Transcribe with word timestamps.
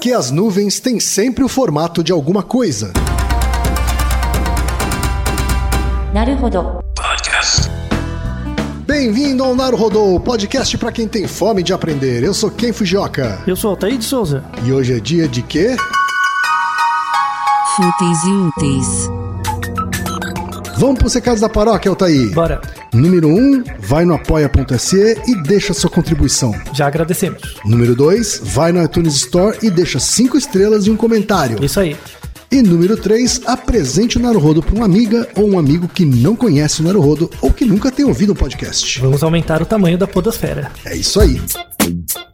Que 0.00 0.12
as 0.12 0.30
nuvens 0.30 0.78
têm 0.78 1.00
sempre 1.00 1.42
o 1.42 1.48
formato 1.48 2.04
de 2.04 2.12
alguma 2.12 2.42
coisa. 2.42 2.92
Naruhodo. 6.14 6.78
Podcast. 6.94 7.68
Bem-vindo 8.86 9.42
ao 9.42 9.56
Naruhodo, 9.56 10.20
podcast 10.20 10.78
para 10.78 10.92
quem 10.92 11.08
tem 11.08 11.26
fome 11.26 11.64
de 11.64 11.72
aprender. 11.72 12.22
Eu 12.22 12.32
sou 12.32 12.48
Ken 12.50 12.72
Fujioka. 12.72 13.42
Eu 13.46 13.56
sou 13.56 13.70
Altair 13.70 13.98
de 13.98 14.04
Souza. 14.04 14.44
E 14.64 14.72
hoje 14.72 14.96
é 14.96 15.00
dia 15.00 15.26
de 15.26 15.42
quê? 15.42 15.76
Fúteis 17.76 18.24
e 18.24 18.30
úteis. 18.30 19.10
Vamos 20.78 20.98
para 20.98 21.06
os 21.08 21.14
recados 21.14 21.40
da 21.40 21.48
paróquia, 21.48 21.90
Altair. 21.90 22.32
Bora. 22.32 22.60
Número 22.92 23.28
1, 23.28 23.32
um, 23.32 23.64
vai 23.80 24.04
no 24.04 24.14
apoia.se 24.14 25.20
e 25.26 25.42
deixa 25.42 25.74
sua 25.74 25.90
contribuição. 25.90 26.54
Já 26.72 26.86
agradecemos. 26.86 27.56
Número 27.64 27.94
2, 27.94 28.40
vai 28.44 28.72
no 28.72 28.82
iTunes 28.82 29.14
Store 29.14 29.56
e 29.62 29.70
deixa 29.70 29.98
5 29.98 30.36
estrelas 30.36 30.86
e 30.86 30.90
um 30.90 30.96
comentário. 30.96 31.62
Isso 31.64 31.80
aí. 31.80 31.96
E 32.50 32.62
número 32.62 32.96
3, 32.96 33.42
apresente 33.44 34.16
o 34.16 34.20
Naruhodo 34.20 34.62
para 34.62 34.74
uma 34.74 34.86
amiga 34.86 35.28
ou 35.36 35.50
um 35.50 35.58
amigo 35.58 35.86
que 35.86 36.06
não 36.06 36.34
conhece 36.34 36.80
o 36.80 36.84
Naruhodo 36.84 37.30
ou 37.42 37.52
que 37.52 37.66
nunca 37.66 37.90
tem 37.90 38.06
ouvido 38.06 38.32
um 38.32 38.36
podcast. 38.36 39.00
Vamos 39.00 39.22
aumentar 39.22 39.60
o 39.60 39.66
tamanho 39.66 39.98
da 39.98 40.06
podosfera. 40.06 40.70
É 40.84 40.96
isso 40.96 41.20
aí. 41.20 41.38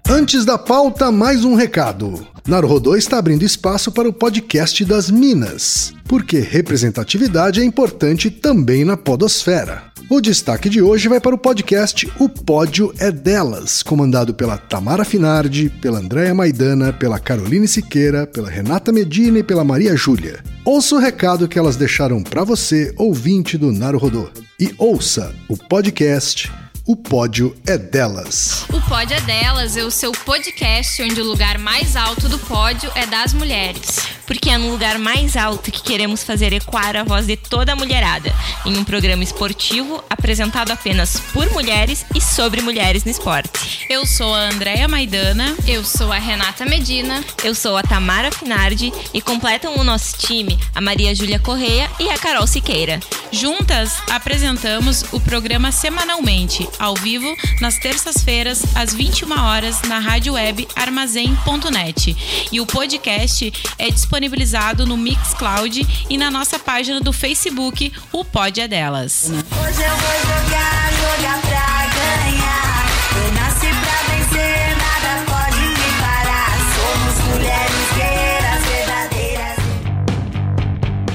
Antes 0.08 0.44
da 0.44 0.56
pauta, 0.56 1.10
mais 1.10 1.44
um 1.44 1.56
recado. 1.56 2.24
Naruhodô 2.46 2.94
está 2.94 3.18
abrindo 3.18 3.42
espaço 3.42 3.90
para 3.90 4.08
o 4.08 4.12
podcast 4.12 4.84
das 4.84 5.10
Minas, 5.10 5.92
porque 6.06 6.38
representatividade 6.38 7.60
é 7.60 7.64
importante 7.64 8.30
também 8.30 8.84
na 8.84 8.96
podosfera. 8.96 9.93
O 10.14 10.20
destaque 10.20 10.68
de 10.68 10.80
hoje 10.80 11.08
vai 11.08 11.18
para 11.18 11.34
o 11.34 11.38
podcast 11.38 12.08
O 12.20 12.28
Pódio 12.28 12.94
é 13.00 13.10
Delas, 13.10 13.82
comandado 13.82 14.32
pela 14.32 14.56
Tamara 14.56 15.04
Finardi, 15.04 15.68
pela 15.68 15.98
Andréa 15.98 16.32
Maidana, 16.32 16.92
pela 16.92 17.18
Caroline 17.18 17.66
Siqueira, 17.66 18.24
pela 18.24 18.48
Renata 18.48 18.92
Medina 18.92 19.40
e 19.40 19.42
pela 19.42 19.64
Maria 19.64 19.96
Júlia. 19.96 20.38
Ouça 20.64 20.94
o 20.94 21.00
recado 21.00 21.48
que 21.48 21.58
elas 21.58 21.74
deixaram 21.74 22.22
para 22.22 22.44
você, 22.44 22.94
ouvinte 22.96 23.58
do 23.58 23.72
Naruhodô. 23.72 24.30
E 24.60 24.72
ouça 24.78 25.34
o 25.48 25.56
podcast 25.56 26.48
o 26.86 26.94
pódio 26.94 27.56
é 27.66 27.76
delas. 27.76 28.66
O 28.68 28.80
pódio 28.82 29.16
é 29.16 29.20
delas, 29.22 29.74
é 29.74 29.82
o 29.82 29.90
seu 29.90 30.12
podcast 30.12 31.02
onde 31.02 31.18
o 31.18 31.24
lugar 31.24 31.58
mais 31.58 31.96
alto 31.96 32.28
do 32.28 32.38
pódio 32.38 32.88
é 32.94 33.06
das 33.06 33.32
mulheres. 33.32 34.13
Porque 34.26 34.50
é 34.50 34.58
no 34.58 34.70
lugar 34.70 34.98
mais 34.98 35.36
alto 35.36 35.70
que 35.70 35.82
queremos 35.82 36.22
fazer 36.22 36.52
ecoar 36.52 36.96
a 36.96 37.04
voz 37.04 37.26
de 37.26 37.36
toda 37.36 37.72
a 37.72 37.76
mulherada, 37.76 38.32
em 38.64 38.76
um 38.76 38.84
programa 38.84 39.22
esportivo 39.22 40.02
apresentado 40.08 40.70
apenas 40.70 41.20
por 41.32 41.50
mulheres 41.50 42.04
e 42.14 42.20
sobre 42.20 42.60
mulheres 42.60 43.04
no 43.04 43.10
esporte. 43.10 43.86
Eu 43.88 44.06
sou 44.06 44.34
a 44.34 44.48
Andréia 44.48 44.88
Maidana, 44.88 45.54
eu 45.66 45.84
sou 45.84 46.12
a 46.12 46.18
Renata 46.18 46.64
Medina, 46.64 47.24
eu 47.42 47.54
sou 47.54 47.76
a 47.76 47.82
Tamara 47.82 48.30
Finardi 48.30 48.92
e 49.12 49.20
completam 49.20 49.78
o 49.78 49.84
nosso 49.84 50.16
time 50.18 50.58
a 50.74 50.80
Maria 50.80 51.14
Júlia 51.14 51.38
Correia 51.38 51.90
e 51.98 52.08
a 52.10 52.18
Carol 52.18 52.46
Siqueira. 52.46 53.00
Juntas 53.30 53.94
apresentamos 54.10 55.04
o 55.12 55.20
programa 55.20 55.72
semanalmente 55.72 56.68
ao 56.78 56.94
vivo 56.94 57.34
nas 57.60 57.78
terças-feiras 57.78 58.62
às 58.74 58.94
21 58.94 59.32
horas 59.38 59.82
na 59.82 59.98
rádio 59.98 60.34
web 60.34 60.66
armazém.net. 60.76 62.16
E 62.52 62.60
o 62.60 62.66
podcast 62.66 63.52
é 63.78 63.88
disponibilizado 64.14 64.86
no 64.86 64.96
Mixcloud 64.96 66.06
e 66.08 66.16
na 66.16 66.30
nossa 66.30 66.56
página 66.56 67.00
do 67.00 67.12
Facebook, 67.12 67.92
o 68.12 68.24
Pod 68.24 68.60
é 68.60 68.68
Delas. 68.68 69.24
Hoje 69.24 69.34
eu 69.34 69.96
vou 69.96 70.16
jogar, 70.20 70.92
jogar 70.92 71.40
pra 71.40 71.88
ganhar. 71.96 72.86
Eu 73.16 73.32
nasci 73.34 73.66
pra 73.66 73.98
vencer, 74.14 74.76
nada 74.76 75.24
pode 75.26 75.60
me 75.66 75.90
parar. 75.98 76.54
Somos 76.76 77.14
mulheres 77.34 77.86
guerreiras 77.96 78.62
verdadeiras. 78.68 79.58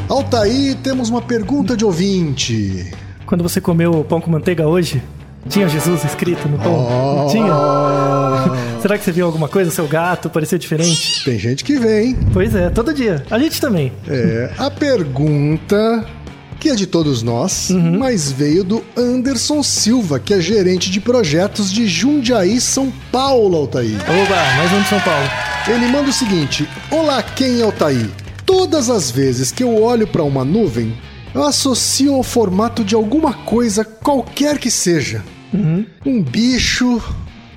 Altaí, 0.10 0.76
temos 0.84 1.10
uma 1.10 1.22
pergunta 1.22 1.78
de 1.78 1.86
ouvinte. 1.86 2.92
Quando 3.26 3.44
você 3.44 3.62
comeu 3.62 4.04
pão 4.04 4.20
com 4.20 4.30
manteiga 4.30 4.68
hoje, 4.68 5.02
tinha 5.48 5.70
Jesus 5.70 6.04
escrito 6.04 6.48
no 6.48 6.58
pão? 6.58 7.26
Oh. 7.26 7.28
Tinha? 7.30 7.54
Será 8.82 8.98
que 8.98 9.04
você 9.04 9.12
viu 9.12 9.26
alguma 9.26 9.48
coisa? 9.48 9.72
Seu 9.72 9.88
gato 9.88 10.30
parecia 10.30 10.60
diferente? 10.60 11.24
Tem 11.24 11.40
gente 11.40 11.64
que 11.64 11.80
vem. 11.80 12.16
Pois 12.34 12.54
é, 12.54 12.70
todo 12.70 12.94
dia. 12.94 13.24
A 13.30 13.40
gente 13.40 13.60
também. 13.62 13.92
É, 14.08 14.52
a 14.58 14.70
pergunta 14.70 16.06
que 16.60 16.70
é 16.70 16.76
de 16.76 16.86
todos 16.86 17.24
nós, 17.24 17.70
mas 17.72 18.32
veio 18.32 18.66
do 18.66 18.84
Anderson 18.98 19.64
Silva, 19.64 20.20
que 20.20 20.34
é 20.34 20.42
gerente 20.42 20.92
de 20.92 21.00
projetos 21.00 21.72
de 21.72 21.88
Jundiaí, 21.88 22.60
São 22.60 22.92
Paulo, 23.12 23.56
Altaí. 23.56 23.96
Oba, 23.96 24.58
mais 24.58 24.74
um 24.74 24.82
de 24.82 24.88
São 24.90 25.00
Paulo. 25.00 25.26
Ele 25.68 25.88
manda 25.88 26.10
o 26.10 26.14
seguinte: 26.14 26.68
Olá, 26.92 27.24
quem 27.24 27.62
é 27.62 27.64
Altaí? 27.64 28.10
Todas 28.46 28.90
as 28.90 29.10
vezes 29.10 29.52
que 29.52 29.64
eu 29.64 29.82
olho 29.82 30.06
para 30.06 30.24
uma 30.24 30.44
nuvem, 30.44 30.94
eu 31.34 31.44
associo 31.44 32.14
ao 32.14 32.24
formato 32.24 32.84
de 32.84 32.96
alguma 32.96 33.34
coisa, 33.34 33.84
qualquer 33.84 34.58
que 34.58 34.72
seja. 34.72 35.24
Um 36.06 36.22
bicho 36.22 37.02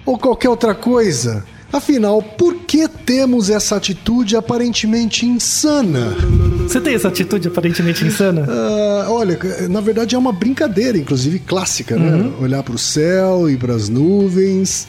ou 0.05 0.19
qualquer 0.19 0.49
outra 0.49 0.75
coisa. 0.75 1.45
Afinal, 1.73 2.23
por 2.23 2.55
que 2.55 2.87
temos 2.87 3.49
essa 3.49 3.77
atitude 3.77 4.37
aparentemente 4.37 5.25
insana? 5.25 6.15
Você 6.63 6.79
tem 6.81 6.95
essa 6.95 7.09
atitude 7.09 7.49
aparentemente 7.49 8.05
insana? 8.05 8.47
Ah, 8.47 9.07
olha, 9.09 9.39
na 9.71 9.81
verdade 9.81 10.15
é 10.15 10.19
uma 10.19 10.33
brincadeira, 10.33 10.99
inclusive 10.99 11.39
clássica, 11.39 11.97
né? 11.97 12.31
Olhar 12.41 12.63
para 12.63 12.75
o 12.75 12.79
céu 12.79 13.49
e 13.49 13.57
para 13.57 13.75
as 13.75 13.89
nuvens 13.89 14.87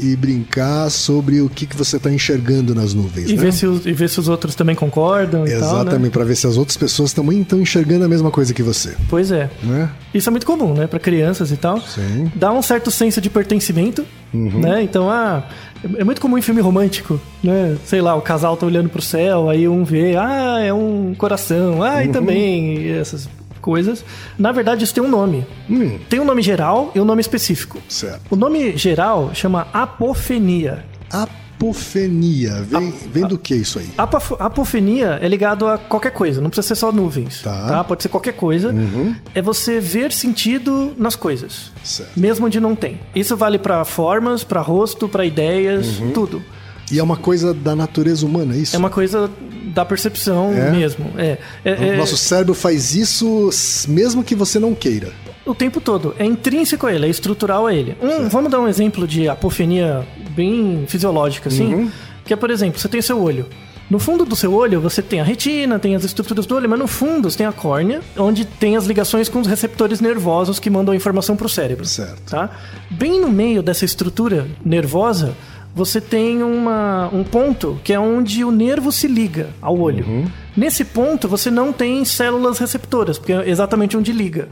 e 0.00 0.14
brincar 0.16 0.90
sobre 0.90 1.40
o 1.40 1.48
que, 1.48 1.66
que 1.66 1.76
você 1.76 1.96
está 1.96 2.10
enxergando 2.10 2.74
nas 2.74 2.94
nuvens. 2.94 3.30
E, 3.30 3.34
né? 3.34 3.42
ver 3.42 3.52
se 3.52 3.66
os, 3.66 3.86
e 3.86 3.92
ver 3.92 4.08
se 4.08 4.20
os 4.20 4.28
outros 4.28 4.54
também 4.54 4.74
concordam 4.74 5.46
e 5.46 5.50
tal, 5.50 5.60
né? 5.60 5.80
Exatamente, 5.82 6.12
para 6.12 6.24
ver 6.24 6.36
se 6.36 6.46
as 6.46 6.56
outras 6.56 6.76
pessoas 6.76 7.12
também 7.12 7.40
estão 7.40 7.60
enxergando 7.60 8.04
a 8.04 8.08
mesma 8.08 8.30
coisa 8.30 8.54
que 8.54 8.62
você. 8.62 8.94
Pois 9.08 9.30
é. 9.30 9.50
Né? 9.62 9.90
Isso 10.14 10.28
é 10.28 10.30
muito 10.30 10.46
comum, 10.46 10.74
né? 10.74 10.86
Para 10.86 10.98
crianças 10.98 11.50
e 11.50 11.56
tal. 11.56 11.80
Sim. 11.80 12.30
Dá 12.34 12.52
um 12.52 12.62
certo 12.62 12.90
senso 12.90 13.20
de 13.20 13.28
pertencimento, 13.28 14.04
né? 14.32 14.82
Então, 14.82 15.10
ah, 15.10 15.48
é 15.96 16.04
muito 16.04 16.20
comum 16.20 16.38
em 16.38 16.42
filme 16.42 16.60
romântico, 16.60 17.20
né? 17.42 17.76
Sei 17.84 18.00
lá, 18.00 18.14
o 18.14 18.20
casal 18.20 18.56
tá 18.56 18.66
olhando 18.66 18.88
pro 18.88 19.02
céu, 19.02 19.48
aí 19.48 19.68
um 19.68 19.84
vê, 19.84 20.16
ah, 20.16 20.60
é 20.60 20.72
um 20.72 21.14
coração, 21.16 21.82
ah, 21.82 22.04
e 22.04 22.08
também 22.08 22.82
e 22.82 22.90
essas 22.90 23.28
coisas. 23.68 24.02
Na 24.38 24.50
verdade, 24.52 24.82
isso 24.84 24.94
tem 24.94 25.02
um 25.04 25.08
nome. 25.10 25.46
Hum, 25.68 25.98
Tem 26.08 26.18
um 26.20 26.24
nome 26.24 26.40
geral 26.42 26.90
e 26.94 27.00
um 27.00 27.04
nome 27.04 27.20
específico. 27.20 27.78
certo. 27.88 28.22
O 28.30 28.36
nome 28.36 28.76
geral 28.76 29.30
chama 29.34 29.66
apofenia. 29.72 30.84
Apofenia. 31.12 32.62
Vem, 32.62 32.90
vem 33.12 33.26
do 33.26 33.36
que 33.36 33.54
isso 33.54 33.78
aí? 33.78 33.88
Apof- 33.98 34.36
apofenia 34.40 35.18
é 35.20 35.28
ligado 35.28 35.66
a 35.66 35.76
qualquer 35.76 36.12
coisa, 36.12 36.40
não 36.40 36.48
precisa 36.50 36.68
ser 36.68 36.76
só 36.80 36.92
nuvens, 36.92 37.42
Tá. 37.42 37.66
tá? 37.66 37.84
Pode 37.84 38.02
ser 38.02 38.08
qualquer 38.08 38.32
coisa. 38.34 38.70
Uhum. 38.70 39.14
É 39.34 39.42
você 39.42 39.80
ver 39.80 40.12
sentido 40.12 40.94
nas 40.96 41.16
coisas, 41.16 41.70
Certo. 41.84 42.18
mesmo 42.18 42.46
onde 42.46 42.60
não 42.60 42.74
tem. 42.76 43.00
Isso 43.14 43.36
vale 43.36 43.58
pra 43.58 43.84
formas, 43.84 44.44
pra 44.44 44.60
rosto, 44.60 45.08
pra 45.08 45.24
ideias, 45.24 45.98
Uhum. 45.98 46.12
tudo. 46.12 46.42
E 46.90 46.98
é 46.98 47.02
uma 47.02 47.16
coisa 47.16 47.52
da 47.54 47.74
natureza 47.76 48.24
humana, 48.26 48.54
é 48.54 48.58
isso? 48.58 48.74
É 48.74 48.78
uma 48.78 48.90
coisa 48.90 49.30
da 49.74 49.84
percepção 49.84 50.52
É? 50.52 50.70
mesmo. 50.70 51.06
É, 51.16 51.38
é- 51.64 51.72
O 51.72 51.82
é- 51.94 51.96
nosso 51.96 52.16
cérebro 52.16 52.54
faz 52.54 52.94
isso 52.94 53.50
mesmo 53.88 54.22
que 54.24 54.34
você 54.34 54.58
não 54.58 54.74
queira. 54.74 55.12
o 55.46 55.54
tempo 55.54 55.80
todo. 55.80 56.14
É 56.18 56.26
intrínseco 56.26 56.86
a 56.86 56.92
ele, 56.92 57.06
é 57.06 57.08
estrutural 57.08 57.66
a 57.66 57.72
ele. 57.74 57.96
Um, 58.02 58.28
vamos 58.28 58.50
dar 58.50 58.60
um 58.60 58.68
exemplo 58.68 59.06
de 59.06 59.30
apofenia 59.30 60.06
bem 60.36 60.84
fisiológica, 60.86 61.48
assim. 61.48 61.72
Uhum. 61.72 61.90
Que 62.22 62.34
é, 62.34 62.36
por 62.36 62.50
exemplo, 62.50 62.78
você 62.78 62.86
tem 62.86 63.00
seu 63.00 63.18
olho. 63.18 63.46
No 63.88 63.98
fundo 63.98 64.26
do 64.26 64.36
seu 64.36 64.52
olho, 64.52 64.78
você 64.82 65.00
tem 65.00 65.18
a 65.18 65.24
retina, 65.24 65.78
tem 65.78 65.94
as 65.96 66.04
estruturas 66.04 66.44
do 66.44 66.54
olho, 66.54 66.68
mas 66.68 66.78
no 66.78 66.86
fundo 66.86 67.30
você 67.30 67.38
tem 67.38 67.46
a 67.46 67.52
córnea, 67.52 68.02
onde 68.18 68.44
tem 68.44 68.76
as 68.76 68.84
ligações 68.84 69.30
com 69.30 69.40
os 69.40 69.46
receptores 69.46 70.02
nervosos 70.02 70.58
que 70.58 70.68
mandam 70.68 70.92
a 70.92 70.96
informação 70.96 71.34
para 71.34 71.46
o 71.46 71.48
cérebro. 71.48 71.86
Certo. 71.86 72.30
Tá? 72.30 72.50
Bem 72.90 73.18
no 73.18 73.30
meio 73.30 73.62
dessa 73.62 73.86
estrutura 73.86 74.46
nervosa, 74.62 75.34
você 75.78 76.00
tem 76.00 76.42
uma, 76.42 77.08
um 77.12 77.22
ponto 77.22 77.80
que 77.84 77.92
é 77.92 78.00
onde 78.00 78.44
o 78.44 78.50
nervo 78.50 78.90
se 78.90 79.06
liga 79.06 79.50
ao 79.62 79.78
olho. 79.78 80.04
Uhum. 80.04 80.26
Nesse 80.56 80.84
ponto, 80.84 81.28
você 81.28 81.52
não 81.52 81.72
tem 81.72 82.04
células 82.04 82.58
receptoras, 82.58 83.16
porque 83.16 83.32
é 83.32 83.48
exatamente 83.48 83.96
onde 83.96 84.12
liga. 84.12 84.48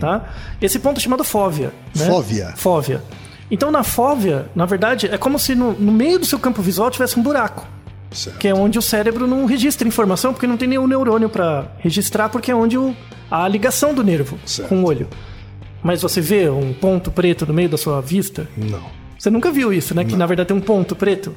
Tá? 0.00 0.24
Esse 0.62 0.78
ponto 0.78 0.96
é 0.96 1.00
chamado 1.02 1.22
fóvea. 1.22 1.70
né? 1.94 2.04
Hum. 2.04 2.06
Fóvea. 2.06 2.54
Fóvea. 2.56 3.02
Então, 3.50 3.70
na 3.70 3.82
fóvea, 3.84 4.46
na 4.54 4.64
verdade, 4.64 5.06
é 5.06 5.18
como 5.18 5.38
se 5.38 5.54
no, 5.54 5.72
no 5.72 5.92
meio 5.92 6.18
do 6.18 6.24
seu 6.24 6.38
campo 6.38 6.62
visual 6.62 6.90
tivesse 6.90 7.20
um 7.20 7.22
buraco. 7.22 7.66
Certo. 8.10 8.38
Que 8.38 8.48
é 8.48 8.54
onde 8.54 8.78
o 8.78 8.82
cérebro 8.82 9.26
não 9.26 9.44
registra 9.44 9.86
informação, 9.86 10.32
porque 10.32 10.46
não 10.46 10.56
tem 10.56 10.66
nenhum 10.66 10.86
neurônio 10.86 11.28
para 11.28 11.66
registrar, 11.78 12.30
porque 12.30 12.50
é 12.50 12.54
onde 12.54 12.78
o, 12.78 12.96
a 13.30 13.46
ligação 13.46 13.92
do 13.92 14.02
nervo 14.02 14.38
Certo. 14.46 14.70
com 14.70 14.82
o 14.82 14.86
olho. 14.86 15.08
Mas 15.82 16.00
você 16.00 16.22
vê 16.22 16.48
um 16.48 16.72
ponto 16.72 17.10
preto 17.10 17.44
no 17.44 17.52
meio 17.52 17.68
da 17.68 17.76
sua 17.76 18.00
vista? 18.00 18.48
Não. 18.56 19.03
Você 19.24 19.30
nunca 19.30 19.50
viu 19.50 19.72
isso, 19.72 19.94
né? 19.94 20.04
Que 20.04 20.14
na 20.16 20.26
verdade 20.26 20.48
tem 20.48 20.56
um 20.56 20.60
ponto 20.60 20.94
preto, 20.94 21.34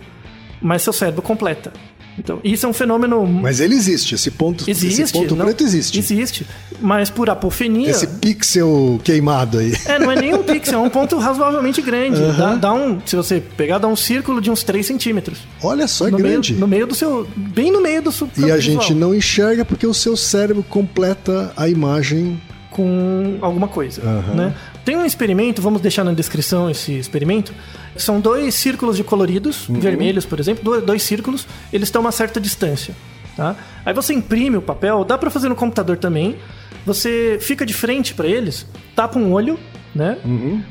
mas 0.62 0.82
seu 0.82 0.92
cérebro 0.92 1.22
completa. 1.22 1.72
Então, 2.20 2.42
isso 2.44 2.66
é 2.66 2.70
um 2.70 2.74
fenômeno. 2.74 3.26
Mas 3.26 3.62
ele 3.62 3.76
existe, 3.76 4.14
esse 4.14 4.30
ponto, 4.30 4.70
existe. 4.70 5.04
esse 5.04 5.14
ponto 5.14 5.38
não- 5.38 5.46
preto 5.46 5.64
existe. 5.64 5.98
Existe. 5.98 6.46
Mas 6.82 7.10
por 7.10 7.30
apofenia. 7.30 7.90
Esse 7.90 8.06
pixel 8.06 9.00
queimado 9.06 9.60
aí. 9.60 9.74
É, 9.86 9.98
não 9.98 10.12
é 10.12 10.20
nem 10.20 10.34
um 10.34 10.44
pixel, 10.44 10.80
é 10.80 10.84
um 10.84 10.90
ponto 10.90 11.18
razoavelmente 11.18 11.82
grande. 11.82 12.20
Dá, 12.38 12.56
dá 12.56 12.74
um, 12.74 13.00
se 13.06 13.16
você 13.16 13.40
pegar, 13.40 13.78
dá 13.78 13.88
um 13.88 13.96
círculo 13.96 14.42
de 14.42 14.52
uns 14.52 14.64
3 14.64 14.86
centímetros. 14.86 15.40
Olha 15.64 15.88
só, 15.88 16.10
é 16.10 16.12
no 16.12 16.18
grande. 16.18 16.52
Meio, 16.52 16.60
no 16.60 16.68
meio 16.68 16.88
do 16.88 16.94
seu. 16.96 17.26
Bem 17.38 17.72
no 17.72 17.80
meio 17.82 18.02
do 18.02 18.12
seu. 18.12 18.30
E 18.36 18.52
a 18.52 18.60
gente 18.60 18.80
visual, 18.90 19.00
não 19.00 19.16
enxerga 19.16 19.64
porque 19.64 19.88
o 19.88 19.94
seu 19.94 20.18
cérebro 20.18 20.62
completa 20.62 21.54
a 21.56 21.70
imagem. 21.70 22.42
Com 22.70 23.38
alguma 23.42 23.68
coisa. 23.68 24.02
Né? 24.36 24.54
Tem 24.88 24.96
um 24.96 25.06
experimento, 25.06 25.62
vamos 25.62 25.82
deixar 25.82 26.06
na 26.06 26.14
descrição 26.14 26.70
esse 26.70 26.98
experimento. 26.98 27.54
São 27.98 28.22
dois 28.22 28.56
círculos 28.56 28.96
de 28.96 29.04
coloridos, 29.04 29.66
vermelhos, 29.68 30.26
por 30.26 30.40
exemplo, 30.40 30.80
dois, 30.80 31.04
círculos, 31.04 31.46
eles 31.74 31.90
estão 31.90 32.00
a 32.00 32.06
uma 32.06 32.12
certa 32.14 32.40
distância. 32.40 32.96
Tá? 33.36 33.54
Aí 33.86 33.94
você 33.94 34.14
imprime 34.14 34.56
o 34.56 34.62
papel, 34.62 35.04
dá 35.04 35.18
pra 35.18 35.30
fazer 35.30 35.50
no 35.50 35.58
computador 35.58 35.98
também. 35.98 36.38
Você 36.86 37.38
fica 37.42 37.66
de 37.66 37.74
frente 37.74 38.14
pra 38.14 38.28
eles, 38.28 38.66
tapa 38.96 39.20
um 39.20 39.34
olho, 39.34 39.60
né? 39.94 40.20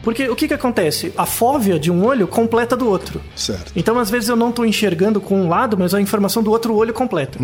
Porque 0.03 0.27
o 0.31 0.35
que 0.35 0.49
que 0.49 0.55
acontece? 0.55 1.13
A 1.15 1.27
fóvea 1.27 1.79
de 1.79 1.91
um 1.91 2.03
olho 2.03 2.27
completa 2.27 2.75
do 2.75 2.89
outro. 2.89 3.21
Certo. 3.35 3.71
Então, 3.77 3.99
às 3.99 4.09
vezes, 4.09 4.31
eu 4.31 4.37
não 4.37 4.49
estou 4.49 4.65
enxergando 4.65 5.21
com 5.21 5.43
um 5.43 5.47
lado, 5.47 5.77
mas 5.77 5.93
a 5.93 6.01
informação 6.01 6.43
do 6.43 6.51
outro 6.51 6.75
olho 6.75 6.95
completa. 6.95 7.39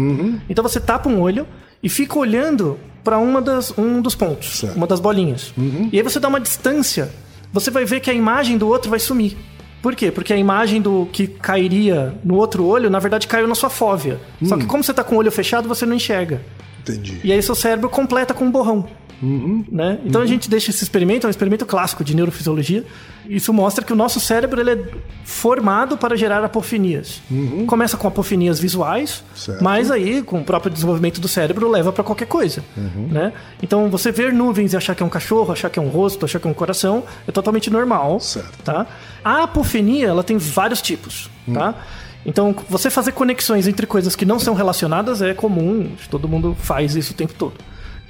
Então, 0.48 0.62
você 0.62 0.80
tapa 0.80 1.06
um 1.06 1.20
olho 1.20 1.46
e 1.82 1.90
fica 1.90 2.18
olhando 2.18 2.78
para 3.04 3.18
uma 3.18 3.40
das, 3.42 3.76
um 3.76 4.00
dos 4.00 4.14
pontos, 4.14 4.58
Certo. 4.60 4.76
uma 4.76 4.86
das 4.86 5.00
bolinhas. 5.00 5.52
E 5.90 5.96
aí 5.96 6.02
você 6.02 6.20
dá 6.20 6.28
uma 6.28 6.40
distância, 6.40 7.10
você 7.52 7.70
vai 7.70 7.84
ver 7.84 8.00
que 8.00 8.10
a 8.10 8.14
imagem 8.14 8.56
do 8.58 8.68
outro 8.68 8.90
vai 8.90 8.98
sumir. 9.00 9.36
Por 9.82 9.96
quê? 9.96 10.12
Porque 10.12 10.32
a 10.32 10.36
imagem 10.36 10.80
do 10.80 11.08
que 11.12 11.26
cairia 11.26 12.14
no 12.24 12.36
outro 12.36 12.64
olho, 12.64 12.88
na 12.88 13.00
verdade, 13.00 13.26
caiu 13.26 13.48
na 13.48 13.54
sua 13.56 13.68
fóvea. 13.68 14.20
Só 14.44 14.56
que 14.56 14.64
como 14.64 14.84
você 14.84 14.92
está 14.92 15.02
com 15.02 15.16
o 15.16 15.18
olho 15.18 15.32
fechado, 15.32 15.66
você 15.68 15.84
não 15.84 15.96
enxerga. 15.96 16.40
Entendi. 16.80 17.20
E 17.24 17.32
aí 17.32 17.42
seu 17.42 17.54
cérebro 17.54 17.88
completa 17.88 18.32
com 18.32 18.44
um 18.44 18.50
borrão. 18.50 18.86
Uhum. 19.22 19.64
Né? 19.70 19.98
Então 20.04 20.20
a 20.20 20.26
gente 20.26 20.50
deixa 20.50 20.70
esse 20.70 20.82
experimento, 20.82 21.26
é 21.26 21.28
um 21.28 21.30
experimento 21.30 21.64
clássico 21.64 22.02
de 22.02 22.14
neurofisiologia. 22.16 22.84
Isso 23.28 23.52
mostra 23.52 23.84
que 23.84 23.92
o 23.92 23.96
nosso 23.96 24.18
cérebro 24.18 24.60
ele 24.60 24.70
é 24.72 24.78
formado 25.24 25.96
para 25.96 26.16
gerar 26.16 26.42
apofenias. 26.44 27.22
Começa 27.66 27.96
com 27.96 28.08
apofenias 28.08 28.58
visuais, 28.58 29.22
Uhum. 29.30 29.36
Certo. 29.36 29.64
mas 29.64 29.90
aí, 29.90 30.22
com 30.22 30.40
o 30.40 30.44
próprio 30.44 30.72
desenvolvimento 30.72 31.20
do 31.20 31.28
cérebro, 31.28 31.70
leva 31.70 31.92
para 31.92 32.02
qualquer 32.02 32.26
coisa. 32.26 32.64
Uhum. 32.76 33.08
Né? 33.10 33.32
Então 33.62 33.88
você 33.88 34.10
ver 34.10 34.32
nuvens 34.32 34.72
e 34.72 34.76
achar 34.76 34.94
que 34.94 35.02
é 35.02 35.06
um 35.06 35.08
cachorro, 35.08 35.52
achar 35.52 35.70
que 35.70 35.78
é 35.78 35.82
um 35.82 35.88
rosto, 35.88 36.24
achar 36.24 36.40
que 36.40 36.46
é 36.46 36.50
um 36.50 36.54
coração, 36.54 37.04
é 37.26 37.30
totalmente 37.32 37.70
normal. 37.70 38.18
Certo. 38.20 38.62
Tá? 38.64 38.86
A 39.24 39.44
apofenia 39.44 40.08
ela 40.08 40.24
tem 40.24 40.36
vários 40.36 40.82
tipos. 40.82 41.30
Hum. 41.46 41.54
Tá? 41.54 41.74
Então, 42.24 42.54
você 42.68 42.88
fazer 42.90 43.12
conexões 43.12 43.66
entre 43.66 43.86
coisas 43.86 44.14
que 44.14 44.24
não 44.24 44.38
são 44.38 44.54
relacionadas 44.54 45.20
é 45.22 45.34
comum, 45.34 45.90
todo 46.10 46.28
mundo 46.28 46.56
faz 46.58 46.94
isso 46.94 47.12
o 47.12 47.16
tempo 47.16 47.34
todo. 47.34 47.54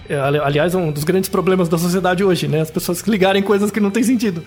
É, 0.08 0.18
ali- 0.18 0.38
aliás, 0.38 0.74
é 0.74 0.78
um 0.78 0.90
dos 0.90 1.04
grandes 1.04 1.28
problemas 1.28 1.68
da 1.68 1.78
sociedade 1.78 2.22
hoje, 2.24 2.48
né? 2.48 2.60
As 2.60 2.70
pessoas 2.70 3.00
ligarem 3.02 3.42
coisas 3.42 3.70
que 3.70 3.80
não 3.80 3.90
têm 3.90 4.02
sentido. 4.02 4.42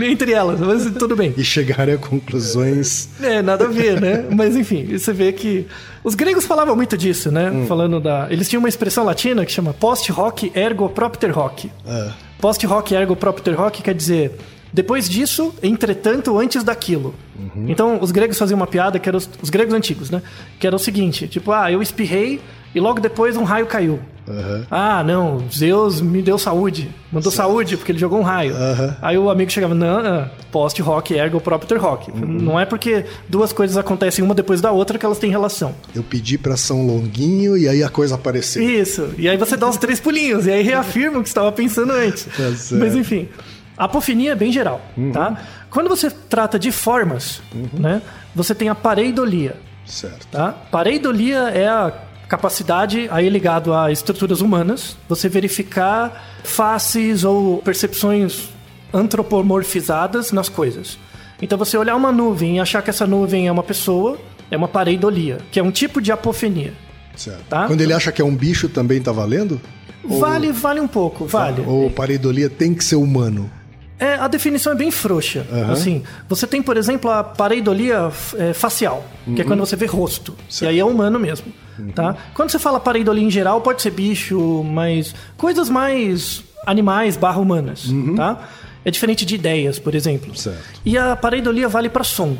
Entre 0.00 0.32
elas, 0.32 0.60
mas 0.60 0.84
tudo 0.98 1.16
bem. 1.16 1.32
E 1.36 1.42
chegarem 1.44 1.94
a 1.94 1.98
conclusões. 1.98 3.08
É, 3.20 3.40
nada 3.42 3.64
a 3.64 3.68
ver, 3.68 4.00
né? 4.00 4.26
Mas 4.30 4.56
enfim, 4.56 4.86
você 4.96 5.12
vê 5.12 5.32
que. 5.32 5.66
Os 6.04 6.14
gregos 6.14 6.44
falavam 6.44 6.74
muito 6.74 6.96
disso, 6.96 7.30
né? 7.30 7.50
Hum. 7.50 7.66
Falando 7.66 8.00
da. 8.00 8.26
Eles 8.30 8.48
tinham 8.48 8.60
uma 8.60 8.68
expressão 8.68 9.04
latina 9.04 9.44
que 9.44 9.52
chama 9.52 9.72
post 9.72 10.10
hoc 10.12 10.44
ergo 10.54 10.88
propter 10.88 11.36
hoc. 11.36 11.66
É. 11.86 12.10
Post 12.40 12.66
hoc 12.66 12.90
ergo 12.92 13.14
propter 13.16 13.58
hoc 13.58 13.80
quer 13.82 13.94
dizer 13.94 14.32
depois 14.74 15.06
disso, 15.08 15.54
entretanto, 15.62 16.38
antes 16.38 16.64
daquilo. 16.64 17.14
Uhum. 17.38 17.66
Então, 17.68 17.98
os 18.00 18.10
gregos 18.10 18.38
faziam 18.38 18.56
uma 18.56 18.66
piada 18.66 18.98
que 18.98 19.06
era 19.06 19.18
os, 19.18 19.28
os 19.42 19.50
gregos 19.50 19.74
antigos, 19.74 20.10
né? 20.10 20.22
Que 20.58 20.66
era 20.66 20.74
o 20.74 20.78
seguinte, 20.78 21.28
tipo, 21.28 21.52
ah, 21.52 21.70
eu 21.70 21.82
espirrei 21.82 22.40
e 22.74 22.80
logo 22.80 22.98
depois 22.98 23.36
um 23.36 23.44
raio 23.44 23.66
caiu. 23.66 24.00
Aham. 24.28 24.66
Ah, 24.70 25.02
não, 25.02 25.42
Zeus 25.50 26.00
me 26.00 26.22
deu 26.22 26.38
saúde. 26.38 26.90
Mandou 27.10 27.32
saúde 27.32 27.76
porque 27.76 27.92
ele 27.92 27.98
jogou 27.98 28.18
um 28.20 28.22
raio. 28.22 28.54
Aham. 28.54 28.96
Aí 29.02 29.18
o 29.18 29.28
amigo 29.28 29.50
chegava, 29.50 29.74
não, 29.74 29.98
ah, 29.98 30.30
post 30.50 30.80
rock 30.80 31.14
ergo 31.14 31.40
propter 31.40 31.78
rock. 31.78 32.10
Uhum. 32.10 32.20
Não 32.26 32.60
é 32.60 32.64
porque 32.64 33.04
duas 33.28 33.52
coisas 33.52 33.76
acontecem 33.76 34.24
uma 34.24 34.34
depois 34.34 34.60
da 34.60 34.70
outra 34.70 34.98
que 34.98 35.04
elas 35.04 35.18
têm 35.18 35.30
relação. 35.30 35.74
Eu 35.94 36.02
pedi 36.02 36.38
pra 36.38 36.56
São 36.56 36.86
Longuinho 36.86 37.56
e 37.56 37.68
aí 37.68 37.82
a 37.82 37.88
coisa 37.88 38.14
apareceu. 38.14 38.62
Isso. 38.62 39.10
E 39.18 39.28
aí 39.28 39.36
você 39.36 39.56
dá 39.56 39.68
os 39.68 39.76
três 39.76 39.98
pulinhos 39.98 40.46
e 40.46 40.52
aí 40.52 40.62
reafirma 40.62 41.18
o 41.18 41.22
que 41.22 41.28
você 41.28 41.32
estava 41.32 41.50
pensando 41.52 41.92
antes. 41.92 42.24
Tá. 42.24 42.42
Uhum. 42.42 42.78
Mas 42.78 42.94
enfim, 42.94 43.28
a 43.76 43.84
apofenia 43.84 44.32
é 44.32 44.36
bem 44.36 44.52
geral, 44.52 44.80
tá? 45.12 45.42
Quando 45.70 45.88
você 45.88 46.10
trata 46.10 46.58
de 46.58 46.70
formas, 46.70 47.42
né, 47.72 48.02
você 48.34 48.54
tem 48.54 48.68
a 48.68 48.74
pareidolia. 48.74 49.56
Certo. 49.84 50.26
Tá? 50.28 50.52
Pareidolia 50.70 51.48
é 51.48 51.66
a 51.66 51.92
capacidade, 52.32 53.08
aí 53.10 53.28
ligado 53.28 53.74
a 53.74 53.92
estruturas 53.92 54.40
humanas, 54.40 54.96
você 55.06 55.28
verificar 55.28 56.40
faces 56.42 57.24
ou 57.24 57.58
percepções 57.58 58.48
antropomorfizadas 58.90 60.32
nas 60.32 60.48
coisas. 60.48 60.98
Então 61.42 61.58
você 61.58 61.76
olhar 61.76 61.94
uma 61.94 62.10
nuvem 62.10 62.56
e 62.56 62.60
achar 62.60 62.80
que 62.80 62.88
essa 62.88 63.06
nuvem 63.06 63.48
é 63.48 63.52
uma 63.52 63.62
pessoa, 63.62 64.18
é 64.50 64.56
uma 64.56 64.66
pareidolia, 64.66 65.40
que 65.50 65.60
é 65.60 65.62
um 65.62 65.70
tipo 65.70 66.00
de 66.00 66.10
apofenia. 66.10 66.72
certo. 67.14 67.44
Tá? 67.50 67.66
Quando 67.66 67.82
ele 67.82 67.92
acha 67.92 68.10
que 68.10 68.22
é 68.22 68.24
um 68.24 68.34
bicho, 68.34 68.66
também 68.66 68.98
tá 69.02 69.12
valendo? 69.12 69.60
Vale, 70.02 70.52
vale 70.52 70.80
um 70.80 70.88
pouco, 70.88 71.26
vale. 71.26 71.62
Ou 71.66 71.90
pareidolia 71.90 72.48
tem 72.48 72.72
que 72.72 72.82
ser 72.82 72.96
humano? 72.96 73.50
É, 73.98 74.14
a 74.14 74.26
definição 74.26 74.72
é 74.72 74.74
bem 74.74 74.90
frouxa. 74.90 75.46
Assim, 75.70 76.02
você 76.28 76.46
tem, 76.46 76.62
por 76.62 76.76
exemplo, 76.76 77.10
a 77.10 77.22
pareidolia 77.22 78.10
é, 78.38 78.52
facial, 78.52 79.04
que 79.36 79.42
é 79.42 79.44
quando 79.44 79.60
você 79.60 79.76
vê 79.76 79.86
rosto. 79.86 80.34
E 80.62 80.66
aí 80.66 80.78
é 80.80 80.84
humano 80.84 81.20
mesmo. 81.20 81.52
Tá? 81.94 82.16
Quando 82.34 82.50
você 82.50 82.58
fala 82.58 82.78
pareidolia 82.78 83.24
em 83.24 83.30
geral, 83.30 83.60
pode 83.60 83.82
ser 83.82 83.90
bicho, 83.90 84.62
mas 84.64 85.14
coisas 85.36 85.68
mais 85.68 86.44
animais 86.66 87.16
barra 87.16 87.38
humanas. 87.40 87.88
Tá? 88.16 88.48
É 88.84 88.90
diferente 88.90 89.24
de 89.24 89.34
ideias, 89.34 89.78
por 89.78 89.94
exemplo. 89.94 90.34
Certo. 90.36 90.80
E 90.84 90.98
a 90.98 91.14
pareidolia 91.16 91.68
vale 91.68 91.88
para 91.88 92.04
som. 92.04 92.36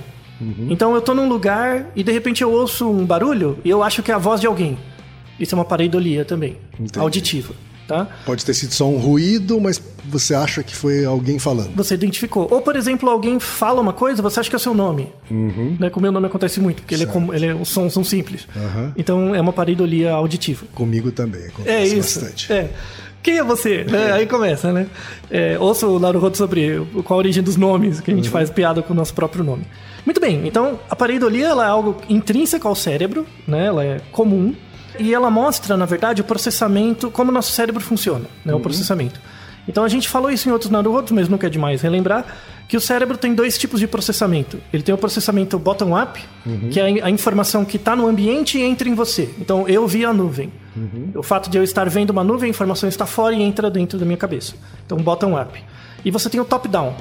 Então 0.69 0.93
eu 0.95 1.01
tô 1.01 1.15
num 1.15 1.29
lugar 1.29 1.87
e 1.95 2.03
de 2.03 2.11
repente 2.11 2.43
eu 2.43 2.51
ouço 2.51 2.91
um 2.91 3.07
barulho 3.07 3.59
e 3.65 3.71
eu 3.71 3.81
acho 3.83 4.03
que 4.03 4.11
é 4.11 4.15
a 4.15 4.19
voz 4.19 4.41
de 4.41 4.47
alguém. 4.47 4.77
Isso 5.39 5.55
é 5.55 5.59
uma 5.59 5.65
pareidolia 5.65 6.25
também, 6.25 6.57
Entendi. 6.75 6.99
auditiva. 6.99 7.55
Tá? 7.87 8.07
Pode 8.25 8.45
ter 8.45 8.55
sido 8.55 8.73
só 8.73 8.89
um 8.89 8.97
ruído, 8.97 9.61
mas 9.61 9.83
você 10.07 10.35
acha 10.35 10.63
que 10.63 10.75
foi 10.75 11.05
alguém 11.05 11.39
falando. 11.39 11.75
você 11.75 11.95
identificou. 11.95 12.47
Ou, 12.51 12.63
por 12.63 12.77
exemplo, 12.77 13.11
alguém 13.11 13.39
fala 13.41 13.81
uma 13.81 13.93
coisa, 13.93 14.23
você 14.23 14.41
acha 14.41 14.49
que 14.49 14.57
é 14.57 14.59
o 14.59 14.61
seu 14.61 14.73
nome. 14.73 15.13
Né? 15.31 15.91
Com 15.91 15.99
o 15.99 16.03
meu 16.03 16.13
nome 16.13 16.27
acontece 16.27 16.61
muito, 16.61 16.83
porque 16.83 16.95
ele 16.95 17.03
é 17.05 17.07
como, 17.07 17.35
ele 17.35 17.47
é- 17.47 17.55
os 17.55 17.69
sons 17.69 17.93
são 17.93 18.03
simples. 18.05 18.47
Aham. 18.57 18.93
Então 18.97 19.35
é 19.35 19.41
uma 19.41 19.53
pareidolia 19.53 20.13
auditiva. 20.13 20.65
Comigo 20.75 21.11
também 21.13 21.43
É 21.43 21.47
acontece 21.49 21.99
isso. 21.99 22.21
bastante. 22.21 22.53
É. 22.53 22.71
Quem 23.23 23.39
é 23.39 23.45
você? 23.45 23.85
Né? 23.85 24.13
Aí 24.13 24.27
começa, 24.27 24.73
né? 24.73 24.87
É, 25.31 25.57
ouça 25.59 25.87
o 25.87 25.99
Naruhodo 25.99 26.37
sobre 26.37 26.85
qual 27.05 27.19
a 27.19 27.23
origem 27.23 27.43
dos 27.43 27.57
nomes, 27.57 28.01
que 28.01 28.11
a 28.11 28.15
gente 28.15 28.29
faz 28.29 28.51
piada 28.51 28.83
com 28.83 28.93
o 28.93 28.97
nosso 28.97 29.15
próprio 29.15 29.45
nome. 29.45 29.65
Muito 30.05 30.21
bem, 30.21 30.47
então 30.49 30.81
a 30.91 30.97
pareidolia 30.97 31.47
ela 31.49 31.65
é 31.65 31.69
algo 31.69 31.97
intrínseco 32.09 32.67
ao 32.67 32.75
cérebro, 32.75 33.25
né? 33.47 33.67
ela 33.67 33.85
é 33.85 34.01
comum, 34.11 34.53
e 34.99 35.15
ela 35.15 35.31
mostra, 35.31 35.77
na 35.77 35.87
verdade, 35.87 36.21
o 36.21 36.25
processamento, 36.25 37.11
como 37.11 37.31
o 37.31 37.35
nosso 37.35 37.53
cérebro 37.53 37.81
funciona, 37.81 38.27
né? 38.45 38.55
o 38.55 38.61
processamento. 38.61 39.21
Então 39.67 39.85
a 39.85 39.89
gente 39.89 40.09
falou 40.09 40.31
isso 40.31 40.49
em 40.49 40.53
outros 40.53 40.71
Naruhodos, 40.71 41.13
mas 41.13 41.29
nunca 41.29 41.47
é 41.47 41.51
demais 41.51 41.83
relembrar 41.83 42.27
que 42.69 42.77
o 42.77 42.81
cérebro 42.81 43.17
tem 43.17 43.35
dois 43.35 43.59
tipos 43.59 43.79
de 43.79 43.87
processamento. 43.87 44.59
Ele 44.73 44.83
tem 44.83 44.95
o 44.95 44.99
processamento 44.99 45.59
bottom-up, 45.59 46.21
que 46.71 46.81
é 46.81 47.03
a 47.03 47.11
informação 47.11 47.65
que 47.65 47.77
está 47.77 47.95
no 47.95 48.07
ambiente 48.09 48.59
e 48.59 48.63
entra 48.63 48.89
em 48.89 48.95
você. 48.95 49.29
Então 49.39 49.69
eu 49.69 49.87
vi 49.87 50.05
a 50.05 50.13
nuvem. 50.13 50.51
O 51.15 51.23
fato 51.23 51.51
de 51.51 51.59
eu 51.59 51.63
estar 51.63 51.89
vendo 51.89 52.11
uma 52.11 52.25
nuvem, 52.25 52.49
a 52.49 52.51
informação 52.51 52.89
está 52.89 53.05
fora 53.07 53.35
e 53.35 53.43
entra 53.43 53.71
dentro 53.71 53.99
da 53.99 54.05
minha 54.05 54.17
cabeça. 54.17 54.55
Então 54.87 54.99
bottom-up. 54.99 55.63
E 56.05 56.11
você 56.11 56.29
tem 56.29 56.41
o 56.41 56.45
top-down, 56.45 56.95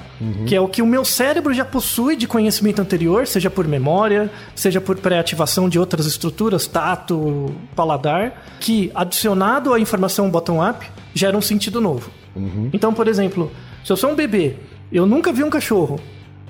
que 0.46 0.56
é 0.56 0.62
o 0.62 0.68
que 0.68 0.82
o 0.82 0.86
meu 0.86 1.04
cérebro 1.04 1.54
já 1.54 1.66
possui 1.66 2.16
de 2.16 2.28
conhecimento 2.28 2.82
anterior, 2.82 3.26
seja 3.26 3.50
por 3.50 3.68
memória, 3.68 4.30
seja 4.56 4.80
por 4.80 4.98
pré-ativação 4.98 5.68
de 5.68 5.80
outras 5.80 6.06
estruturas, 6.06 6.68
tato, 6.68 7.54
paladar, 7.76 8.44
que 8.60 8.92
adicionado 8.94 9.74
à 9.74 9.80
informação 9.80 10.30
bottom-up 10.30 10.86
gera 11.14 11.36
um 11.36 11.42
sentido 11.42 11.82
novo. 11.82 12.12
Então, 12.74 12.94
por 12.94 13.08
exemplo, 13.08 13.52
se 13.84 13.92
eu 13.92 13.98
sou 13.98 14.12
um 14.12 14.16
bebê, 14.16 14.56
eu 14.92 15.06
nunca 15.06 15.34
vi 15.34 15.44
um 15.44 15.50
cachorro, 15.50 16.00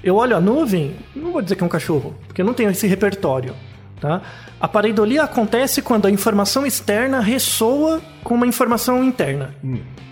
eu 0.04 0.16
olho 0.16 0.36
a 0.36 0.42
nuvem, 0.42 0.96
não 1.16 1.32
vou 1.32 1.42
dizer 1.42 1.56
que 1.56 1.64
é 1.64 1.66
um 1.66 1.70
cachorro, 1.70 2.16
porque 2.28 2.42
eu 2.42 2.46
não 2.46 2.54
tenho 2.54 2.70
esse 2.70 2.86
repertório. 2.88 3.56
Tá? 4.00 4.20
A 4.60 4.68
pareidolia 4.68 5.24
acontece 5.24 5.82
quando 5.82 6.08
a 6.08 6.12
informação 6.12 6.66
externa 6.66 7.20
ressoa 7.20 8.02
com 8.24 8.34
uma 8.34 8.48
informação 8.48 9.04
interna. 9.04 9.56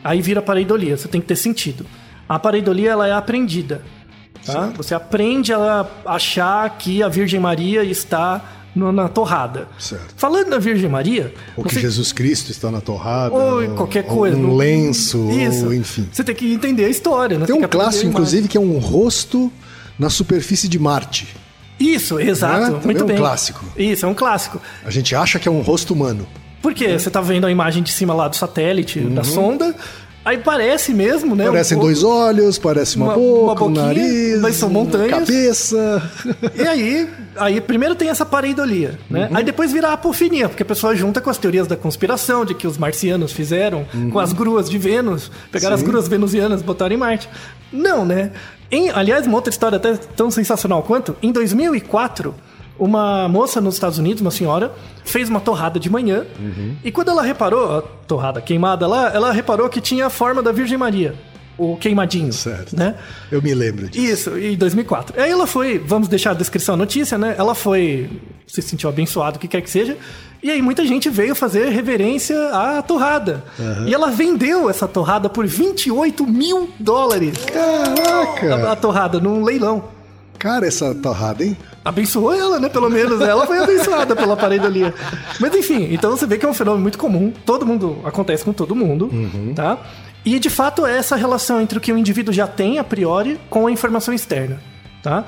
Aí 0.04 0.22
vira 0.22 0.42
pareidolia, 0.42 0.96
você 0.96 1.08
tem 1.08 1.20
que 1.20 1.28
ter 1.28 1.36
sentido. 1.36 1.86
A 2.30 2.38
pareidolia 2.38 2.92
ela 2.92 3.08
é 3.08 3.12
aprendida. 3.12 3.82
Tá? 4.46 4.72
Você 4.78 4.94
aprende 4.96 5.52
a 5.52 5.86
achar 6.06 6.70
que 6.78 7.04
a 7.04 7.10
Virgem 7.10 7.40
Maria 7.40 7.84
está 7.84 8.42
no- 8.74 8.92
na 8.92 9.10
torrada. 9.10 9.68
Certo. 9.78 10.14
Falando 10.16 10.52
da 10.52 10.60
Virgem 10.60 10.88
Maria, 10.90 11.34
Ou 11.58 11.64
que 11.66 11.74
você- 11.74 11.82
Jesus 11.82 12.14
Cristo 12.14 12.50
está 12.52 12.72
na 12.72 12.80
torrada. 12.80 13.34
ou 13.36 13.68
qualquer 13.76 14.06
ou 14.08 14.16
coisa. 14.16 14.38
Um 14.38 14.42
no- 14.44 14.56
lenço, 14.56 15.30
Isso. 15.32 15.66
ou 15.66 15.74
enfim. 15.74 16.08
Você 16.12 16.24
tem 16.24 16.34
que 16.36 16.54
entender 16.54 16.86
a 16.86 16.90
história, 16.90 17.38
né? 17.38 17.46
Tem 17.46 17.60
que 17.60 17.66
um 17.66 17.68
clássico, 17.68 18.06
inclusive, 18.08 18.48
que 18.48 18.58
é 18.58 18.62
um 18.62 18.78
rosto 18.78 19.52
na 19.98 20.10
superfície 20.10 20.70
de 20.70 20.80
Marte. 20.80 21.28
Isso, 21.80 22.20
exato. 22.20 22.60
Né? 22.60 22.66
Também 22.68 22.82
Muito 22.86 23.02
é 23.02 23.04
um 23.04 23.08
bem. 23.08 23.18
clássico. 23.18 23.66
Isso, 23.76 24.06
é 24.06 24.10
um 24.10 24.14
clássico. 24.14 24.62
A 24.86 24.90
gente 24.92 25.14
acha 25.16 25.38
que 25.40 25.48
é 25.48 25.52
um 25.52 25.62
rosto 25.62 25.94
humano. 25.94 26.26
Por 26.62 26.74
quê? 26.74 26.98
Você 26.98 27.10
tá 27.10 27.20
vendo 27.22 27.46
a 27.48 27.52
imagem 27.52 27.82
de 27.84 27.92
cima 27.92 28.14
lá 28.14 28.28
do 28.28 28.36
satélite, 28.36 29.00
da 29.00 29.24
sonda, 29.24 29.74
aí 30.30 30.38
parece 30.38 30.94
mesmo, 30.94 31.36
né? 31.36 31.44
um 31.44 31.48
Uhum. 31.48 31.54
Parecem 31.54 31.78
pouco- 31.78 31.92
dois 31.92 32.04
olhos, 32.04 32.58
parece 32.58 32.96
uma, 32.96 33.08
Uma- 33.08 33.16
boca, 33.16 33.64
uma 33.64 33.70
um 33.82 33.84
nariz, 33.86 34.40
mas 34.42 34.56
são 34.56 34.70
montanhas. 34.70 35.12
cabeça. 35.12 36.12
E 36.56 36.62
aí, 36.68 37.10
aí 37.36 37.62
primeiro 37.62 37.96
tem 37.96 38.10
essa 38.10 38.26
pareidolia, 38.26 38.98
né? 39.10 39.30
Aí 39.34 39.44
depois 39.44 39.72
vira 39.72 39.90
a 39.90 39.94
apofinia, 39.94 40.48
porque 40.48 40.64
a 40.64 40.66
pessoa 40.66 40.96
junta 40.96 41.20
com 41.22 41.30
as 41.30 41.38
teorias 41.38 41.68
da 41.68 41.76
conspiração, 41.76 42.46
de 42.46 42.54
que 42.54 42.66
os 42.68 42.78
marcianos 42.78 43.32
fizeram 43.32 43.86
com 44.12 44.20
as 44.20 44.32
gruas 44.34 44.70
de 44.70 44.78
Vênus, 44.78 45.32
pegaram 45.52 45.76
Sim. 45.78 45.84
as 45.84 45.88
gruas 45.90 46.08
venusianas 46.08 46.62
e 46.62 46.64
botaram 46.64 46.94
em 46.96 46.98
Marte. 46.98 47.30
Não, 47.72 48.06
né? 48.06 48.32
Em, 48.72 48.90
aliás, 48.92 49.26
uma 49.26 49.36
outra 49.36 49.50
história 49.52 49.78
até 49.78 49.94
tão 49.96 50.30
sensacional 50.30 50.84
quanto, 50.84 51.16
em 51.24 51.32
2004, 51.32 52.36
uma 52.80 53.28
moça 53.28 53.60
nos 53.62 53.76
Estados 53.76 53.98
Unidos, 53.98 54.22
uma 54.22 54.32
senhora, 54.32 54.72
fez 55.04 55.30
uma 55.30 55.40
torrada 55.40 55.80
de 55.80 55.90
manhã, 55.90 56.26
e 56.84 56.92
quando 56.92 57.10
ela 57.10 57.22
reparou, 57.22 57.78
a 57.78 57.82
torrada 57.82 58.42
queimada 58.42 58.88
lá, 58.88 59.12
ela 59.14 59.32
reparou 59.32 59.68
que 59.70 59.82
tinha 59.82 60.06
a 60.06 60.10
forma 60.10 60.42
da 60.42 60.52
Virgem 60.52 60.78
Maria, 60.78 61.14
o 61.58 61.76
queimadinho, 61.76 62.32
Certo. 62.32 62.76
né? 62.76 62.96
Eu 63.30 63.42
me 63.42 63.54
lembro 63.54 63.90
disso. 63.90 64.32
Isso, 64.32 64.38
em 64.40 64.56
2004. 64.56 65.22
Aí 65.22 65.30
ela 65.30 65.46
foi, 65.46 65.78
vamos 65.78 66.08
deixar 66.08 66.32
a 66.32 66.34
descrição 66.34 66.76
da 66.76 66.84
notícia, 66.84 67.18
né? 67.18 67.36
Ela 67.38 67.54
foi, 67.54 68.10
se 68.48 68.62
sentiu 68.62 68.88
abençoada, 68.90 69.36
o 69.36 69.40
que 69.40 69.48
quer 69.48 69.62
que 69.62 69.70
seja. 69.70 69.98
E 70.42 70.50
aí 70.50 70.62
muita 70.62 70.86
gente 70.86 71.10
veio 71.10 71.36
fazer 71.36 71.68
reverência 71.68 72.38
à 72.54 72.82
torrada. 72.82 73.44
E 73.86 73.94
ela 73.94 74.10
vendeu 74.10 74.70
essa 74.70 74.88
torrada 74.88 75.28
por 75.28 75.46
28 75.46 76.26
mil 76.26 76.70
dólares. 76.80 77.34
A, 77.54 78.22
a 78.22 78.28
Caraca! 78.40 78.76
torrada, 78.78 79.20
num 79.20 79.44
leilão. 79.44 79.84
Cara, 80.38 80.66
essa 80.66 80.96
torrada, 80.96 81.44
hein? 81.44 81.58
Abençoou 81.84 82.34
ela, 82.34 82.60
né? 82.60 82.70
Pelo 82.70 82.90
menos. 82.90 83.22
Ela 83.22 83.46
foi 83.48 83.58
abençoada 83.60 84.16
pela 84.16 84.36
pareidolia. 84.36 84.94
Mas 85.40 85.56
enfim, 85.56 85.88
então 85.92 86.12
você 86.12 86.26
vê 86.26 86.38
que 86.38 86.46
é 86.46 86.50
um 86.50 86.54
fenômeno 86.54 86.82
muito 86.82 86.98
comum. 86.98 87.32
Todo 87.46 87.66
mundo, 87.66 88.00
acontece 88.04 88.44
com 88.44 88.52
todo 88.54 88.76
mundo, 88.76 89.10
tá? 89.56 89.78
E 90.26 90.38
de 90.40 90.50
fato 90.50 90.86
é 90.86 90.98
essa 90.98 91.16
relação 91.16 91.62
entre 91.62 91.78
o 91.78 91.82
que 91.82 91.92
o 91.94 91.98
indivíduo 91.98 92.34
já 92.34 92.46
tem 92.46 92.78
a 92.78 92.84
priori 92.84 93.40
com 93.50 93.66
a 93.68 93.72
informação 93.72 94.14
externa, 94.14 94.62
tá? 95.02 95.26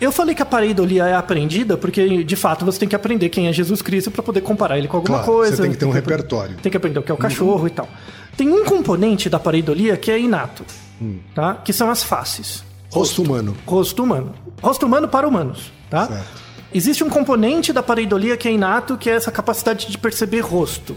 Eu 0.00 0.10
falei 0.10 0.34
que 0.34 0.42
a 0.42 0.46
pareidolia 0.46 1.04
é 1.06 1.14
aprendida 1.14 1.76
porque, 1.76 2.24
de 2.24 2.34
fato, 2.34 2.64
você 2.64 2.80
tem 2.80 2.88
que 2.88 2.96
aprender 2.96 3.28
quem 3.28 3.46
é 3.46 3.52
Jesus 3.52 3.80
Cristo 3.80 4.10
para 4.10 4.20
poder 4.20 4.40
comparar 4.40 4.76
ele 4.76 4.88
com 4.88 4.96
alguma 4.96 5.18
Claro, 5.18 5.32
coisa. 5.32 5.54
você 5.56 5.62
tem 5.62 5.70
que 5.70 5.76
ter 5.78 5.84
um 5.84 5.92
repertório. 5.92 6.56
Tem 6.60 6.70
que 6.72 6.76
aprender 6.76 6.98
o 6.98 7.02
que 7.04 7.12
é 7.12 7.14
o 7.14 7.18
cachorro 7.18 7.68
e 7.68 7.70
tal. 7.70 7.88
Tem 8.36 8.48
um 8.50 8.64
componente 8.64 9.30
da 9.30 9.38
pareidolia 9.38 9.96
que 9.96 10.10
é 10.10 10.18
inato, 10.18 10.64
tá? 11.32 11.54
Que 11.54 11.72
são 11.72 11.88
as 11.88 12.02
faces 12.02 12.64
Rosto 12.90 13.22
humano. 13.22 13.56
rosto 13.64 14.02
humano. 14.02 14.34
Rosto 14.60 14.86
humano 14.86 15.06
para 15.06 15.26
humanos, 15.28 15.72
tá? 15.92 16.06
Certo. 16.08 16.42
Existe 16.74 17.04
um 17.04 17.10
componente 17.10 17.72
da 17.72 17.82
pareidolia 17.82 18.36
que 18.36 18.48
é 18.48 18.52
inato, 18.52 18.96
que 18.96 19.10
é 19.10 19.14
essa 19.14 19.30
capacidade 19.30 19.88
de 19.90 19.98
perceber 19.98 20.40
rosto. 20.40 20.96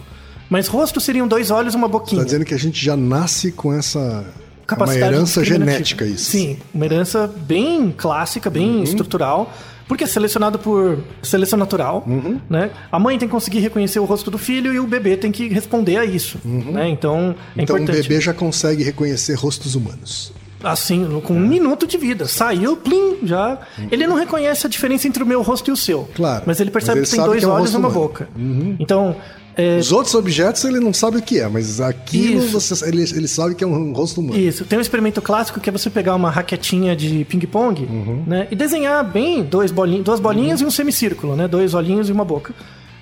Mas 0.49 0.67
rosto 0.67 1.01
seriam 1.01 1.27
dois 1.27 1.51
olhos 1.51 1.73
e 1.73 1.77
uma 1.77 1.87
boquinha. 1.87 2.21
Tá 2.21 2.25
dizendo 2.25 2.45
que 2.45 2.53
a 2.53 2.57
gente 2.57 2.83
já 2.83 2.95
nasce 2.95 3.51
com 3.51 3.73
essa. 3.73 3.99
é 3.99 4.01
uma 4.03 4.65
Capacidade 4.65 5.13
herança 5.13 5.41
discriminativa. 5.41 5.75
genética, 5.77 6.05
isso. 6.05 6.31
Sim, 6.31 6.57
uma 6.73 6.85
herança 6.85 7.27
bem 7.45 7.93
clássica, 7.95 8.49
bem 8.49 8.81
estrutural. 8.83 9.51
Porque 9.87 10.03
é 10.03 10.07
selecionado 10.07 10.57
por 10.57 10.97
seleção 11.21 11.59
natural, 11.59 12.03
né? 12.49 12.71
A 12.91 12.97
mãe 12.97 13.19
tem 13.19 13.27
que 13.27 13.31
conseguir 13.31 13.59
reconhecer 13.59 13.99
o 13.99 14.05
rosto 14.05 14.31
do 14.31 14.37
filho 14.39 14.73
e 14.73 14.79
o 14.79 14.87
bebê 14.87 15.15
tem 15.15 15.31
que 15.31 15.47
responder 15.47 15.97
a 15.97 16.05
isso, 16.05 16.39
né? 16.43 16.89
Então, 16.89 17.35
é 17.55 17.61
Então 17.61 17.75
o 17.75 17.79
importante. 17.79 18.01
bebê 18.07 18.19
já 18.19 18.33
consegue 18.33 18.81
reconhecer 18.81 19.35
rostos 19.35 19.75
humanos. 19.75 20.33
Assim, 20.65 21.07
com 21.23 21.33
um 21.35 21.39
minuto 21.47 21.85
de 21.85 21.97
vida. 21.97 22.27
Saiu, 22.27 22.75
plim, 22.75 23.17
já. 23.23 23.59
Ele 23.91 24.07
não 24.07 24.15
reconhece 24.15 24.65
a 24.65 24.69
diferença 24.69 25.07
entre 25.07 25.21
o 25.21 25.25
meu 25.25 25.41
rosto 25.41 25.69
e 25.69 25.71
o 25.71 25.77
seu. 25.77 26.09
Claro. 26.15 26.43
Mas 26.45 26.59
ele 26.59 26.71
percebe 26.71 26.99
Mas 27.01 27.09
que 27.09 27.15
ele 27.15 27.17
tem 27.17 27.25
sabe 27.25 27.29
dois 27.29 27.39
que 27.43 27.45
é 27.45 27.47
um 27.47 27.55
olhos 27.55 27.73
e 27.73 27.77
uma 27.77 27.87
humano. 27.87 28.01
boca. 28.01 28.29
Então, 28.79 29.15
é, 29.57 29.77
Os 29.77 29.91
outros 29.91 30.13
objetos 30.15 30.63
ele 30.65 30.79
não 30.79 30.91
sabe 30.93 31.17
o 31.17 31.21
que 31.21 31.39
é, 31.39 31.47
mas 31.47 31.79
aquilo 31.79 32.41
você- 32.47 32.87
ele, 32.89 33.03
ele 33.03 33.27
sabe 33.27 33.55
que 33.55 33.63
é 33.63 33.67
um 33.67 33.93
rosto 33.93 34.19
humano. 34.19 34.37
isso. 34.39 34.65
Tem 34.65 34.77
um 34.77 34.81
experimento 34.81 35.21
clássico 35.21 35.59
que 35.59 35.69
é 35.69 35.71
você 35.71 35.89
pegar 35.89 36.13
uma 36.15 36.29
raquetinha 36.29 36.95
de 36.95 37.23
ping-pong 37.25 37.83
Uhum. 37.83 38.23
né, 38.27 38.47
e 38.51 38.55
desenhar 38.55 39.03
bem 39.09 39.43
dois 39.43 39.71
bolinhos, 39.71 40.03
duas 40.03 40.19
bolinhas 40.19 40.59
e 40.61 40.65
um 40.65 40.71
semicírculo, 40.71 41.35
né? 41.35 41.47
Dois 41.47 41.73
olhinhos 41.73 42.09
e 42.09 42.11
uma 42.11 42.25
boca. 42.25 42.53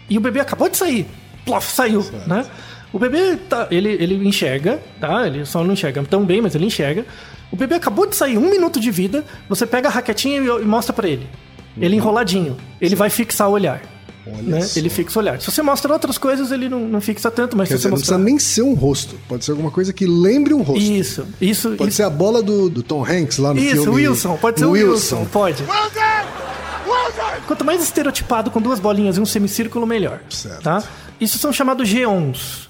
E 0.10 0.18
o 0.18 0.22
bebê 0.22 0.42
acabou 0.42 0.70
de 0.70 0.78
sair. 0.78 1.08
Plof, 1.46 1.70
saiu, 1.72 2.06
né? 2.28 2.46
O 2.94 3.00
bebê, 3.00 3.36
tá, 3.50 3.68
ele, 3.72 3.90
ele 3.90 4.28
enxerga, 4.28 4.80
tá? 5.02 5.26
Ele 5.26 5.46
só 5.46 5.64
não 5.64 5.74
enxerga 5.74 6.04
tão 6.04 6.24
bem, 6.24 6.42
mas 6.42 6.54
ele 6.54 6.68
enxerga. 6.68 7.06
O 7.52 7.56
bebê 7.56 7.76
acabou 7.76 8.06
de 8.06 8.16
sair, 8.16 8.38
um 8.38 8.50
minuto 8.50 8.80
de 8.80 8.92
vida, 8.92 9.26
você 9.50 9.66
pega 9.66 9.90
a 9.90 9.92
raquetinha 9.92 10.40
e, 10.40 10.46
e 10.46 10.66
mostra 10.66 10.94
pra 10.94 11.08
ele. 11.08 11.28
Ele 11.76 11.96
enroladinho. 11.96 12.56
Ele 12.80 12.96
vai 12.96 13.10
fixar 13.10 13.50
o 13.50 13.54
olhar. 13.54 13.82
Olha 14.26 14.60
né? 14.60 14.70
Ele 14.76 14.90
fixa 14.90 15.20
o 15.20 15.22
olhar. 15.22 15.42
Se 15.42 15.52
você 15.52 15.62
mostra 15.62 15.92
outras 15.92 16.18
coisas, 16.18 16.52
ele 16.52 16.70
não, 16.70 16.80
não 16.82 17.02
fixa 17.02 17.30
tanto, 17.30 17.58
mas 17.58 17.68
Quer 17.68 17.78
se 17.78 17.82
você 17.82 17.90
dizer, 17.90 17.90
não 17.90 17.98
mostrar... 17.98 18.16
precisa 18.18 18.32
nem 18.32 18.40
ser 18.40 18.62
um 18.62 18.74
rosto. 18.74 19.16
Pode 19.28 19.44
ser 19.44 19.52
alguma 19.52 19.72
coisa 19.72 19.92
que 19.92 20.06
lembre 20.06 20.54
um 20.54 20.62
rosto. 20.62 20.82
Isso, 20.82 21.26
isso, 21.42 21.72
Pode 21.72 21.90
isso. 21.90 21.98
ser 21.98 22.04
a 22.04 22.10
bola 22.10 22.42
do, 22.42 22.70
do 22.70 22.82
Tom 22.82 23.04
Hanks 23.04 23.38
lá 23.40 23.54
no 23.54 23.60
Isso, 23.60 23.84
filme. 23.84 24.08
Wilson, 24.08 24.38
pode 24.38 24.60
ser 24.60 24.66
o 24.66 24.72
Wilson, 24.72 25.26
pode. 25.26 25.64
Quanto 27.48 27.66
mais 27.66 27.84
estereotipado 27.84 28.50
com 28.50 28.62
duas 28.62 28.80
bolinhas 28.80 29.18
e 29.18 29.20
um 29.20 29.26
semicírculo, 29.26 29.86
melhor. 29.86 30.22
Certo. 30.30 30.62
Tá? 30.62 30.84
Isso 31.20 31.38
são 31.38 31.52
chamados 31.52 31.88
geons. 31.88 32.70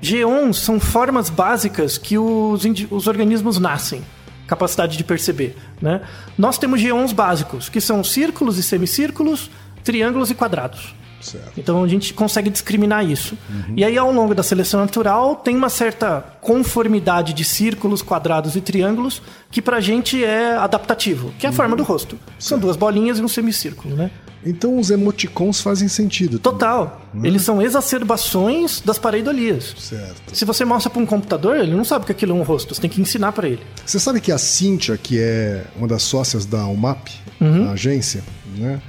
Geons 0.00 0.58
são 0.58 0.80
formas 0.80 1.28
básicas 1.28 1.98
que 1.98 2.18
os, 2.18 2.62
os 2.90 3.06
organismos 3.06 3.58
nascem. 3.58 4.02
Capacidade 4.46 4.96
de 4.96 5.04
perceber. 5.04 5.56
Né? 5.80 6.00
Nós 6.36 6.58
temos 6.58 6.80
geons 6.80 7.12
básicos, 7.12 7.68
que 7.68 7.80
são 7.80 8.02
círculos 8.02 8.58
e 8.58 8.62
semicírculos, 8.62 9.50
triângulos 9.84 10.30
e 10.30 10.34
quadrados. 10.34 10.94
Certo. 11.22 11.52
Então 11.56 11.84
a 11.84 11.88
gente 11.88 12.12
consegue 12.12 12.50
discriminar 12.50 13.08
isso. 13.08 13.38
E 13.76 13.84
aí, 13.84 13.96
ao 13.96 14.12
longo 14.12 14.34
da 14.34 14.42
seleção 14.42 14.80
natural, 14.80 15.36
tem 15.36 15.56
uma 15.56 15.68
certa 15.68 16.20
conformidade 16.40 17.32
de 17.32 17.44
círculos, 17.44 18.02
quadrados 18.02 18.56
e 18.56 18.60
triângulos 18.60 19.22
que 19.50 19.62
pra 19.62 19.80
gente 19.80 20.22
é 20.22 20.56
adaptativo, 20.56 21.32
que 21.38 21.46
é 21.46 21.50
a 21.50 21.52
forma 21.52 21.76
do 21.76 21.84
rosto. 21.84 22.18
São 22.38 22.58
duas 22.58 22.76
bolinhas 22.76 23.20
e 23.20 23.22
um 23.22 23.28
semicírculo, 23.28 23.94
né? 23.94 24.10
Então 24.44 24.78
os 24.78 24.90
emoticons 24.90 25.60
fazem 25.60 25.86
sentido. 25.88 26.38
Total. 26.38 27.00
Eles 27.22 27.42
são 27.42 27.62
exacerbações 27.62 28.80
das 28.84 28.98
pareidolias. 28.98 29.74
Certo. 29.78 30.34
Se 30.36 30.44
você 30.44 30.64
mostra 30.64 30.90
pra 30.90 31.00
um 31.00 31.06
computador, 31.06 31.56
ele 31.56 31.74
não 31.74 31.84
sabe 31.84 32.04
que 32.06 32.12
aquilo 32.12 32.32
é 32.32 32.34
um 32.34 32.42
rosto. 32.42 32.74
Você 32.74 32.80
tem 32.80 32.90
que 32.90 33.00
ensinar 33.00 33.32
pra 33.32 33.48
ele. 33.48 33.60
Você 33.86 33.98
sabe 34.00 34.20
que 34.20 34.32
a 34.32 34.38
Cíntia, 34.38 34.96
que 34.96 35.18
é 35.20 35.64
uma 35.76 35.86
das 35.86 36.02
sócias 36.02 36.44
da 36.44 36.66
UMAP, 36.66 37.08
Uhum. 37.40 37.68
a 37.68 37.72
agência, 37.72 38.22
né? 38.56 38.80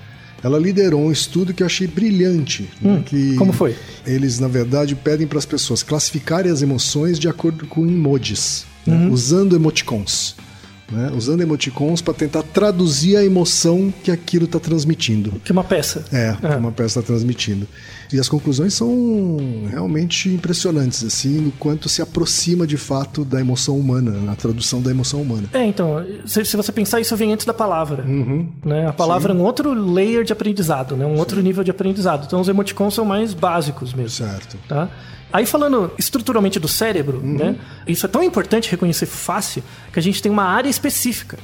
Ela 0.43 0.59
liderou 0.59 1.01
um 1.01 1.11
estudo 1.11 1.53
que 1.53 1.63
eu 1.63 1.67
achei 1.67 1.87
brilhante. 1.87 2.69
né, 2.81 3.01
que 3.05 3.15
Hum, 3.15 3.35
como 3.37 3.53
foi? 3.53 3.75
Eles, 4.05 4.39
na 4.39 4.47
verdade, 4.47 4.93
pedem 4.93 5.25
para 5.25 5.37
as 5.39 5.45
pessoas 5.45 5.81
classificarem 5.83 6.51
as 6.51 6.61
emoções 6.61 7.17
de 7.17 7.27
acordo 7.29 7.65
com 7.65 7.85
emojis, 7.87 8.65
né, 8.85 8.93
Uhum. 8.95 9.11
usando 9.11 9.55
emoticons. 9.55 10.35
Né, 10.93 11.11
usando 11.15 11.41
emoticons 11.41 12.01
para 12.01 12.13
tentar 12.13 12.43
traduzir 12.43 13.17
a 13.17 13.25
emoção 13.25 13.93
que 14.03 14.11
aquilo 14.11 14.45
está 14.45 14.59
transmitindo. 14.59 15.31
Que 15.43 15.51
é 15.51 15.53
uma 15.53 15.63
peça. 15.63 16.05
É, 16.11 16.33
que 16.33 16.55
uma 16.55 16.71
peça 16.71 16.99
está 16.99 17.01
transmitindo. 17.01 17.67
E 18.11 18.19
as 18.19 18.29
conclusões 18.29 18.75
são 18.75 19.37
realmente 19.69 20.29
impressionantes, 20.29 21.03
assim, 21.03 21.41
no 21.41 21.51
quanto 21.53 21.89
se 21.89 21.99
aproxima 22.01 22.67
de 22.67 22.77
fato 22.77 23.25
da 23.25 23.39
emoção 23.39 23.75
humana, 23.75 24.11
na 24.11 24.35
tradução 24.35 24.81
da 24.81 24.91
emoção 24.91 25.21
humana. 25.21 25.49
É, 25.51 25.65
então, 25.65 26.05
se, 26.25 26.45
se 26.45 26.55
você 26.55 26.71
pensar, 26.71 27.01
isso 27.01 27.15
vem 27.17 27.33
antes 27.33 27.45
da 27.45 27.53
palavra. 27.53 28.03
Uhum. 28.05 28.49
Né? 28.63 28.87
A 28.87 28.93
palavra 28.93 29.33
é 29.33 29.35
um 29.35 29.41
outro 29.41 29.73
layer 29.73 30.23
de 30.23 30.31
aprendizado, 30.31 30.95
né? 30.95 31.05
um 31.05 31.17
outro 31.17 31.41
nível 31.41 31.63
de 31.63 31.71
aprendizado. 31.71 32.25
Então, 32.27 32.39
os 32.39 32.47
emoticons 32.47 32.93
são 32.93 33.03
mais 33.03 33.33
básicos 33.33 33.93
mesmo. 33.93 34.11
Certo. 34.11 34.57
Tá? 34.67 34.89
Aí, 35.33 35.45
falando 35.47 35.91
estruturalmente 35.97 36.59
do 36.59 36.67
cérebro, 36.67 37.17
Uhum. 37.17 37.37
né? 37.37 37.55
isso 37.87 38.05
é 38.05 38.09
tão 38.09 38.21
importante 38.21 38.69
reconhecer 38.69 39.07
face 39.07 39.63
que 39.91 39.97
a 39.99 40.01
gente 40.01 40.21
tem 40.21 40.31
uma 40.31 40.43
área 40.43 40.69
específica. 40.69 41.37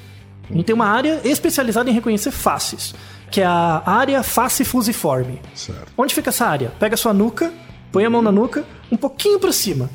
A 0.50 0.53
gente 0.53 0.65
tem 0.65 0.75
uma 0.75 0.86
área 0.88 1.19
especializada 1.24 1.89
em 1.89 1.93
reconhecer 1.93 2.31
faces, 2.31 2.93
que 3.31 3.41
é 3.41 3.46
a 3.46 3.81
área 3.86 4.22
face 4.24 4.63
fusiforme. 4.63 5.41
Certo. 5.55 5.91
Onde 5.98 6.13
fica 6.13 6.29
essa 6.29 6.46
área? 6.46 6.72
Pega 6.79 6.93
a 6.93 6.98
sua 6.98 7.13
nuca, 7.13 7.51
põe 7.91 8.05
a 8.05 8.10
mão 8.10 8.22
na 8.22 8.31
nuca, 8.31 8.63
um 8.91 8.98
pouquinho 8.98 9.39
para 9.39 9.51
cima. 9.51 9.89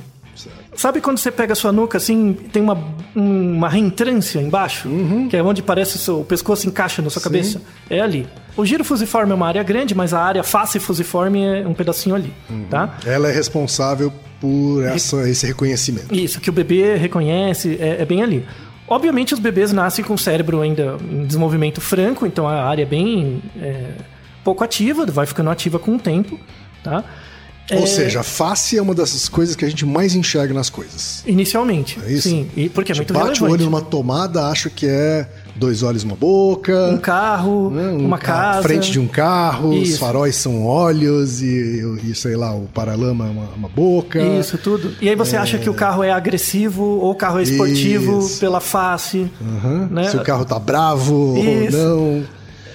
Sabe 0.77 1.01
quando 1.01 1.19
você 1.19 1.31
pega 1.31 1.53
a 1.53 1.57
sua 1.57 1.73
nuca 1.73 1.99
assim, 1.99 2.33
tem 2.53 2.63
uma, 2.63 2.77
uma 3.15 3.69
reentrância 3.69 4.41
embaixo? 4.41 4.89
Que 5.31 5.37
é 5.37 5.43
onde 5.43 5.63
parece 5.63 5.97
o, 5.97 5.99
seu, 5.99 6.21
o 6.21 6.25
pescoço 6.25 6.67
encaixa 6.67 7.01
na 7.01 7.11
sua 7.11 7.23
cabeça? 7.23 7.61
É 7.89 8.01
ali. 8.01 8.27
O 8.57 8.65
giro 8.65 8.85
fusiforme 8.85 9.33
é 9.33 9.35
uma 9.35 9.47
área 9.47 9.63
grande, 9.63 9.95
mas 9.95 10.13
a 10.15 10.21
área 10.21 10.43
face 10.43 10.79
fusiforme 10.79 11.45
é 11.45 11.67
um 11.67 11.75
pedacinho 11.75 12.15
ali, 12.15 12.33
tá? 12.71 12.99
Ela 13.05 13.29
é 13.29 13.33
responsável 13.33 14.13
por 14.41 14.85
essa, 14.85 15.29
esse 15.29 15.47
reconhecimento. 15.47 16.15
Isso, 16.15 16.41
que 16.41 16.51
o 16.51 16.53
bebê 16.53 16.97
reconhece, 16.97 17.77
é, 17.81 18.03
é 18.03 18.05
bem 18.05 18.23
ali. 18.23 18.47
Obviamente, 18.87 19.33
os 19.33 19.41
bebês 19.41 19.73
nascem 19.73 20.05
com 20.05 20.15
o 20.15 20.19
cérebro 20.19 20.61
ainda 20.61 20.97
em 21.11 21.27
desenvolvimento 21.27 21.81
franco, 21.81 22.27
então 22.27 22.47
a 22.47 22.65
área 22.65 22.83
é 22.83 22.87
bem 22.87 23.43
é, 23.61 23.93
pouco 24.45 24.63
ativa, 24.63 25.07
vai 25.07 25.27
ficando 25.27 25.49
ativa 25.51 25.79
com 25.79 25.97
o 25.97 25.99
tempo, 25.99 26.39
tá? 26.83 27.03
Ou 27.73 27.87
seja, 27.87 28.21
a 28.21 28.23
face 28.23 28.77
é 28.77 28.83
uma 28.83 28.95
das 28.95 29.27
coisas 29.29 29.57
que 29.57 29.65
a 29.65 29.69
gente 29.69 29.87
mais 29.87 30.15
enxerga 30.15 30.53
nas 30.53 30.69
coisas. 30.69 31.23
Inicialmente, 31.27 31.99
É 32.07 32.13
isso? 32.13 32.29
sim, 32.29 32.47
e 32.55 32.69
porque 32.69 32.93
é 32.93 32.95
A 32.95 32.97
gente 32.97 33.11
muito 33.11 33.25
bate 33.27 33.41
o 33.41 33.45
relevante. 33.47 33.63
olho 33.63 33.71
numa 33.71 33.81
tomada, 33.81 34.49
acha 34.49 34.69
que 34.69 34.87
é 34.87 35.27
dois 35.57 35.83
olhos, 35.83 36.03
uma 36.03 36.15
boca. 36.15 36.91
Um 36.93 36.99
carro, 36.99 37.71
né? 37.71 37.89
Um 37.89 38.05
uma 38.07 38.19
ca- 38.19 38.33
casa. 38.35 38.63
Frente 38.65 38.91
de 38.93 39.01
um 39.01 39.07
carro, 39.09 39.71
os 39.81 39.89
Isso. 39.91 39.99
faróis 39.99 40.37
são 40.37 40.67
olhos 40.67 41.41
e, 41.41 41.83
e, 42.05 42.15
sei 42.15 42.37
lá, 42.37 42.55
o 42.55 42.67
paralama 42.75 43.27
é 43.27 43.31
uma, 43.31 43.47
uma 43.57 43.69
boca. 43.69 44.21
Isso, 44.23 44.59
tudo. 44.59 44.93
E 45.01 45.09
aí 45.09 45.17
você 45.17 45.37
acha 45.37 45.57
que 45.57 45.71
o 45.71 45.75
carro 45.75 46.03
é 46.03 46.11
agressivo 46.11 46.83
ou 46.83 47.13
o 47.13 47.15
carro 47.15 47.39
é 47.39 47.45
esportivo 47.45 48.19
Isso. 48.19 48.41
pela 48.41 48.61
face. 48.61 49.31
Aham. 49.41 49.89
né? 49.91 50.11
Se 50.11 50.17
o 50.19 50.23
carro 50.23 50.45
tá 50.45 50.59
bravo 50.59 51.35
Isso. 51.39 51.77
ou 51.79 52.13
não. 52.21 52.25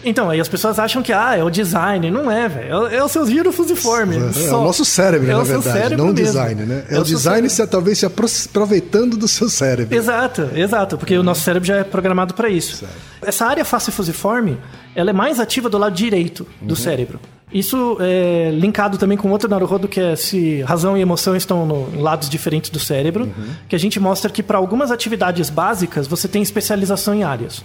Então, 0.03 0.29
aí 0.29 0.39
as 0.39 0.48
pessoas 0.48 0.79
acham 0.79 1.01
que 1.03 1.12
ah, 1.12 1.36
é 1.36 1.44
o 1.44 1.50
design. 1.50 2.10
Não 2.10 2.32
é, 2.32 2.48
velho. 2.48 2.88
É, 2.88 2.96
é 2.98 3.03
o 3.03 3.08
seu 3.08 3.25
giro 3.27 3.51
fusiforme. 3.51 4.18
É 4.18 4.32
só. 4.32 4.62
o 4.62 4.63
nosso 4.63 4.86
cérebro, 4.86 5.29
É 5.29 5.34
na 5.34 5.44
verdade, 5.44 5.77
cérebro 5.79 5.98
não 6.06 6.12
o 6.12 6.13
design, 6.13 6.63
né? 6.63 6.84
É, 6.89 6.96
É 6.96 6.98
o 6.98 7.01
o 7.01 7.03
design 7.03 7.50
se, 7.50 7.65
talvez 7.68 7.98
se 8.00 8.06
apro- 8.06 8.27
aproveitando 8.50 9.18
do 9.18 9.27
seu 9.27 9.50
cérebro. 9.50 9.96
Exato, 9.96 10.50
exato, 10.56 10.98
porque 10.98 11.18
o 11.18 11.24
nosso 11.24 11.41
cérebro 11.41 11.68
já 11.68 11.77
é 11.77 11.84
programado 11.84 12.34
para 12.34 12.50
isso. 12.50 12.84
Essa 13.22 13.46
área 13.46 13.65
face 13.65 13.91
fusiforme, 13.91 14.58
ela 14.96 15.10
é 15.10 15.13
mais 15.13 15.39
ativa 15.39 15.70
do 15.70 15.77
lado 15.77 15.94
direito 15.96 16.48
do 16.62 16.75
cérebro. 16.75 17.20
Isso 17.51 17.98
é 18.00 18.51
linkado 18.53 18.98
também 18.98 19.18
com 19.18 19.29
outro 19.32 19.50
Naruhodo 19.50 19.88
que 19.88 20.00
é 20.00 20.15
se 20.15 20.62
razão 20.62 20.96
e 20.96 21.01
emoção 21.01 21.36
estão 21.36 21.65
no, 21.65 21.89
em 21.96 22.01
lados 22.01 22.29
diferentes 22.29 22.70
do 22.70 22.79
cérebro, 22.79 23.27
que 23.68 23.75
a 23.75 23.79
gente 23.79 24.00
mostra 24.00 24.29
que 24.29 24.44
para 24.44 24.58
algumas 24.60 24.91
atividades 24.91 25.50
básicas 25.50 26.06
você 26.08 26.27
tem 26.27 26.41
especialização 26.44 27.13
em 27.15 27.24
áreas. 27.24 27.63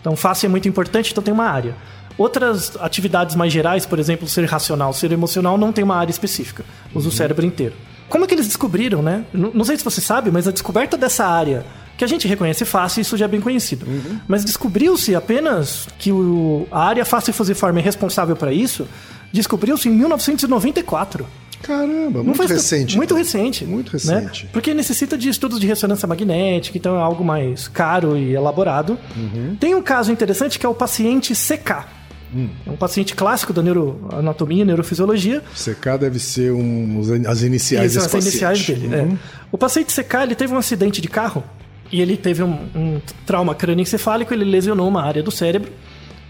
Então 0.00 0.16
face 0.16 0.46
é 0.46 0.48
muito 0.48 0.66
importante, 0.68 1.12
então 1.12 1.22
tem 1.22 1.34
uma 1.34 1.44
área. 1.46 1.74
Outras 2.16 2.78
atividades 2.80 3.36
mais 3.36 3.52
gerais, 3.52 3.84
por 3.84 3.98
exemplo, 3.98 4.26
ser 4.26 4.46
racional, 4.46 4.92
ser 4.94 5.12
emocional, 5.12 5.58
não 5.58 5.70
tem 5.70 5.84
uma 5.84 5.96
área 5.96 6.10
específica. 6.10 6.64
Usa 6.94 7.08
o 7.08 7.12
cérebro 7.12 7.44
inteiro. 7.44 7.74
Como 8.08 8.24
é 8.24 8.26
que 8.26 8.32
eles 8.34 8.46
descobriram, 8.46 9.02
né? 9.02 9.24
Não 9.34 9.64
sei 9.64 9.76
se 9.76 9.84
você 9.84 10.00
sabe, 10.00 10.30
mas 10.30 10.48
a 10.48 10.50
descoberta 10.52 10.96
dessa 10.96 11.26
área, 11.26 11.66
que 11.98 12.04
a 12.04 12.06
gente 12.06 12.26
reconhece 12.26 12.64
fácil, 12.64 13.02
isso 13.02 13.16
já 13.18 13.24
é 13.26 13.28
bem 13.28 13.40
conhecido. 13.40 13.84
Mas 14.26 14.44
descobriu-se 14.46 15.14
apenas 15.14 15.88
que 15.98 16.10
o- 16.12 16.66
a 16.70 16.84
área 16.86 17.04
face 17.04 17.32
fusiforme 17.32 17.80
é 17.80 17.84
responsável 17.84 18.36
para 18.36 18.52
isso, 18.52 18.86
descobriu-se 19.32 19.88
em 19.88 19.92
1994. 19.92 21.26
Caramba, 21.62 22.22
muito 22.22 22.36
faz 22.36 22.50
recente. 22.50 22.96
Muito 22.96 23.14
então. 23.14 23.18
recente. 23.18 23.64
Muito 23.64 23.92
né? 24.06 24.20
recente. 24.20 24.48
Porque 24.52 24.72
necessita 24.72 25.16
de 25.16 25.28
estudos 25.28 25.58
de 25.58 25.66
ressonância 25.66 26.06
magnética, 26.06 26.78
então 26.78 26.96
é 26.96 27.00
algo 27.00 27.24
mais 27.24 27.66
caro 27.66 28.16
e 28.16 28.34
elaborado. 28.34 28.98
Uhum. 29.16 29.56
Tem 29.58 29.74
um 29.74 29.82
caso 29.82 30.12
interessante 30.12 30.58
que 30.58 30.66
é 30.66 30.68
o 30.68 30.74
paciente 30.74 31.34
CK. 31.34 31.86
Hum. 32.34 32.48
É 32.66 32.70
um 32.70 32.76
paciente 32.76 33.14
clássico 33.14 33.52
da 33.52 33.62
neuroanatomia, 33.62 34.64
neurofisiologia. 34.64 35.42
CK 35.54 35.98
deve 35.98 36.18
ser 36.18 36.52
um, 36.52 37.00
as 37.26 37.42
iniciais 37.42 37.94
Isso, 37.94 38.04
as 38.04 38.12
iniciais 38.12 38.60
paciente. 38.60 38.80
dele. 38.80 38.94
é. 38.94 39.02
Uhum. 39.02 39.18
O 39.52 39.58
paciente 39.58 39.92
CK 39.92 40.14
ele 40.22 40.34
teve 40.34 40.52
um 40.52 40.58
acidente 40.58 41.00
de 41.00 41.08
carro 41.08 41.42
e 41.90 42.00
ele 42.00 42.16
teve 42.16 42.42
um, 42.42 42.58
um 42.74 43.00
trauma 43.24 43.54
crânioencefálico, 43.54 44.34
ele 44.34 44.44
lesionou 44.44 44.88
uma 44.88 45.02
área 45.02 45.22
do 45.22 45.30
cérebro 45.30 45.72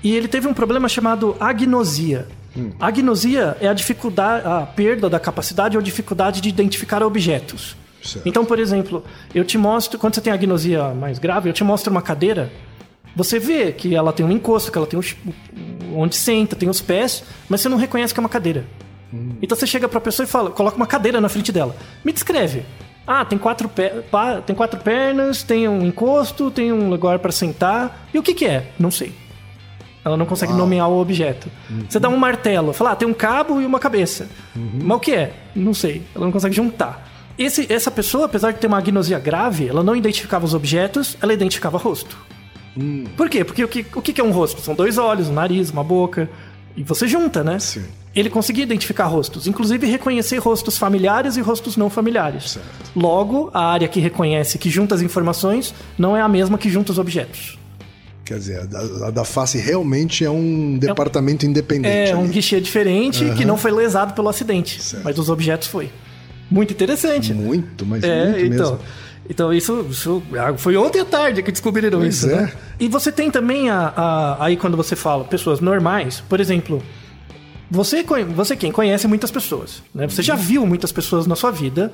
e 0.04 0.14
ele 0.14 0.28
teve 0.28 0.46
um 0.46 0.54
problema 0.54 0.88
chamado 0.88 1.34
agnosia. 1.40 2.26
Hum. 2.56 2.70
Agnosia 2.80 3.56
é 3.60 3.68
a 3.68 3.72
dificuldade, 3.72 4.46
a 4.46 4.62
perda 4.62 5.10
da 5.10 5.20
capacidade 5.20 5.76
ou 5.76 5.82
dificuldade 5.82 6.40
de 6.40 6.48
identificar 6.48 7.02
objetos. 7.02 7.76
Certo. 8.02 8.28
Então, 8.28 8.44
por 8.44 8.58
exemplo, 8.58 9.04
eu 9.34 9.44
te 9.44 9.58
mostro, 9.58 9.98
quando 9.98 10.14
você 10.14 10.20
tem 10.20 10.32
agnosia 10.32 10.94
mais 10.94 11.18
grave, 11.18 11.48
eu 11.48 11.52
te 11.52 11.64
mostro 11.64 11.90
uma 11.90 12.02
cadeira, 12.02 12.50
você 13.14 13.38
vê 13.38 13.72
que 13.72 13.94
ela 13.94 14.12
tem 14.12 14.24
um 14.24 14.30
encosto, 14.30 14.70
que 14.70 14.78
ela 14.78 14.86
tem 14.86 14.98
um, 14.98 16.00
onde 16.00 16.14
senta, 16.14 16.54
tem 16.54 16.68
os 16.68 16.80
pés, 16.80 17.24
mas 17.48 17.60
você 17.60 17.68
não 17.68 17.76
reconhece 17.76 18.14
que 18.14 18.20
é 18.20 18.22
uma 18.22 18.28
cadeira. 18.28 18.64
Então 19.40 19.56
você 19.56 19.66
chega 19.66 19.88
pra 19.88 20.00
pessoa 20.00 20.24
e 20.24 20.28
fala, 20.28 20.50
coloca 20.50 20.76
uma 20.76 20.86
cadeira 20.86 21.20
na 21.20 21.28
frente 21.28 21.50
dela. 21.50 21.74
Me 22.04 22.12
descreve. 22.12 22.64
Ah, 23.06 23.24
tem 23.24 23.38
quatro, 23.38 23.70
tem 24.44 24.54
quatro 24.54 24.80
pernas, 24.80 25.42
tem 25.42 25.68
um 25.68 25.86
encosto, 25.86 26.50
tem 26.50 26.72
um 26.72 26.90
lugar 26.90 27.18
pra 27.20 27.32
sentar. 27.32 28.06
E 28.12 28.18
o 28.18 28.22
que 28.22 28.34
que 28.34 28.44
é? 28.44 28.70
Não 28.78 28.90
sei. 28.90 29.14
Ela 30.06 30.16
não 30.16 30.24
consegue 30.24 30.52
nomear 30.52 30.88
o 30.88 31.00
objeto. 31.00 31.48
Você 31.88 31.98
dá 31.98 32.08
um 32.08 32.16
martelo, 32.16 32.72
fala, 32.72 32.92
ah, 32.92 32.96
tem 32.96 33.08
um 33.08 33.12
cabo 33.12 33.60
e 33.60 33.66
uma 33.66 33.80
cabeça. 33.80 34.28
Mas 34.54 34.96
o 34.96 35.00
que 35.00 35.10
é? 35.12 35.32
Não 35.54 35.74
sei. 35.74 36.02
Ela 36.14 36.24
não 36.26 36.30
consegue 36.32 36.54
juntar. 36.54 37.10
Esse- 37.36 37.66
essa 37.70 37.90
pessoa, 37.90 38.26
apesar 38.26 38.52
de 38.52 38.58
ter 38.60 38.68
uma 38.68 38.78
agnosia 38.78 39.18
grave, 39.18 39.66
ela 39.68 39.82
não 39.82 39.96
identificava 39.96 40.44
os 40.44 40.54
objetos, 40.54 41.16
ela 41.20 41.34
identificava 41.34 41.76
rosto. 41.76 42.16
Por 43.16 43.28
quê? 43.28 43.42
Porque 43.44 43.64
o 43.64 43.68
que, 43.68 43.84
o 43.94 44.00
que 44.00 44.20
é 44.20 44.24
um 44.24 44.30
rosto? 44.30 44.60
São 44.60 44.74
dois 44.76 44.96
olhos, 44.96 45.28
um 45.28 45.32
nariz, 45.32 45.70
uma 45.70 45.82
boca. 45.82 46.30
E 46.76 46.82
você 46.84 47.08
junta, 47.08 47.42
né? 47.42 47.58
Sim. 47.58 47.84
Ele 48.14 48.30
conseguia 48.30 48.62
identificar 48.62 49.06
rostos, 49.06 49.46
inclusive 49.46 49.86
reconhecer 49.86 50.38
rostos 50.38 50.78
familiares 50.78 51.36
e 51.36 51.40
rostos 51.40 51.76
não 51.76 51.90
familiares. 51.90 52.52
Certo. 52.52 52.66
Logo, 52.94 53.50
a 53.52 53.64
área 53.72 53.88
que 53.88 53.98
reconhece, 53.98 54.56
que 54.56 54.70
junta 54.70 54.94
as 54.94 55.02
informações, 55.02 55.74
não 55.98 56.16
é 56.16 56.20
a 56.22 56.28
mesma 56.28 56.56
que 56.58 56.68
junta 56.70 56.92
os 56.92 56.98
objetos. 56.98 57.58
Quer 58.26 58.38
dizer, 58.38 58.60
a 58.60 58.64
da, 58.64 59.06
a 59.06 59.10
da 59.10 59.24
face 59.24 59.56
realmente 59.56 60.24
é 60.24 60.30
um 60.30 60.76
departamento 60.76 61.46
independente. 61.46 62.10
É 62.10 62.14
um 62.16 62.24
ali. 62.24 62.32
guichê 62.32 62.60
diferente 62.60 63.24
que 63.36 63.44
não 63.44 63.56
foi 63.56 63.70
lesado 63.70 64.12
pelo 64.14 64.28
acidente, 64.28 64.82
Certo. 64.82 65.04
mas 65.04 65.18
os 65.18 65.30
objetos 65.30 65.68
foi. 65.68 65.90
Muito 66.50 66.72
interessante. 66.72 67.32
Muito, 67.32 67.86
mas 67.86 68.02
É, 68.04 68.30
muito 68.32 68.54
então. 68.54 68.72
mesmo. 68.72 68.78
Então, 69.30 69.52
isso, 69.52 69.86
isso- 69.90 70.22
ah, 70.38 70.54
foi 70.56 70.76
ontem 70.76 71.00
à 71.00 71.04
tarde 71.04 71.42
que 71.42 71.50
descobriram 71.50 71.98
Pois 72.00 72.16
isso, 72.16 72.30
é. 72.30 72.42
né? 72.42 72.52
E 72.78 72.88
você 72.88 73.10
tem 73.10 73.30
também 73.30 73.70
a, 73.70 73.92
a- 73.96 74.44
aí 74.44 74.56
quando 74.56 74.76
você 74.76 74.94
fala 74.96 75.24
pessoas 75.24 75.58
normais, 75.60 76.22
por 76.28 76.38
exemplo, 76.40 76.80
você, 77.70 78.04
você 78.34 78.54
quem 78.54 78.70
conhece 78.70 79.08
muitas 79.08 79.30
pessoas, 79.32 79.82
né? 79.92 80.06
Você 80.08 80.22
já 80.22 80.36
viu 80.36 80.64
muitas 80.66 80.92
pessoas 80.92 81.26
na 81.26 81.34
sua 81.34 81.50
vida. 81.50 81.92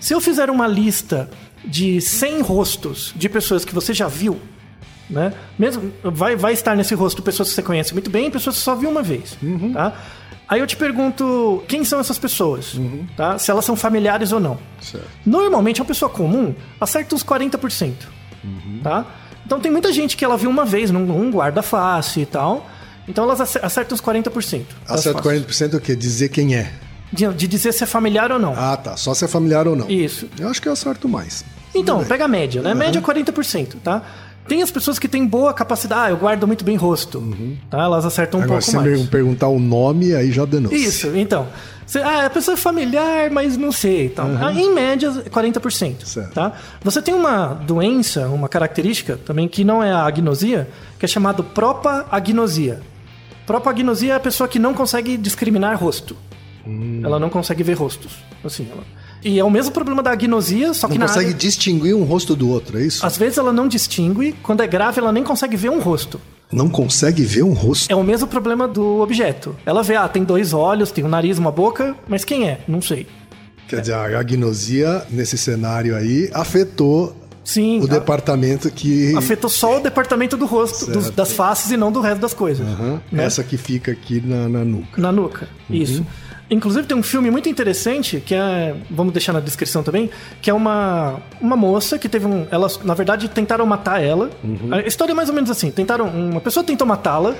Se 0.00 0.14
eu 0.14 0.20
fizer 0.20 0.48
uma 0.50 0.68
lista 0.68 1.28
de 1.64 2.00
100 2.00 2.40
rostos 2.42 3.12
de 3.16 3.28
pessoas 3.28 3.64
que 3.64 3.74
você 3.74 3.92
já 3.92 4.06
viu, 4.06 4.38
né? 5.10 5.32
Mesmo 5.58 5.92
vai, 6.02 6.36
vai 6.36 6.52
estar 6.52 6.74
nesse 6.76 6.94
rosto 6.94 7.22
pessoas 7.22 7.48
que 7.48 7.54
você 7.54 7.62
conhece 7.62 7.92
muito 7.92 8.10
bem, 8.10 8.26
e 8.26 8.30
pessoas 8.30 8.56
que 8.56 8.60
você 8.60 8.64
só 8.64 8.74
viu 8.74 8.90
uma 8.90 9.02
vez, 9.02 9.36
tá? 9.72 9.92
Aí 10.48 10.60
eu 10.60 10.66
te 10.66 10.76
pergunto, 10.76 11.62
quem 11.68 11.84
são 11.84 12.00
essas 12.00 12.18
pessoas? 12.18 12.74
Tá? 13.16 13.36
Se 13.38 13.50
elas 13.50 13.66
são 13.66 13.76
familiares 13.76 14.32
ou 14.32 14.40
não. 14.40 14.58
Certo. 14.80 15.06
Normalmente, 15.26 15.78
uma 15.80 15.86
pessoa 15.86 16.10
comum 16.10 16.54
acerta 16.80 17.14
uns 17.14 17.22
40%. 17.22 17.92
Tá? 18.82 19.04
Então, 19.44 19.60
tem 19.60 19.70
muita 19.70 19.92
gente 19.92 20.16
que 20.16 20.24
ela 20.24 20.36
viu 20.38 20.48
uma 20.48 20.64
vez 20.64 20.90
num, 20.90 21.04
num 21.04 21.30
guarda-face 21.30 22.20
e 22.20 22.26
tal. 22.26 22.66
Então, 23.06 23.24
elas 23.24 23.40
ace- 23.40 23.58
acertam 23.62 23.94
uns 23.94 24.00
40%. 24.00 24.64
das 24.86 25.00
Acerto 25.00 25.22
faces. 25.22 25.42
40% 25.46 25.74
é 25.74 25.76
o 25.76 25.80
quê? 25.80 25.94
Dizer 25.94 26.28
quem 26.30 26.54
é. 26.56 26.72
De, 27.12 27.26
de 27.34 27.46
dizer 27.46 27.72
se 27.72 27.84
é 27.84 27.86
familiar 27.86 28.32
ou 28.32 28.38
não. 28.38 28.54
Ah, 28.56 28.76
tá. 28.76 28.96
Só 28.96 29.12
se 29.14 29.24
é 29.24 29.28
familiar 29.28 29.66
ou 29.68 29.76
não. 29.76 29.88
Isso. 29.90 30.28
Eu 30.38 30.48
acho 30.48 30.60
que 30.62 30.68
eu 30.68 30.72
acerto 30.72 31.08
mais. 31.08 31.44
Então, 31.74 32.02
pega 32.04 32.24
a 32.24 32.28
média, 32.28 32.62
né? 32.62 32.72
A 32.72 32.74
média 32.74 32.98
é 32.98 33.02
40%, 33.02 33.76
tá? 33.84 34.02
Tem 34.48 34.62
as 34.62 34.70
pessoas 34.70 34.98
que 34.98 35.06
têm 35.06 35.26
boa 35.26 35.52
capacidade. 35.52 36.00
Ah, 36.06 36.10
eu 36.10 36.16
guardo 36.16 36.46
muito 36.46 36.64
bem 36.64 36.76
rosto. 36.76 37.22
Tá? 37.70 37.82
Elas 37.82 38.04
acertam 38.06 38.40
um 38.40 38.42
Agora, 38.42 38.60
pouco 38.60 38.70
se 38.70 38.76
mais. 38.76 39.00
me 39.00 39.06
perguntar 39.06 39.48
o 39.48 39.58
nome, 39.58 40.14
aí 40.14 40.32
já 40.32 40.44
danou. 40.44 40.72
Isso, 40.72 41.08
então. 41.16 41.46
Você, 41.86 42.00
ah, 42.00 42.26
a 42.26 42.30
pessoa 42.30 42.54
é 42.54 42.56
familiar, 42.56 43.30
mas 43.30 43.56
não 43.56 43.72
sei. 43.72 44.06
Então, 44.06 44.26
Ah, 44.40 44.52
Em 44.52 44.74
média, 44.74 45.10
40%. 45.10 46.04
Certo. 46.04 46.32
Tá? 46.34 46.52
Você 46.82 47.00
tem 47.00 47.14
uma 47.14 47.46
doença, 47.54 48.28
uma 48.28 48.48
característica 48.48 49.16
também 49.16 49.48
que 49.48 49.64
não 49.64 49.82
é 49.82 49.90
a 49.90 50.04
agnosia, 50.04 50.68
que 50.98 51.04
é 51.04 51.08
chamado 51.08 51.42
propa-agnosia. 51.42 52.80
Propa-agnosia 53.46 54.12
é 54.12 54.16
a 54.16 54.20
pessoa 54.20 54.46
que 54.46 54.58
não 54.58 54.74
consegue 54.74 55.16
discriminar 55.16 55.78
rosto. 55.78 56.14
Hum. 56.66 57.00
Ela 57.02 57.18
não 57.18 57.30
consegue 57.30 57.62
ver 57.62 57.74
rostos. 57.74 58.12
Assim, 58.44 58.68
ela... 58.70 58.82
E 59.24 59.38
é 59.38 59.44
o 59.44 59.50
mesmo 59.50 59.72
problema 59.72 60.02
da 60.02 60.12
agnosia, 60.12 60.72
só 60.72 60.86
que 60.88 60.96
Não 60.98 61.06
consegue 61.06 61.26
área... 61.28 61.38
distinguir 61.38 61.94
um 61.94 62.04
rosto 62.04 62.36
do 62.36 62.48
outro, 62.48 62.78
é 62.78 62.82
isso? 62.84 63.04
Às 63.04 63.16
vezes 63.16 63.36
ela 63.38 63.52
não 63.52 63.66
distingue, 63.66 64.34
quando 64.42 64.62
é 64.62 64.66
grave 64.66 65.00
ela 65.00 65.10
nem 65.12 65.24
consegue 65.24 65.56
ver 65.56 65.70
um 65.70 65.80
rosto. 65.80 66.20
Não 66.50 66.68
consegue 66.68 67.24
ver 67.24 67.42
um 67.42 67.52
rosto? 67.52 67.90
É 67.90 67.94
o 67.96 68.02
mesmo 68.02 68.26
problema 68.26 68.66
do 68.68 69.00
objeto. 69.00 69.54
Ela 69.66 69.82
vê, 69.82 69.96
ah, 69.96 70.08
tem 70.08 70.24
dois 70.24 70.52
olhos, 70.52 70.90
tem 70.90 71.04
um 71.04 71.08
nariz, 71.08 71.36
uma 71.36 71.50
boca, 71.52 71.94
mas 72.08 72.24
quem 72.24 72.48
é? 72.48 72.60
Não 72.68 72.80
sei. 72.80 73.06
Quer 73.68 73.80
dizer, 73.80 73.94
a 73.94 74.18
agnosia, 74.20 75.02
nesse 75.10 75.36
cenário 75.36 75.94
aí, 75.94 76.30
afetou 76.32 77.14
Sim, 77.44 77.80
o 77.80 77.84
a- 77.84 77.86
departamento 77.88 78.70
que... 78.70 79.14
afetou 79.16 79.50
só 79.50 79.78
o 79.78 79.80
departamento 79.80 80.36
do 80.38 80.46
rosto, 80.46 80.90
dos- 80.90 81.10
das 81.10 81.32
faces 81.32 81.70
e 81.70 81.76
não 81.76 81.90
do 81.92 82.00
resto 82.00 82.20
das 82.20 82.32
coisas. 82.32 82.66
Aham. 82.66 83.00
né? 83.12 83.24
Essa 83.24 83.42
que 83.44 83.56
fica 83.58 83.90
aqui 83.92 84.22
na, 84.24 84.48
na 84.48 84.64
nuca. 84.64 85.00
Na 85.00 85.12
nuca, 85.12 85.48
Uhum. 85.68 85.76
isso. 85.76 86.06
Inclusive 86.50 86.86
tem 86.86 86.96
um 86.96 87.02
filme 87.02 87.30
muito 87.30 87.48
interessante 87.48 88.22
que 88.24 88.34
é, 88.34 88.74
vamos 88.90 89.12
deixar 89.12 89.32
na 89.34 89.40
descrição 89.40 89.82
também, 89.82 90.10
que 90.40 90.48
é 90.48 90.54
uma, 90.54 91.20
uma 91.40 91.56
moça 91.56 91.98
que 91.98 92.08
teve 92.08 92.26
um, 92.26 92.46
elas 92.50 92.80
na 92.82 92.94
verdade 92.94 93.28
tentaram 93.28 93.66
matar 93.66 94.02
ela. 94.02 94.30
Uhum. 94.42 94.72
A 94.72 94.80
história 94.80 95.12
é 95.12 95.14
mais 95.14 95.28
ou 95.28 95.34
menos 95.34 95.50
assim, 95.50 95.70
tentaram, 95.70 96.06
uma 96.06 96.40
pessoa 96.40 96.64
tentou 96.64 96.86
matá-la 96.86 97.34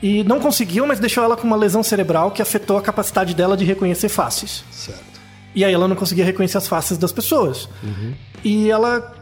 e 0.00 0.22
não 0.22 0.38
conseguiu, 0.38 0.86
mas 0.86 1.00
deixou 1.00 1.24
ela 1.24 1.36
com 1.36 1.46
uma 1.46 1.56
lesão 1.56 1.82
cerebral 1.82 2.30
que 2.30 2.40
afetou 2.40 2.76
a 2.76 2.82
capacidade 2.82 3.34
dela 3.34 3.56
de 3.56 3.64
reconhecer 3.64 4.08
faces. 4.08 4.64
Certo. 4.70 5.02
E 5.54 5.64
aí 5.64 5.72
ela 5.72 5.88
não 5.88 5.96
conseguia 5.96 6.24
reconhecer 6.24 6.58
as 6.58 6.68
faces 6.68 6.96
das 6.96 7.10
pessoas. 7.10 7.68
E 8.44 8.70
ela, 8.70 9.14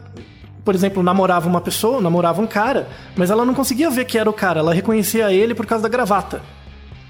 por 0.63 0.75
exemplo, 0.75 1.01
namorava 1.01 1.47
uma 1.47 1.61
pessoa, 1.61 2.01
namorava 2.01 2.41
um 2.41 2.47
cara, 2.47 2.87
mas 3.15 3.31
ela 3.31 3.45
não 3.45 3.53
conseguia 3.53 3.89
ver 3.89 4.05
que 4.05 4.17
era 4.17 4.29
o 4.29 4.33
cara, 4.33 4.59
ela 4.59 4.73
reconhecia 4.73 5.31
ele 5.31 5.55
por 5.55 5.65
causa 5.65 5.83
da 5.83 5.89
gravata. 5.89 6.41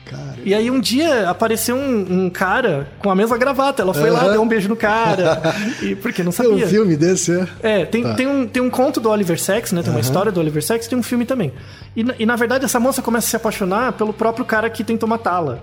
Cara, 0.06 0.36
E 0.44 0.54
aí 0.54 0.70
um 0.70 0.80
dia 0.80 1.30
apareceu 1.30 1.76
um, 1.76 2.26
um 2.26 2.30
cara 2.30 2.88
com 3.00 3.10
a 3.10 3.16
mesma 3.16 3.38
gravata. 3.38 3.82
Ela 3.82 3.94
foi 3.94 4.10
lá, 4.10 4.22
Aham. 4.24 4.32
deu 4.34 4.42
um 4.42 4.48
beijo 4.48 4.68
no 4.70 4.76
cara. 4.76 5.42
e, 5.82 5.96
porque 5.96 6.22
não 6.24 6.32
tem 6.34 6.46
um 6.48 6.52
sabia. 6.52 6.68
filme 6.68 6.96
desse, 6.98 7.32
é? 7.32 7.48
É, 7.82 7.86
tem, 7.86 8.04
Tá. 8.04 8.13
tem, 8.13 8.28
um, 8.28 8.46
tem 8.48 8.62
um 8.62 8.70
conto 8.70 9.00
do 9.00 9.10
Oliver 9.10 9.39
Sacks, 9.39 9.72
né? 9.72 9.82
Tem 9.82 9.92
uma 9.92 10.02
história 10.02 10.32
do 10.32 10.39
Oliver 10.39 10.63
Sacks, 10.63 10.88
tem 10.88 10.98
um 10.98 11.04
filme 11.04 11.26
também. 11.26 11.54
E, 11.96 12.04
na- 12.04 12.13
e, 12.20 12.26
na 12.26 12.36
verdade 12.36 12.66
essa 12.66 12.80
moça 12.80 13.02
começa 13.02 13.28
a 13.28 13.30
se 13.30 13.36
apaixonar 13.36 13.94
pelo 13.94 14.12
próprio 14.13 14.44
cara 14.46 14.70
que 14.70 14.84
tentou 14.84 15.08
matá-la. 15.08 15.60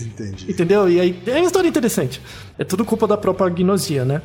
Entendi. 0.00 0.50
Entendeu? 0.50 0.88
E 0.88 0.98
aí 1.00 1.22
é 1.26 1.32
uma 1.32 1.40
história 1.46 1.68
interessante. 1.68 2.22
É 2.58 2.64
tudo 2.64 2.84
culpa 2.86 3.06
da 3.06 3.16
própria 3.18 3.48
gnosia, 3.50 4.04
né? 4.04 4.22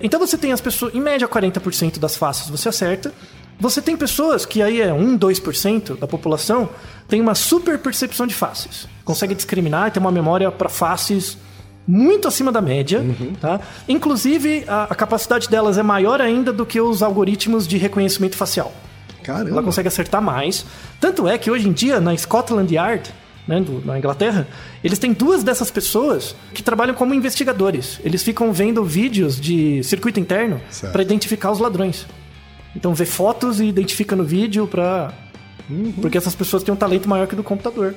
Então 0.00 0.20
você 0.20 0.36
tem 0.38 0.52
as 0.52 0.60
pessoas, 0.60 0.94
em 0.94 1.00
média 1.00 1.26
40% 1.26 1.98
das 1.98 2.16
faces 2.16 2.48
você 2.48 2.68
acerta. 2.68 3.12
Você 3.58 3.80
tem 3.80 3.96
pessoas 3.96 4.44
que 4.44 4.60
aí 4.62 4.80
é 4.80 4.92
1, 4.92 5.18
2% 5.18 5.98
da 5.98 6.06
população 6.06 6.68
tem 7.08 7.20
uma 7.20 7.34
super 7.34 7.78
percepção 7.78 8.26
de 8.26 8.34
faces. 8.34 8.86
Consegue 9.04 9.34
discriminar 9.34 9.88
e 9.88 9.90
tem 9.92 10.00
uma 10.00 10.10
memória 10.12 10.50
para 10.52 10.68
faces 10.68 11.38
muito 11.88 12.26
acima 12.28 12.50
da 12.52 12.60
média, 12.60 13.02
tá? 13.40 13.60
Inclusive 13.88 14.64
a, 14.66 14.84
a 14.90 14.94
capacidade 14.94 15.48
delas 15.48 15.78
é 15.78 15.82
maior 15.82 16.20
ainda 16.20 16.52
do 16.52 16.66
que 16.66 16.80
os 16.80 17.02
algoritmos 17.02 17.66
de 17.66 17.78
reconhecimento 17.78 18.36
facial. 18.36 18.72
Caramba. 19.22 19.50
Ela 19.50 19.62
consegue 19.62 19.88
acertar 19.88 20.20
mais. 20.20 20.66
Tanto 21.00 21.26
é 21.28 21.38
que 21.38 21.50
hoje 21.50 21.68
em 21.68 21.72
dia, 21.72 21.98
na 22.00 22.16
Scotland 22.16 22.72
Yard, 22.74 23.08
né, 23.46 23.60
do- 23.60 23.80
na 23.86 23.96
Inglaterra, 23.98 24.46
eles 24.82 24.98
têm 24.98 25.12
duas 25.12 25.42
dessas 25.44 25.70
pessoas 25.70 26.34
que 26.52 26.62
trabalham 26.62 26.94
como 26.94 27.14
investigadores. 27.14 28.00
Eles 28.04 28.22
ficam 28.22 28.52
vendo 28.52 28.84
vídeos 28.84 29.40
de 29.40 29.82
circuito 29.84 30.18
interno 30.20 30.60
para 30.92 31.02
identificar 31.02 31.50
os 31.52 31.58
ladrões. 31.60 32.04
Então 32.74 32.94
vê 32.94 33.04
fotos 33.04 33.60
e 33.60 33.66
identifica 33.66 34.14
no 34.16 34.24
vídeo 34.24 34.66
para 34.66 35.12
porque 36.00 36.16
essas 36.16 36.34
pessoas 36.34 36.62
têm 36.62 36.72
um 36.72 36.76
talento 36.76 37.08
maior 37.08 37.26
que 37.26 37.34
do 37.34 37.42
computador. 37.42 37.94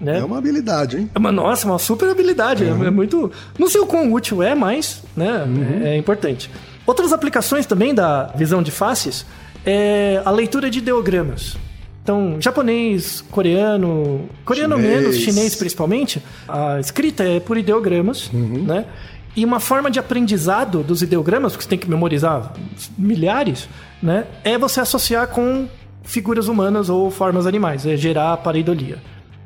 Né? 0.00 0.18
É 0.18 0.24
uma 0.24 0.38
habilidade, 0.38 0.96
hein? 0.96 1.10
É 1.14 1.18
uma, 1.18 1.30
nossa, 1.30 1.66
uma 1.66 1.78
super 1.78 2.08
habilidade. 2.08 2.64
É, 2.64 2.68
é 2.68 2.90
muito. 2.90 3.30
Não 3.58 3.68
sei 3.68 3.80
o 3.80 3.86
quão 3.86 4.12
útil 4.12 4.42
é, 4.42 4.54
mas 4.54 5.02
né, 5.16 5.46
é, 5.84 5.88
é 5.90 5.96
importante. 5.96 6.50
Outras 6.86 7.12
aplicações 7.12 7.66
também 7.66 7.94
da 7.94 8.24
visão 8.34 8.62
de 8.62 8.70
faces 8.70 9.24
é 9.64 10.20
a 10.24 10.30
leitura 10.30 10.70
de 10.70 10.78
ideogramas. 10.78 11.56
Então, 12.02 12.36
japonês, 12.40 13.24
coreano, 13.30 14.28
coreano 14.44 14.76
Chinês. 14.76 15.00
menos, 15.00 15.16
chinês 15.18 15.54
principalmente, 15.54 16.20
a 16.48 16.80
escrita 16.80 17.22
é 17.22 17.38
por 17.38 17.56
ideogramas, 17.56 18.28
né? 18.32 18.86
E 19.34 19.44
uma 19.44 19.60
forma 19.60 19.90
de 19.90 19.98
aprendizado 19.98 20.82
dos 20.82 21.02
ideogramas, 21.02 21.52
porque 21.52 21.64
você 21.64 21.70
tem 21.70 21.78
que 21.78 21.88
memorizar 21.88 22.52
milhares, 22.98 23.68
né? 24.02 24.26
É 24.44 24.58
você 24.58 24.80
associar 24.80 25.26
com 25.28 25.66
figuras 26.02 26.48
humanas 26.48 26.90
ou 26.90 27.10
formas 27.10 27.46
animais, 27.46 27.86
é 27.86 27.96
gerar 27.96 28.36
pareidolia. 28.38 28.98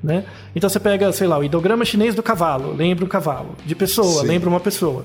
Né? 0.02 0.24
Então 0.54 0.68
você 0.68 0.78
pega, 0.78 1.10
sei 1.10 1.26
lá, 1.26 1.38
o 1.38 1.42
ideograma 1.44 1.84
chinês 1.84 2.14
do 2.14 2.22
cavalo, 2.22 2.74
lembra 2.76 3.04
um 3.04 3.08
cavalo. 3.08 3.56
De 3.64 3.74
pessoa, 3.74 4.22
Sim. 4.22 4.28
lembra 4.28 4.48
uma 4.48 4.60
pessoa. 4.60 5.04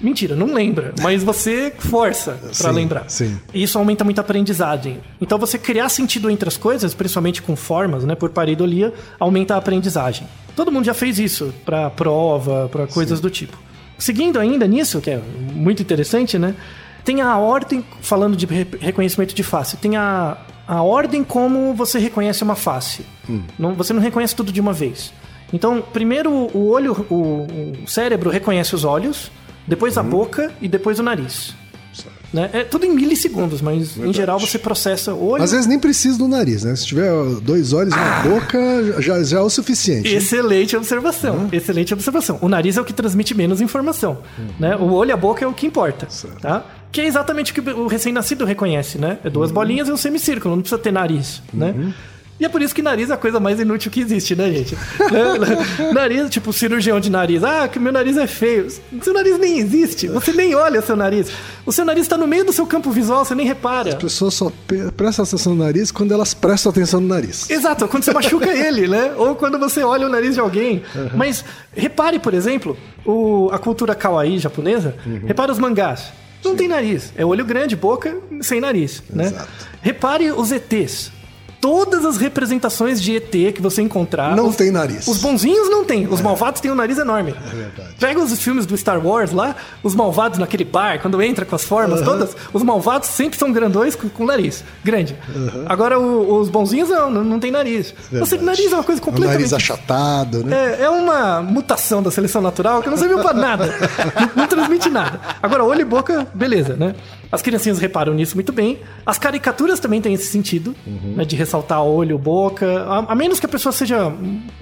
Mentira, 0.00 0.36
não 0.36 0.52
lembra, 0.52 0.92
mas 1.00 1.22
você 1.24 1.72
força 1.78 2.38
Sim, 2.52 2.70
lembrar. 2.70 3.08
sim. 3.08 3.40
E 3.54 3.62
isso 3.62 3.78
aumenta 3.78 4.04
muito 4.04 4.18
a 4.18 4.20
aprendizagem. 4.20 5.00
Então 5.20 5.38
você 5.38 5.58
criar 5.58 5.88
sentido 5.88 6.28
entre 6.28 6.46
as 6.46 6.56
coisas, 6.56 6.92
principalmente 6.92 7.40
com 7.40 7.56
formas, 7.56 8.04
né, 8.04 8.14
por 8.14 8.28
pareidolia, 8.28 8.92
aumenta 9.18 9.54
a 9.54 9.56
aprendizagem. 9.56 10.28
Todo 10.54 10.70
mundo 10.70 10.84
já 10.84 10.92
fez 10.94 11.18
isso 11.18 11.52
pra 11.64 11.88
prova, 11.88 12.68
pra 12.70 12.86
coisas 12.86 13.20
do 13.20 13.30
tipo. 13.30 13.56
Seguindo 13.98 14.38
ainda 14.38 14.66
nisso, 14.66 15.00
que 15.00 15.10
é 15.10 15.20
muito 15.54 15.82
interessante, 15.82 16.38
né? 16.38 16.54
Tem 17.04 17.20
a 17.20 17.36
ordem, 17.38 17.84
falando 18.00 18.36
de 18.36 18.46
re- 18.46 18.66
reconhecimento 18.80 19.34
de 19.34 19.42
face, 19.42 19.76
tem 19.76 19.96
a, 19.96 20.36
a 20.66 20.82
ordem 20.82 21.22
como 21.24 21.72
você 21.74 21.98
reconhece 21.98 22.42
uma 22.42 22.56
face. 22.56 23.06
Não, 23.58 23.74
você 23.74 23.92
não 23.92 24.00
reconhece 24.02 24.34
tudo 24.34 24.52
de 24.52 24.60
uma 24.60 24.72
vez. 24.72 25.12
Então, 25.52 25.80
primeiro 25.80 26.30
o 26.30 26.68
olho, 26.68 27.06
o, 27.08 27.46
o 27.84 27.88
cérebro 27.88 28.28
reconhece 28.28 28.74
os 28.74 28.84
olhos, 28.84 29.30
depois 29.66 29.96
a 29.96 30.02
boca 30.02 30.52
e 30.60 30.66
depois 30.68 30.98
o 30.98 31.02
nariz. 31.02 31.54
Né? 32.32 32.50
É 32.52 32.64
tudo 32.64 32.84
em 32.84 32.90
milissegundos, 32.90 33.62
mas 33.62 33.96
em 33.96 34.12
geral 34.12 34.38
você 34.38 34.58
processa 34.58 35.14
olho. 35.14 35.42
Às 35.42 35.52
vezes 35.52 35.66
nem 35.66 35.78
precisa 35.78 36.18
do 36.18 36.26
nariz, 36.26 36.64
né? 36.64 36.74
Se 36.74 36.86
tiver 36.86 37.10
dois 37.40 37.72
olhos 37.72 37.94
e 37.94 37.96
uma 37.96 38.20
boca, 38.20 39.00
já, 39.00 39.22
já 39.22 39.38
é 39.38 39.40
o 39.40 39.48
suficiente. 39.48 40.12
Excelente 40.14 40.76
observação. 40.76 41.48
Excelente 41.52 41.94
observação. 41.94 42.38
O 42.42 42.48
nariz 42.48 42.76
é 42.76 42.80
o 42.80 42.84
que 42.84 42.92
transmite 42.92 43.34
menos 43.34 43.60
informação, 43.60 44.18
né? 44.58 44.76
O 44.76 44.92
olho 44.92 45.10
e 45.10 45.12
a 45.12 45.16
boca 45.16 45.44
é 45.44 45.48
o 45.48 45.52
que 45.52 45.66
importa, 45.66 46.08
tá? 46.40 46.64
Que 46.90 47.00
é 47.02 47.06
exatamente 47.06 47.52
o 47.52 47.54
que 47.54 47.70
o 47.70 47.86
recém-nascido 47.86 48.44
reconhece, 48.44 48.98
né? 48.98 49.18
É 49.24 49.30
duas 49.30 49.50
bolinhas 49.50 49.88
e 49.88 49.92
um 49.92 49.96
semicírculo, 49.96 50.56
não 50.56 50.62
precisa 50.62 50.80
ter 50.80 50.92
nariz, 50.92 51.42
né? 51.52 51.92
E 52.38 52.44
é 52.44 52.48
por 52.48 52.60
isso 52.60 52.74
que 52.74 52.82
nariz 52.82 53.08
é 53.08 53.14
a 53.14 53.16
coisa 53.16 53.40
mais 53.40 53.58
inútil 53.58 53.90
que 53.90 54.00
existe, 54.00 54.36
né, 54.36 54.50
gente? 54.52 54.74
Né? 54.74 55.90
nariz, 55.94 56.28
tipo, 56.28 56.52
cirurgião 56.52 57.00
de 57.00 57.10
nariz. 57.10 57.42
Ah, 57.42 57.66
que 57.66 57.78
meu 57.78 57.92
nariz 57.92 58.16
é 58.18 58.26
feio. 58.26 58.68
Seu 59.02 59.14
nariz 59.14 59.38
nem 59.38 59.58
existe. 59.58 60.06
Você 60.08 60.32
nem 60.32 60.54
olha 60.54 60.82
seu 60.82 60.94
nariz. 60.96 61.28
O 61.64 61.72
seu 61.72 61.84
nariz 61.84 62.02
está 62.02 62.18
no 62.18 62.26
meio 62.26 62.44
do 62.44 62.52
seu 62.52 62.66
campo 62.66 62.90
visual, 62.90 63.24
você 63.24 63.34
nem 63.34 63.46
repara. 63.46 63.88
As 63.90 63.94
pessoas 63.94 64.34
só 64.34 64.52
prestam 64.96 65.24
atenção 65.24 65.54
no 65.54 65.64
nariz 65.64 65.90
quando 65.90 66.12
elas 66.12 66.34
prestam 66.34 66.70
atenção 66.70 67.00
no 67.00 67.08
nariz. 67.08 67.48
Exato, 67.48 67.88
quando 67.88 68.04
você 68.04 68.12
machuca 68.12 68.50
ele, 68.54 68.86
né? 68.86 69.12
Ou 69.16 69.34
quando 69.34 69.58
você 69.58 69.82
olha 69.82 70.06
o 70.06 70.10
nariz 70.10 70.34
de 70.34 70.40
alguém. 70.40 70.82
Mas 71.14 71.42
repare, 71.74 72.18
por 72.18 72.34
exemplo, 72.34 72.76
o- 73.04 73.48
a 73.50 73.58
cultura 73.58 73.94
kawaii 73.94 74.38
japonesa. 74.38 74.94
Repare 75.26 75.50
os 75.52 75.58
mangás. 75.58 76.12
Não 76.44 76.54
tem 76.54 76.68
nariz. 76.68 77.12
É 77.16 77.24
olho 77.24 77.44
grande, 77.44 77.74
boca 77.74 78.14
sem 78.42 78.60
nariz, 78.60 79.02
né? 79.10 79.24
Exato. 79.26 79.48
Repare 79.80 80.30
os 80.30 80.52
ETs. 80.52 81.10
Todas 81.60 82.04
as 82.04 82.16
representações 82.16 83.00
de 83.00 83.16
ET 83.16 83.30
que 83.52 83.60
você 83.60 83.82
encontrar. 83.82 84.36
Não 84.36 84.48
os- 84.48 84.56
tem 84.56 84.70
nariz. 84.70 85.06
Os 85.08 85.18
bonzinhos 85.18 85.68
não 85.70 85.84
tem. 85.84 86.06
Os 86.06 86.20
malvados 86.20 86.60
têm 86.60 86.70
um 86.70 86.74
nariz 86.74 86.98
enorme. 86.98 87.34
É 87.34 87.54
verdade. 87.54 87.88
Pega 87.98 88.20
os 88.20 88.38
filmes 88.40 88.66
do 88.66 88.76
Star 88.76 89.04
Wars 89.04 89.32
lá, 89.32 89.56
os 89.82 89.94
malvados 89.94 90.38
naquele 90.38 90.64
bar, 90.64 91.00
quando 91.00 91.20
entra 91.22 91.44
com 91.44 91.54
as 91.56 91.64
formas 91.64 92.02
todas, 92.02 92.36
os 92.52 92.62
malvados 92.62 93.08
sempre 93.08 93.38
são 93.38 93.50
grandões 93.52 93.96
com, 93.96 94.08
com 94.08 94.24
nariz 94.24 94.62
grande. 94.84 95.16
Agora 95.66 95.98
o- 95.98 96.38
os 96.40 96.48
bonzinhos 96.48 96.88
não, 96.88 97.10
não, 97.10 97.40
tem 97.40 97.50
nariz. 97.50 97.94
Você, 98.12 98.36
nariz 98.38 98.70
é 98.72 98.74
uma 98.76 98.84
coisa 98.84 99.00
O 99.00 99.04
completamente. 99.04 99.38
nariz 99.38 99.52
achatado, 99.52 100.44
né? 100.44 100.76
É, 100.78 100.82
é 100.84 100.90
uma 100.90 101.42
mutação 101.42 102.02
da 102.02 102.10
seleção 102.10 102.40
natural 102.42 102.82
que 102.82 102.88
não 102.90 102.96
serviu 102.96 103.18
pra 103.18 103.32
nada. 103.32 103.66
não, 104.36 104.42
não 104.42 104.46
transmite 104.46 104.88
nada. 104.88 105.20
Agora, 105.42 105.64
olho 105.64 105.80
e 105.80 105.84
boca, 105.84 106.26
beleza, 106.34 106.76
né? 106.76 106.94
As 107.30 107.42
criancinhas 107.42 107.78
reparam 107.78 108.14
nisso 108.14 108.36
muito 108.36 108.52
bem. 108.52 108.78
As 109.04 109.18
caricaturas 109.18 109.80
também 109.80 110.00
têm 110.00 110.14
esse 110.14 110.26
sentido, 110.26 110.74
né, 110.86 111.24
de 111.24 111.34
ressaltar 111.36 111.82
olho, 111.82 112.18
boca. 112.18 112.82
A, 112.84 113.12
a 113.12 113.14
menos 113.14 113.40
que 113.40 113.46
a 113.46 113.48
pessoa 113.48 113.72
seja 113.72 114.12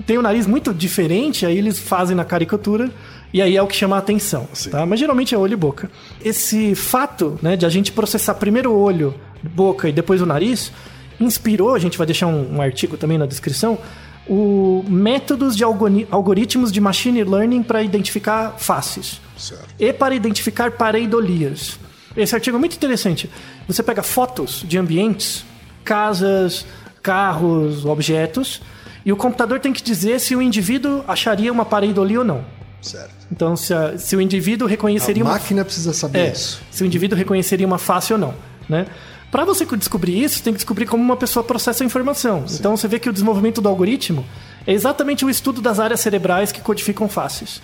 tenha 0.06 0.18
um 0.18 0.22
nariz 0.22 0.46
muito 0.46 0.72
diferente, 0.72 1.44
aí 1.44 1.58
eles 1.58 1.78
fazem 1.78 2.16
na 2.16 2.24
caricatura 2.24 2.90
e 3.32 3.42
aí 3.42 3.56
é 3.56 3.62
o 3.62 3.66
que 3.66 3.76
chama 3.76 3.96
a 3.96 3.98
atenção, 3.98 4.48
tá? 4.70 4.86
Mas 4.86 5.00
geralmente 5.00 5.34
é 5.34 5.38
olho 5.38 5.54
e 5.54 5.56
boca. 5.56 5.90
Esse 6.24 6.74
fato, 6.74 7.38
né, 7.42 7.56
de 7.56 7.66
a 7.66 7.68
gente 7.68 7.92
processar 7.92 8.34
primeiro 8.34 8.70
o 8.72 8.78
olho, 8.78 9.14
boca 9.42 9.88
e 9.88 9.92
depois 9.92 10.22
o 10.22 10.26
nariz, 10.26 10.72
inspirou, 11.20 11.74
a 11.74 11.78
gente 11.78 11.98
vai 11.98 12.06
deixar 12.06 12.26
um, 12.28 12.56
um 12.56 12.62
artigo 12.62 12.96
também 12.96 13.18
na 13.18 13.26
descrição, 13.26 13.78
o 14.26 14.84
métodos 14.88 15.54
de 15.54 15.62
algoritmos 15.64 16.72
de 16.72 16.80
machine 16.80 17.22
learning 17.24 17.62
para 17.62 17.82
identificar 17.82 18.54
faces 18.56 19.20
Certo. 19.36 19.66
e 19.78 19.92
para 19.92 20.14
identificar 20.14 20.70
pareidolias. 20.70 21.78
Esse 22.16 22.34
artigo 22.34 22.56
é 22.56 22.60
muito 22.60 22.76
interessante. 22.76 23.28
Você 23.66 23.82
pega 23.82 24.02
fotos 24.02 24.64
de 24.66 24.78
ambientes, 24.78 25.44
casas, 25.84 26.64
carros, 27.02 27.84
objetos, 27.84 28.60
e 29.04 29.12
o 29.12 29.16
computador 29.16 29.60
tem 29.60 29.72
que 29.72 29.82
dizer 29.82 30.18
se 30.20 30.34
o 30.34 30.40
indivíduo 30.40 31.04
acharia 31.06 31.52
uma 31.52 31.64
pareidolia 31.64 32.20
ou 32.20 32.24
não. 32.24 32.44
Certo. 32.80 33.12
Então, 33.30 33.56
se, 33.56 33.72
a- 33.74 33.96
se 33.98 34.14
o 34.16 34.20
indivíduo 34.20 34.66
A 34.66 34.70
reconheceria 34.70 35.22
uma 35.24 35.32
máquina 35.32 35.64
precisa 35.64 35.92
saber 35.92 36.18
é, 36.18 36.32
isso. 36.32 36.60
se 36.70 36.82
o 36.82 36.86
indivíduo 36.86 37.16
reconheceria 37.16 37.66
uma 37.66 37.78
face 37.78 38.12
ou 38.12 38.18
não, 38.18 38.34
né? 38.68 38.86
Para 39.30 39.44
você 39.44 39.64
descobrir 39.64 40.22
isso, 40.22 40.42
tem 40.42 40.52
que 40.52 40.58
descobrir 40.58 40.86
como 40.86 41.02
uma 41.02 41.16
pessoa 41.16 41.42
processa 41.42 41.82
a 41.82 41.86
informação. 41.86 42.44
Então 42.52 42.76
você 42.76 42.86
vê 42.86 43.00
que 43.00 43.08
o 43.08 43.12
desenvolvimento 43.12 43.60
do 43.60 43.68
algoritmo 43.68 44.24
é 44.64 44.72
exatamente 44.72 45.24
o 45.24 45.30
estudo 45.30 45.60
das 45.60 45.80
áreas 45.80 45.98
cerebrais 46.00 46.52
que 46.52 46.60
codificam 46.60 47.08
faces. 47.08 47.60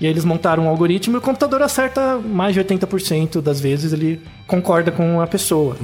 E 0.00 0.06
aí 0.06 0.12
eles 0.12 0.24
montaram 0.24 0.64
um 0.64 0.68
algoritmo 0.68 1.16
e 1.16 1.18
o 1.18 1.20
computador 1.20 1.62
acerta 1.62 2.18
mais 2.18 2.54
de 2.54 2.60
80% 2.60 3.40
das 3.40 3.60
vezes, 3.60 3.92
ele 3.92 4.20
concorda 4.46 4.90
com 4.90 5.20
a 5.20 5.26
pessoa. 5.26 5.76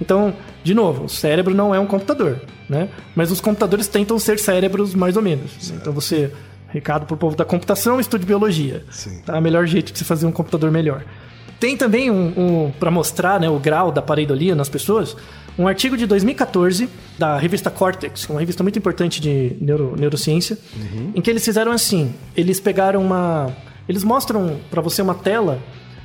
Então, 0.00 0.32
de 0.62 0.72
novo, 0.74 1.04
o 1.04 1.08
cérebro 1.08 1.54
não 1.54 1.74
é 1.74 1.80
um 1.80 1.86
computador, 1.86 2.40
né? 2.68 2.88
Mas 3.14 3.30
os 3.30 3.40
computadores 3.40 3.88
tentam 3.88 4.18
ser 4.18 4.38
cérebros 4.38 4.94
mais 4.94 5.16
ou 5.16 5.22
menos. 5.22 5.70
né? 5.70 5.78
Então 5.80 5.92
você, 5.92 6.32
recado 6.68 7.06
pro 7.06 7.16
povo 7.16 7.36
da 7.36 7.44
computação, 7.44 7.98
estude 7.98 8.24
biologia. 8.24 8.84
Sim. 8.90 9.20
Tá? 9.26 9.36
O 9.36 9.42
melhor 9.42 9.66
jeito 9.66 9.92
de 9.92 9.98
se 9.98 10.04
fazer 10.04 10.26
um 10.26 10.32
computador 10.32 10.70
melhor. 10.70 11.04
Tem 11.58 11.76
também 11.76 12.10
um, 12.10 12.32
um 12.36 12.70
para 12.78 12.90
mostrar 12.90 13.40
né, 13.40 13.48
o 13.48 13.58
grau 13.58 13.90
da 13.90 14.02
pareidolia 14.02 14.54
nas 14.54 14.68
pessoas, 14.68 15.16
um 15.58 15.66
artigo 15.66 15.96
de 15.96 16.06
2014 16.06 16.88
da 17.18 17.38
revista 17.38 17.70
Cortex, 17.70 18.28
uma 18.28 18.40
revista 18.40 18.62
muito 18.62 18.78
importante 18.78 19.20
de 19.20 19.56
neuro- 19.60 19.94
neurociência, 19.98 20.58
em 21.14 21.20
que 21.20 21.30
eles 21.30 21.44
fizeram 21.44 21.72
assim: 21.72 22.12
eles 22.36 22.60
pegaram 22.60 23.00
uma, 23.02 23.54
eles 23.88 24.04
mostram 24.04 24.58
para 24.70 24.80
você 24.82 25.00
uma 25.02 25.14
tela. 25.14 25.58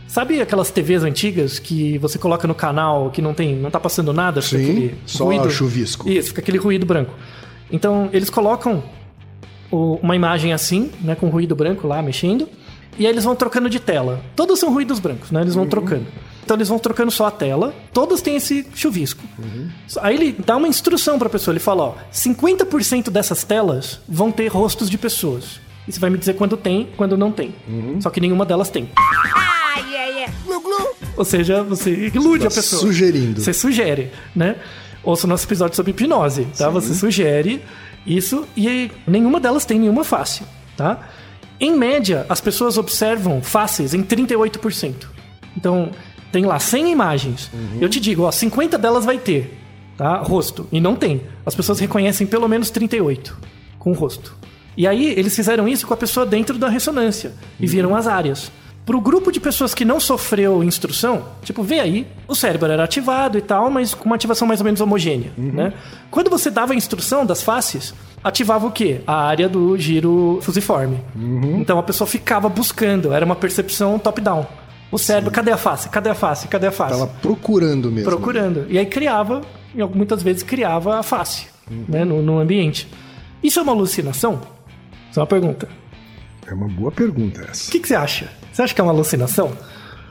Sabe 0.07 0.41
aquelas 0.41 0.69
TVs 0.69 1.03
antigas 1.03 1.57
que 1.57 1.97
você 1.97 2.17
coloca 2.19 2.45
no 2.45 2.53
canal 2.53 3.09
que 3.11 3.21
não 3.21 3.33
tem, 3.33 3.55
não 3.55 3.71
tá 3.71 3.79
passando 3.79 4.11
nada, 4.11 4.41
fica 4.41 4.57
Sim, 4.57 4.69
aquele 4.71 4.95
só 5.05 5.25
chuvisco. 5.49 6.09
Isso, 6.09 6.27
fica 6.29 6.41
aquele 6.41 6.57
ruído 6.57 6.85
branco. 6.85 7.13
Então, 7.71 8.09
eles 8.11 8.29
colocam 8.29 8.83
o- 9.71 9.97
uma 10.03 10.13
imagem 10.13 10.51
assim, 10.51 10.91
né, 11.01 11.15
com 11.15 11.29
ruído 11.29 11.55
branco 11.55 11.87
lá 11.87 12.01
mexendo, 12.01 12.49
e 12.99 13.05
aí 13.05 13.11
eles 13.13 13.23
vão 13.23 13.35
trocando 13.37 13.69
de 13.69 13.79
tela. 13.79 14.19
Todos 14.35 14.59
são 14.59 14.73
ruídos 14.73 14.99
brancos, 14.99 15.31
né? 15.31 15.39
Eles 15.41 15.55
vão 15.55 15.65
trocando. 15.65 16.05
Então 16.43 16.57
eles 16.57 16.67
vão 16.69 16.79
trocando 16.79 17.11
só 17.11 17.27
a 17.27 17.31
tela, 17.31 17.73
todos 17.93 18.21
têm 18.21 18.35
esse 18.35 18.65
chuvisco. 18.75 19.23
Aí 20.01 20.15
ele 20.15 20.35
dá 20.45 20.57
uma 20.57 20.67
instrução 20.67 21.17
pra 21.19 21.29
pessoa, 21.29 21.53
ele 21.53 21.59
fala, 21.59 21.83
ó, 21.83 21.95
50% 22.11 23.09
dessas 23.09 23.43
telas 23.43 23.99
vão 24.07 24.31
ter 24.31 24.47
rostos 24.47 24.89
de 24.89 24.97
pessoas. 24.97 25.59
E 25.87 25.91
você 25.91 25.99
vai 25.99 26.09
me 26.09 26.17
dizer 26.17 26.33
quando 26.35 26.57
tem, 26.57 26.89
quando 26.97 27.17
não 27.17 27.31
tem. 27.31 27.53
Só 28.01 28.09
que 28.09 28.19
nenhuma 28.19 28.45
delas 28.45 28.69
tem. 28.69 28.89
Ou 31.17 31.25
seja, 31.25 31.63
você 31.63 31.91
ilude 32.13 32.43
Tá 32.43 32.47
a 32.47 32.51
pessoa. 32.51 32.81
sugerindo. 32.81 33.41
Você 33.41 33.53
sugere, 33.53 34.11
né? 34.35 34.55
Ouça 35.03 35.25
o 35.25 35.29
nosso 35.29 35.45
episódio 35.45 35.75
sobre 35.75 35.91
hipnose, 35.91 36.45
tá? 36.57 36.69
Você 36.69 36.93
sugere 36.93 37.63
isso 38.05 38.47
e 38.55 38.67
aí, 38.67 38.91
nenhuma 39.07 39.39
delas 39.39 39.65
tem 39.65 39.79
nenhuma 39.79 40.03
face, 40.03 40.43
tá? 40.77 40.99
Em 41.59 41.75
média, 41.75 42.25
as 42.29 42.41
pessoas 42.41 42.77
observam 42.77 43.41
faces 43.41 43.93
em 43.93 44.03
38%. 44.03 45.07
Então, 45.55 45.91
tem 46.31 46.45
lá 46.45 46.59
100 46.59 46.91
imagens. 46.91 47.51
Eu 47.79 47.89
te 47.89 47.99
digo, 47.99 48.23
ó, 48.23 48.31
50 48.31 48.77
delas 48.77 49.05
vai 49.05 49.17
ter, 49.17 49.57
tá? 49.97 50.17
Rosto. 50.17 50.67
E 50.71 50.79
não 50.79 50.95
tem. 50.95 51.21
As 51.45 51.55
pessoas 51.55 51.79
reconhecem 51.79 52.25
pelo 52.27 52.47
menos 52.47 52.69
38 52.69 53.37
com 53.77 53.91
o 53.91 53.93
rosto. 53.93 54.35
E 54.77 54.87
aí, 54.87 55.13
eles 55.17 55.35
fizeram 55.35 55.67
isso 55.67 55.85
com 55.85 55.93
a 55.93 55.97
pessoa 55.97 56.25
dentro 56.25 56.57
da 56.57 56.69
ressonância 56.69 57.33
e 57.59 57.67
viram 57.67 57.95
as 57.95 58.07
áreas. 58.07 58.51
Para 58.85 58.97
o 58.97 59.01
grupo 59.01 59.31
de 59.31 59.39
pessoas 59.39 59.75
que 59.75 59.85
não 59.85 59.99
sofreu 59.99 60.63
instrução, 60.63 61.23
tipo, 61.43 61.61
vê 61.61 61.79
aí, 61.79 62.07
o 62.27 62.33
cérebro 62.33 62.71
era 62.71 62.83
ativado 62.83 63.37
e 63.37 63.41
tal, 63.41 63.69
mas 63.69 63.93
com 63.93 64.05
uma 64.05 64.15
ativação 64.15 64.47
mais 64.47 64.59
ou 64.59 64.65
menos 64.65 64.81
homogênea, 64.81 65.31
né? 65.37 65.73
Quando 66.09 66.29
você 66.31 66.49
dava 66.49 66.73
a 66.73 66.75
instrução 66.75 67.23
das 67.23 67.43
faces, 67.43 67.93
ativava 68.23 68.65
o 68.65 68.71
quê? 68.71 69.01
A 69.05 69.27
área 69.27 69.47
do 69.47 69.77
giro 69.77 70.39
fusiforme. 70.41 70.97
Então 71.61 71.77
a 71.77 71.83
pessoa 71.83 72.07
ficava 72.07 72.49
buscando, 72.49 73.13
era 73.13 73.23
uma 73.23 73.35
percepção 73.35 73.99
top-down. 73.99 74.47
O 74.91 74.97
cérebro, 74.97 75.31
cadê 75.31 75.51
a 75.51 75.57
face? 75.57 75.87
Cadê 75.89 76.09
a 76.09 76.15
face? 76.15 76.47
Cadê 76.47 76.67
a 76.67 76.71
face? 76.71 76.91
Tava 76.99 77.07
procurando 77.07 77.91
mesmo. 77.91 78.09
procurando. 78.09 78.65
E 78.69 78.77
aí 78.77 78.85
criava, 78.85 79.41
e 79.73 79.83
muitas 79.83 80.21
vezes 80.21 80.43
criava 80.43 80.99
a 80.99 81.03
face 81.03 81.47
né, 81.87 82.03
no, 82.03 82.21
no 82.21 82.39
ambiente. 82.39 82.87
Isso 83.41 83.59
é 83.59 83.63
uma 83.63 83.71
alucinação? 83.71 84.41
Isso 85.09 85.19
é 85.19 85.21
uma 85.21 85.27
pergunta. 85.27 85.67
É 86.45 86.53
uma 86.53 86.67
boa 86.67 86.91
pergunta 86.91 87.41
O 87.41 87.43
essa. 87.49 87.71
que, 87.71 87.79
que 87.79 87.87
você 87.87 87.95
acha? 87.95 88.29
Você 88.51 88.61
acha 88.61 88.73
que 88.75 88.81
é 88.81 88.83
uma 88.83 88.91
alucinação? 88.91 89.51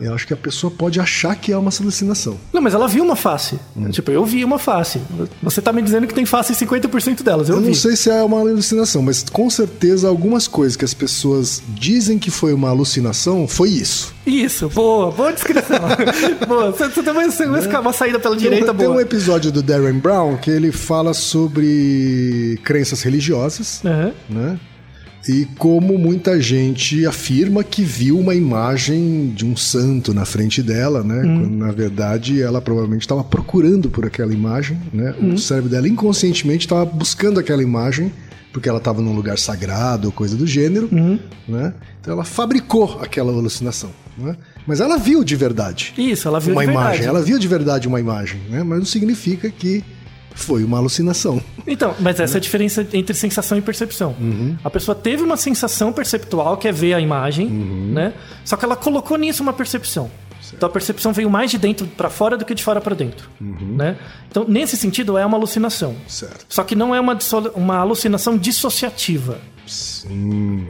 Eu 0.01 0.15
acho 0.15 0.27
que 0.27 0.33
a 0.33 0.37
pessoa 0.37 0.71
pode 0.71 0.99
achar 0.99 1.35
que 1.37 1.53
é 1.53 1.57
uma 1.57 1.71
alucinação. 1.81 2.37
Não, 2.53 2.61
mas 2.63 2.73
ela 2.75 2.89
viu 2.89 3.05
uma 3.05 3.17
face. 3.17 3.59
Tipo, 3.91 4.11
eu 4.11 4.25
vi 4.25 4.45
uma 4.45 4.59
face. 4.59 5.01
Você 5.43 5.61
tá 5.61 5.73
me 5.73 5.83
dizendo 5.83 6.07
que 6.07 6.15
tem 6.15 6.25
face 6.25 6.53
em 6.53 6.57
50% 6.57 7.23
delas. 7.23 7.49
Eu, 7.49 7.57
Eu 7.57 7.61
vi. 7.61 7.69
não 7.69 7.75
sei 7.75 7.95
se 7.97 8.09
é 8.11 8.23
uma 8.23 8.39
alucinação, 8.41 9.03
mas 9.03 9.23
com 9.31 9.49
certeza 9.51 10.09
algumas 10.09 10.49
coisas 10.49 10.77
que 10.77 10.85
as 10.85 10.95
pessoas 10.95 11.63
dizem 11.69 12.19
que 12.19 12.31
foi 12.31 12.53
uma 12.55 12.71
alucinação 12.71 13.47
foi 13.47 13.69
isso. 13.71 14.15
Isso, 14.27 14.69
boa, 14.71 15.11
boa 15.11 15.33
descrição. 15.33 15.79
boa, 16.49 16.71
você, 16.71 16.89
você 16.89 17.03
tem 17.03 17.13
uma, 17.13 17.25
uma, 17.27 17.81
uma 17.81 17.93
saída 17.93 18.19
pela 18.19 18.37
direita 18.37 18.73
Tem 18.75 18.87
um 18.87 18.93
boa. 18.93 19.03
episódio 19.03 19.51
do 19.53 19.63
Darren 19.63 19.99
Brown 19.99 20.37
que 20.37 20.51
ele 20.51 20.71
fala 20.73 21.13
sobre 21.15 22.59
crenças 22.65 23.03
religiosas, 23.03 23.81
Aham. 23.85 24.13
né? 24.29 24.59
E 25.29 25.47
como 25.59 25.99
muita 25.99 26.41
gente 26.41 27.05
afirma 27.07 27.63
que 27.63 27.83
viu 27.83 28.19
uma 28.19 28.35
imagem 28.35 29.33
de 29.37 29.45
um 29.45 29.55
santo 29.57 30.15
na 30.15 30.25
frente 30.25 30.63
dela, 30.63 31.03
né? 31.03 31.23
Hum. 31.25 31.41
Quando 31.43 31.57
na 31.57 31.71
verdade 31.73 32.41
ela 32.41 32.61
provavelmente 32.61 33.03
estava 33.03 33.23
procurando 33.23 33.91
por 33.91 34.05
aquela 34.07 34.33
imagem, 34.33 34.79
né? 34.93 35.15
Hum. 35.21 35.35
O 35.35 35.39
cérebro 35.39 35.69
dela 35.71 35.87
inconscientemente 35.89 36.67
estava 36.67 36.85
buscando 36.85 37.39
aquela 37.39 37.63
imagem 37.63 38.11
porque 38.53 38.69
ela 38.69 38.79
estava 38.79 39.01
num 39.01 39.13
lugar 39.15 39.39
sagrado 39.39 40.09
ou 40.09 40.13
coisa 40.13 40.37
do 40.37 40.45
gênero, 40.47 40.89
Hum. 40.93 41.19
né? 41.47 41.73
Então 42.01 42.15
ela 42.15 42.25
fabricou 42.25 42.99
aquela 43.01 43.31
alucinação, 43.31 43.91
né? 44.19 44.35
Mas 44.67 44.81
ela 44.81 44.97
viu 44.97 45.23
de 45.23 45.37
verdade 45.37 45.93
Isso, 45.97 46.27
ela 46.27 46.41
viu 46.41 46.53
uma 46.55 46.63
de 46.63 46.67
verdade. 46.69 46.89
imagem, 46.89 47.07
ela 47.07 47.23
viu 47.23 47.39
de 47.39 47.47
verdade 47.47 47.87
uma 47.87 48.01
imagem, 48.01 48.41
né? 48.51 48.63
Mas 48.63 48.79
não 48.79 48.87
significa 48.87 49.51
que 49.51 49.85
foi 50.35 50.65
uma 50.65 50.79
alucinação. 50.79 51.43
Então, 51.67 51.95
mas 52.01 52.19
essa 52.21 52.37
é 52.37 52.39
a 52.39 52.41
diferença 52.41 52.87
entre 52.93 53.15
sensação 53.15 53.59
e 53.59 53.61
percepção. 53.61 54.15
A 54.65 54.71
pessoa 54.71 54.95
teve 54.95 55.23
uma 55.23 55.37
sensação 55.37 55.93
perceptual, 55.93 56.57
que 56.57 56.69
é 56.69 56.73
ver 56.73 56.95
a 56.95 57.01
imagem, 57.01 57.49
né? 57.49 58.13
Só 58.45 58.57
que 58.57 58.65
ela 58.65 58.77
colocou 58.77 59.17
nisso 59.17 59.43
uma 59.43 59.53
percepção. 59.53 60.11
Então 60.53 60.69
a 60.69 60.73
percepção 60.73 61.13
veio 61.13 61.31
mais 61.31 61.51
de 61.51 61.59
dentro 61.59 61.87
para 61.87 62.11
fora 62.11 62.37
do 62.37 62.45
que 62.45 62.55
de 62.55 62.63
fora 62.63 62.81
para 62.81 62.95
dentro, 62.95 63.29
né? 63.41 63.97
Então, 64.29 64.45
nesse 64.49 64.77
sentido, 64.77 65.17
é 65.17 65.25
uma 65.25 65.37
alucinação. 65.37 65.95
Certo. 66.09 66.47
Só 66.49 66.65
que 66.65 66.75
não 66.75 66.95
é 66.95 67.01
uma, 67.01 67.17
uma 67.55 67.77
alucinação 67.77 68.37
dissociativa. 68.37 69.39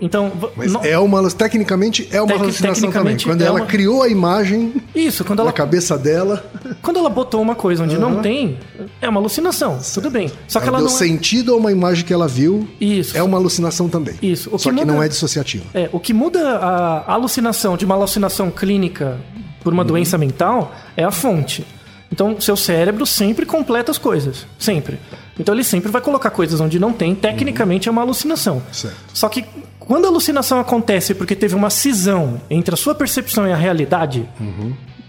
Então, 0.00 0.30
v- 0.30 0.48
Mas 0.56 0.72
não- 0.72 0.82
é 0.84 0.98
uma, 0.98 1.30
tecnicamente 1.30 2.08
é 2.12 2.20
uma 2.20 2.28
Tec- 2.32 2.40
alucinação 2.42 2.90
também. 2.90 3.16
Quando 3.16 3.42
é 3.42 3.46
ela 3.46 3.60
uma- 3.60 3.66
criou 3.66 4.02
a 4.02 4.08
imagem 4.08 4.74
isso, 4.94 5.24
quando 5.24 5.38
na 5.38 5.44
ela, 5.46 5.52
cabeça 5.52 5.96
dela, 5.98 6.44
quando 6.82 6.98
ela 6.98 7.08
botou 7.08 7.40
uma 7.40 7.54
coisa 7.54 7.84
onde 7.84 7.96
não 7.98 8.20
tem, 8.20 8.58
é 9.00 9.08
uma 9.08 9.20
alucinação, 9.20 9.78
tudo 9.94 10.10
bem. 10.10 10.30
Só 10.48 10.60
que 10.60 10.68
ela 10.68 10.78
ela 10.78 10.86
deu 10.86 10.88
não 10.88 10.94
é... 10.94 10.98
sentido 11.08 11.52
a 11.54 11.56
uma 11.56 11.72
imagem 11.72 12.04
que 12.04 12.12
ela 12.12 12.28
viu, 12.28 12.68
Isso. 12.80 13.16
é 13.16 13.22
uma 13.22 13.36
alucinação 13.38 13.88
também. 13.88 14.14
Isso. 14.22 14.48
O 14.52 14.58
Só 14.58 14.70
que 14.70 14.76
que 14.76 14.80
muda- 14.82 14.92
não 14.92 15.02
é 15.02 15.08
dissociativa. 15.08 15.64
É, 15.74 15.88
o 15.92 15.98
que 15.98 16.12
muda 16.12 16.56
a 16.58 17.12
alucinação 17.14 17.76
de 17.76 17.84
uma 17.84 17.94
alucinação 17.94 18.50
clínica 18.50 19.18
por 19.62 19.72
uma 19.72 19.84
doença 19.84 20.16
mental 20.16 20.72
é 20.96 21.04
a 21.04 21.10
fonte. 21.10 21.66
Então, 22.12 22.40
seu 22.40 22.56
cérebro 22.56 23.06
sempre 23.06 23.46
completa 23.46 23.90
as 23.90 23.98
coisas. 23.98 24.46
Sempre. 24.58 24.98
Então, 25.38 25.54
ele 25.54 25.64
sempre 25.64 25.90
vai 25.90 26.00
colocar 26.02 26.30
coisas 26.30 26.60
onde 26.60 26.78
não 26.78 26.92
tem. 26.92 27.14
Tecnicamente, 27.14 27.88
é 27.88 27.92
uma 27.92 28.02
alucinação. 28.02 28.62
Certo. 28.72 28.96
Só 29.14 29.28
que 29.28 29.44
quando 29.78 30.04
a 30.04 30.08
alucinação 30.08 30.60
acontece 30.60 31.14
porque 31.14 31.34
teve 31.34 31.54
uma 31.54 31.70
cisão 31.70 32.40
entre 32.48 32.74
a 32.74 32.76
sua 32.76 32.94
percepção 32.94 33.46
e 33.46 33.52
a 33.52 33.56
realidade, 33.56 34.28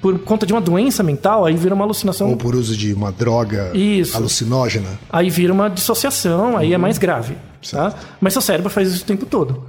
por 0.02 0.18
conta 0.20 0.46
de 0.46 0.54
uma 0.54 0.62
doença 0.62 1.04
mental, 1.04 1.46
aí 1.46 1.56
vira 1.56 1.76
uma 1.76 1.86
alucinação. 1.86 2.30
Ou 2.30 2.36
por 2.36 2.56
uso 2.56 2.76
de 2.76 2.94
uma 2.94 3.12
droga 3.12 3.72
Isso. 3.74 4.18
alucinógena. 4.18 5.00
Aí 5.10 5.30
vira 5.30 5.54
uma 5.54 5.70
dissociação, 5.70 6.58
aí 6.58 6.74
é 6.74 6.78
mais 6.78 6.98
grave. 6.98 7.36
Tá? 7.70 7.94
Mas 8.20 8.34
seu 8.34 8.42
cérebro 8.42 8.72
faz 8.72 8.92
isso 8.92 9.04
o 9.04 9.06
tempo 9.06 9.26
todo. 9.26 9.64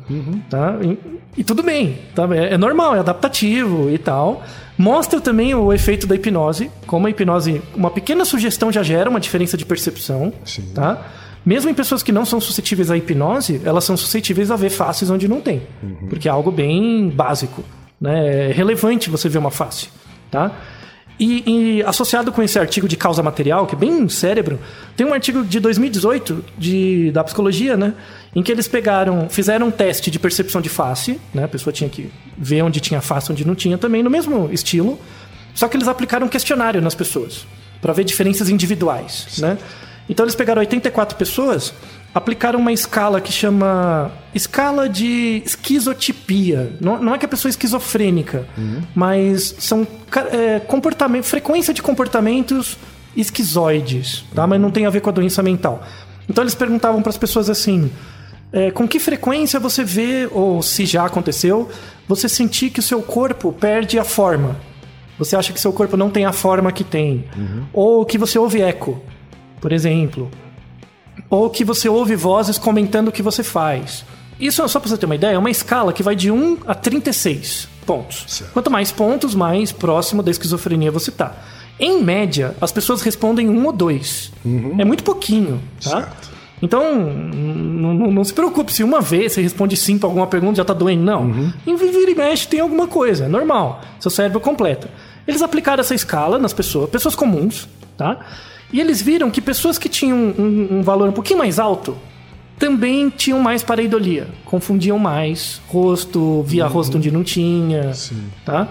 Tá? 0.49 0.79
E, 0.83 0.99
e 1.37 1.45
tudo 1.45 1.62
bem. 1.62 1.99
Tá? 2.14 2.27
É, 2.35 2.55
é 2.55 2.59
normal, 2.59 2.97
é 2.97 3.01
adaptativo 3.01 3.90
e 3.90 3.99
tal. 3.99 4.42
Mostra 4.79 5.21
também 5.21 5.55
o 5.55 5.71
efeito 5.71 6.07
da 6.07 6.14
hipnose, 6.14 6.71
como 6.87 7.07
a 7.07 7.11
hipnose, 7.11 7.61
uma 7.77 7.90
pequena 7.90 8.25
sugestão 8.25 8.73
já 8.73 8.83
gera 8.83 9.11
uma 9.11 9.21
diferença 9.21 9.57
de 9.57 9.66
percepção. 9.66 10.33
Sim. 10.47 10.71
Tá? 10.75 11.07
Mesmo 11.45 11.71
em 11.71 11.75
pessoas 11.75 12.03
que 12.03 12.12
não 12.12 12.25
são 12.25 12.40
suscetíveis 12.40 12.90
à 12.90 12.97
hipnose, 12.97 13.61
elas 13.64 13.85
são 13.85 13.97
suscetíveis 13.97 14.51
a 14.51 14.57
ver 14.57 14.71
faces 14.71 15.11
onde 15.11 15.29
não 15.29 15.42
tem. 15.42 15.62
Porque 16.09 16.29
é 16.29 16.31
algo 16.31 16.51
bem 16.51 17.11
básico. 17.11 17.62
Né? 18.01 18.49
É 18.49 18.53
relevante 18.53 19.11
você 19.11 19.29
ver 19.29 19.38
uma 19.38 19.51
face. 19.51 19.88
Tá? 20.33 20.51
E, 21.21 21.77
e 21.79 21.83
associado 21.85 22.33
com 22.33 22.42
esse 22.42 22.59
artigo 22.59 22.88
de 22.88 22.97
causa 22.97 23.23
material, 23.23 23.64
que 23.66 23.77
é 23.77 23.79
bem 23.79 24.09
cérebro, 24.09 24.59
tem 24.97 25.07
um 25.07 25.12
artigo 25.12 25.45
de 25.45 25.61
2018 25.61 26.45
de, 26.59 27.12
da 27.12 27.23
psicologia, 27.23 27.77
né? 27.77 27.95
Em 28.35 28.42
que 28.42 28.51
eles 28.51 28.66
pegaram, 28.66 29.29
fizeram 29.29 29.68
um 29.68 29.71
teste 29.71 30.11
de 30.11 30.18
percepção 30.18 30.61
de 30.61 30.68
face, 30.68 31.21
né? 31.33 31.45
A 31.45 31.49
pessoa 31.49 31.73
tinha 31.73 31.88
que 31.88 32.11
ver 32.37 32.62
onde 32.62 32.81
tinha 32.81 33.01
face, 33.01 33.31
onde 33.31 33.47
não 33.47 33.55
tinha 33.55 33.79
também, 33.79 34.03
no 34.03 34.11
mesmo 34.11 34.49
estilo. 34.51 34.99
Só 35.55 35.68
que 35.68 35.77
eles 35.77 35.87
aplicaram 35.87 36.27
um 36.27 36.29
questionário 36.29 36.81
nas 36.81 36.95
pessoas, 36.95 37.47
para 37.81 37.92
ver 37.92 38.03
diferenças 38.03 38.49
individuais, 38.49 39.38
né? 39.38 39.59
Então 40.09 40.25
eles 40.25 40.35
pegaram 40.35 40.61
84 40.61 41.16
pessoas, 41.16 41.73
aplicaram 42.14 42.59
uma 42.59 42.72
escala 42.72 43.20
que 43.20 43.33
chama 43.33 44.11
escala 44.35 44.88
de 44.88 45.42
esquizotipia. 45.44 46.72
Não, 46.81 47.03
não 47.03 47.14
é 47.14 47.18
que 47.18 47.25
a 47.25 47.29
pessoa 47.29 47.48
é 47.48 47.53
esquizofrênica, 47.53 48.46
mas 48.94 49.55
são 49.59 49.87
é, 50.31 50.61
comportamento, 50.61 51.25
frequência 51.25 51.72
de 51.72 51.83
comportamentos 51.83 52.77
esquizoides, 53.16 54.25
tá? 54.35 54.46
Mas 54.46 54.61
não 54.61 54.70
tem 54.70 54.87
a 54.87 54.90
ver 54.90 55.01
com 55.01 55.11
a 55.11 55.12
doença 55.12 55.42
mental. 55.42 55.83
Então 56.29 56.42
eles 56.44 56.55
perguntavam 56.55 57.03
para 57.03 57.11
as 57.11 57.18
pessoas 57.18 57.48
assim: 57.51 57.90
é, 58.53 58.70
com 58.70 58.87
que 58.87 58.98
frequência 58.98 59.59
você 59.59 59.83
vê, 59.83 60.29
ou 60.31 60.62
se 60.62 60.85
já 60.85 61.07
aconteceu, 61.07 61.68
você 62.07 62.29
sentir 62.29 62.70
que 62.70 62.81
o 62.81 62.83
seu 62.83 63.03
corpo 63.03 63.53
perde 63.53 63.98
a 63.98 64.05
forma? 64.05 64.57
Você 65.18 65.37
acha 65.37 65.53
que 65.53 65.61
seu 65.61 65.72
corpo 65.72 65.96
não 65.96 66.11
tem 66.11 66.25
a 66.25 66.33
forma 66.33 66.72
que 66.72 66.85
tem? 66.85 67.25
Ou 67.72 68.05
que 68.05 68.18
você 68.18 68.38
ouve 68.38 68.61
eco, 68.61 69.01
por 69.61 69.72
exemplo. 69.72 70.31
Ou 71.35 71.49
que 71.49 71.64
você 71.64 71.88
ouve 71.88 72.14
vozes 72.14 72.59
comentando 72.59 73.09
o 73.09 73.12
que 73.12 73.23
você 73.23 73.42
faz. 73.42 74.05
Isso, 74.38 74.66
só 74.68 74.79
para 74.79 74.90
você 74.90 74.99
ter 74.99 75.07
uma 75.07 75.14
ideia, 75.14 75.35
é 75.35 75.38
uma 75.38 75.51
escala 75.51 75.90
que 75.92 76.03
vai 76.03 76.14
de 76.14 76.31
1 76.31 76.59
a 76.66 76.75
36 76.75 77.68
pontos. 77.87 78.25
Certo. 78.29 78.53
Quanto 78.53 78.71
mais 78.71 78.92
pontos, 78.92 79.35
mais 79.35 79.73
próximo 79.73 80.23
da 80.23 80.31
esquizofrenia 80.31 80.90
você 80.90 81.11
tá. 81.11 81.33
Em 81.81 82.03
média, 82.03 82.55
as 82.61 82.71
pessoas 82.71 83.01
respondem 83.01 83.49
um 83.49 83.64
ou 83.64 83.73
dois. 83.73 84.31
É 84.79 84.85
muito 84.85 85.03
pouquinho, 85.03 85.59
tá? 85.83 85.90
Certo. 86.03 86.31
Então, 86.61 86.83
n- 87.01 87.35
n- 87.35 88.12
não 88.12 88.23
se 88.25 88.35
preocupe 88.35 88.71
se 88.73 88.85
uma 88.85 89.01
vez 89.01 89.33
você 89.33 89.40
responde 89.42 89.75
sim 89.77 89.97
para 89.99 90.09
alguma 90.09 90.27
pergunta 90.27 90.57
já 90.57 90.64
tá 90.66 90.75
doendo. 90.75 91.03
Não. 91.03 91.53
Em 91.66 91.75
vira 91.77 92.11
e 92.11 92.14
mexe 92.14 92.47
tem 92.47 92.61
alguma 92.61 92.87
coisa, 92.87 93.25
é 93.25 93.29
normal. 93.29 93.81
Seu 93.99 94.11
cérebro 94.11 94.38
completa. 94.38 94.90
Eles 95.27 95.40
aplicaram 95.40 95.81
essa 95.81 95.95
escala 95.95 96.38
nas 96.38 96.53
pessoas, 96.53 96.90
pessoas 96.90 97.14
comuns, 97.14 97.66
tá? 97.97 98.18
E 98.72 98.80
eles 98.80 99.02
viram 99.02 99.30
que 99.30 99.40
pessoas 99.40 99.76
que 99.78 99.88
tinham 99.88 100.16
um, 100.16 100.78
um 100.78 100.82
valor 100.82 101.08
um 101.08 101.12
pouquinho 101.12 101.38
mais 101.38 101.58
alto, 101.58 101.96
também 102.58 103.11
tinham 103.11 103.40
mais 103.40 103.62
pareidolia. 103.62 104.28
Confundiam 104.44 104.98
mais 104.98 105.61
rosto, 105.68 106.42
via 106.44 106.66
rosto 106.66 106.96
onde 106.96 107.11
não 107.11 107.24
tinha. 107.24 107.92
Tá? 108.44 108.68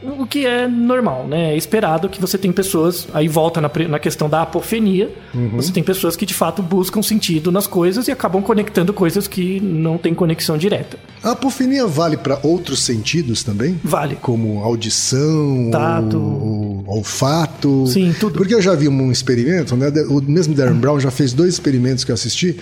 O 0.00 0.24
que 0.26 0.46
é 0.46 0.68
normal, 0.68 1.26
né? 1.26 1.54
É 1.54 1.56
esperado 1.56 2.08
que 2.08 2.20
você 2.20 2.38
tem 2.38 2.52
pessoas. 2.52 3.08
Aí 3.12 3.26
volta 3.26 3.60
na, 3.60 3.68
na 3.88 3.98
questão 3.98 4.28
da 4.28 4.42
apofenia. 4.42 5.10
Você 5.56 5.72
tem 5.72 5.82
pessoas 5.82 6.14
que 6.14 6.24
de 6.24 6.34
fato 6.34 6.62
buscam 6.62 7.02
sentido 7.02 7.50
nas 7.50 7.66
coisas 7.66 8.06
e 8.06 8.12
acabam 8.12 8.40
conectando 8.40 8.92
coisas 8.92 9.26
que 9.26 9.58
não 9.60 9.98
têm 9.98 10.14
conexão 10.14 10.56
direta. 10.56 10.96
A 11.22 11.32
apofenia 11.32 11.84
vale 11.86 12.16
para 12.16 12.38
outros 12.44 12.80
sentidos 12.82 13.42
também? 13.42 13.80
Vale. 13.82 14.16
Como 14.22 14.62
audição, 14.62 15.68
Tato. 15.72 16.16
o- 16.16 16.84
o- 16.86 16.96
olfato. 16.96 17.86
Sim, 17.88 18.14
tudo. 18.20 18.34
Porque 18.38 18.54
eu 18.54 18.62
já 18.62 18.74
vi 18.76 18.88
um 18.88 19.10
experimento, 19.10 19.74
né? 19.76 19.88
O 20.08 20.20
mesmo 20.22 20.54
Darren 20.54 20.78
Brown 20.78 21.00
já 21.00 21.10
fez 21.10 21.32
dois 21.32 21.54
experimentos 21.54 22.04
que 22.04 22.10
eu 22.12 22.14
assisti. 22.14 22.56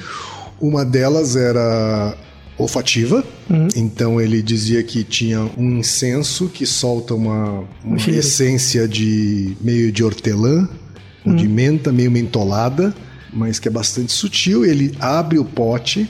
Uma 0.58 0.86
delas 0.86 1.36
era 1.36 2.16
olfativa, 2.58 3.24
Uhum. 3.50 3.68
então 3.76 4.20
ele 4.20 4.42
dizia 4.42 4.82
que 4.82 5.04
tinha 5.04 5.40
um 5.56 5.78
incenso 5.78 6.48
que 6.48 6.64
solta 6.66 7.14
uma, 7.14 7.64
uma 7.84 7.96
essência 8.08 8.88
de 8.88 9.56
meio 9.60 9.92
de 9.92 10.02
hortelã, 10.02 10.68
ou 11.24 11.32
Uhum. 11.32 11.36
de 11.36 11.48
menta, 11.48 11.92
meio 11.92 12.10
mentolada, 12.10 12.94
mas 13.32 13.58
que 13.58 13.68
é 13.68 13.70
bastante 13.70 14.12
sutil. 14.12 14.64
Ele 14.64 14.94
abre 15.00 15.38
o 15.38 15.44
pote 15.44 16.08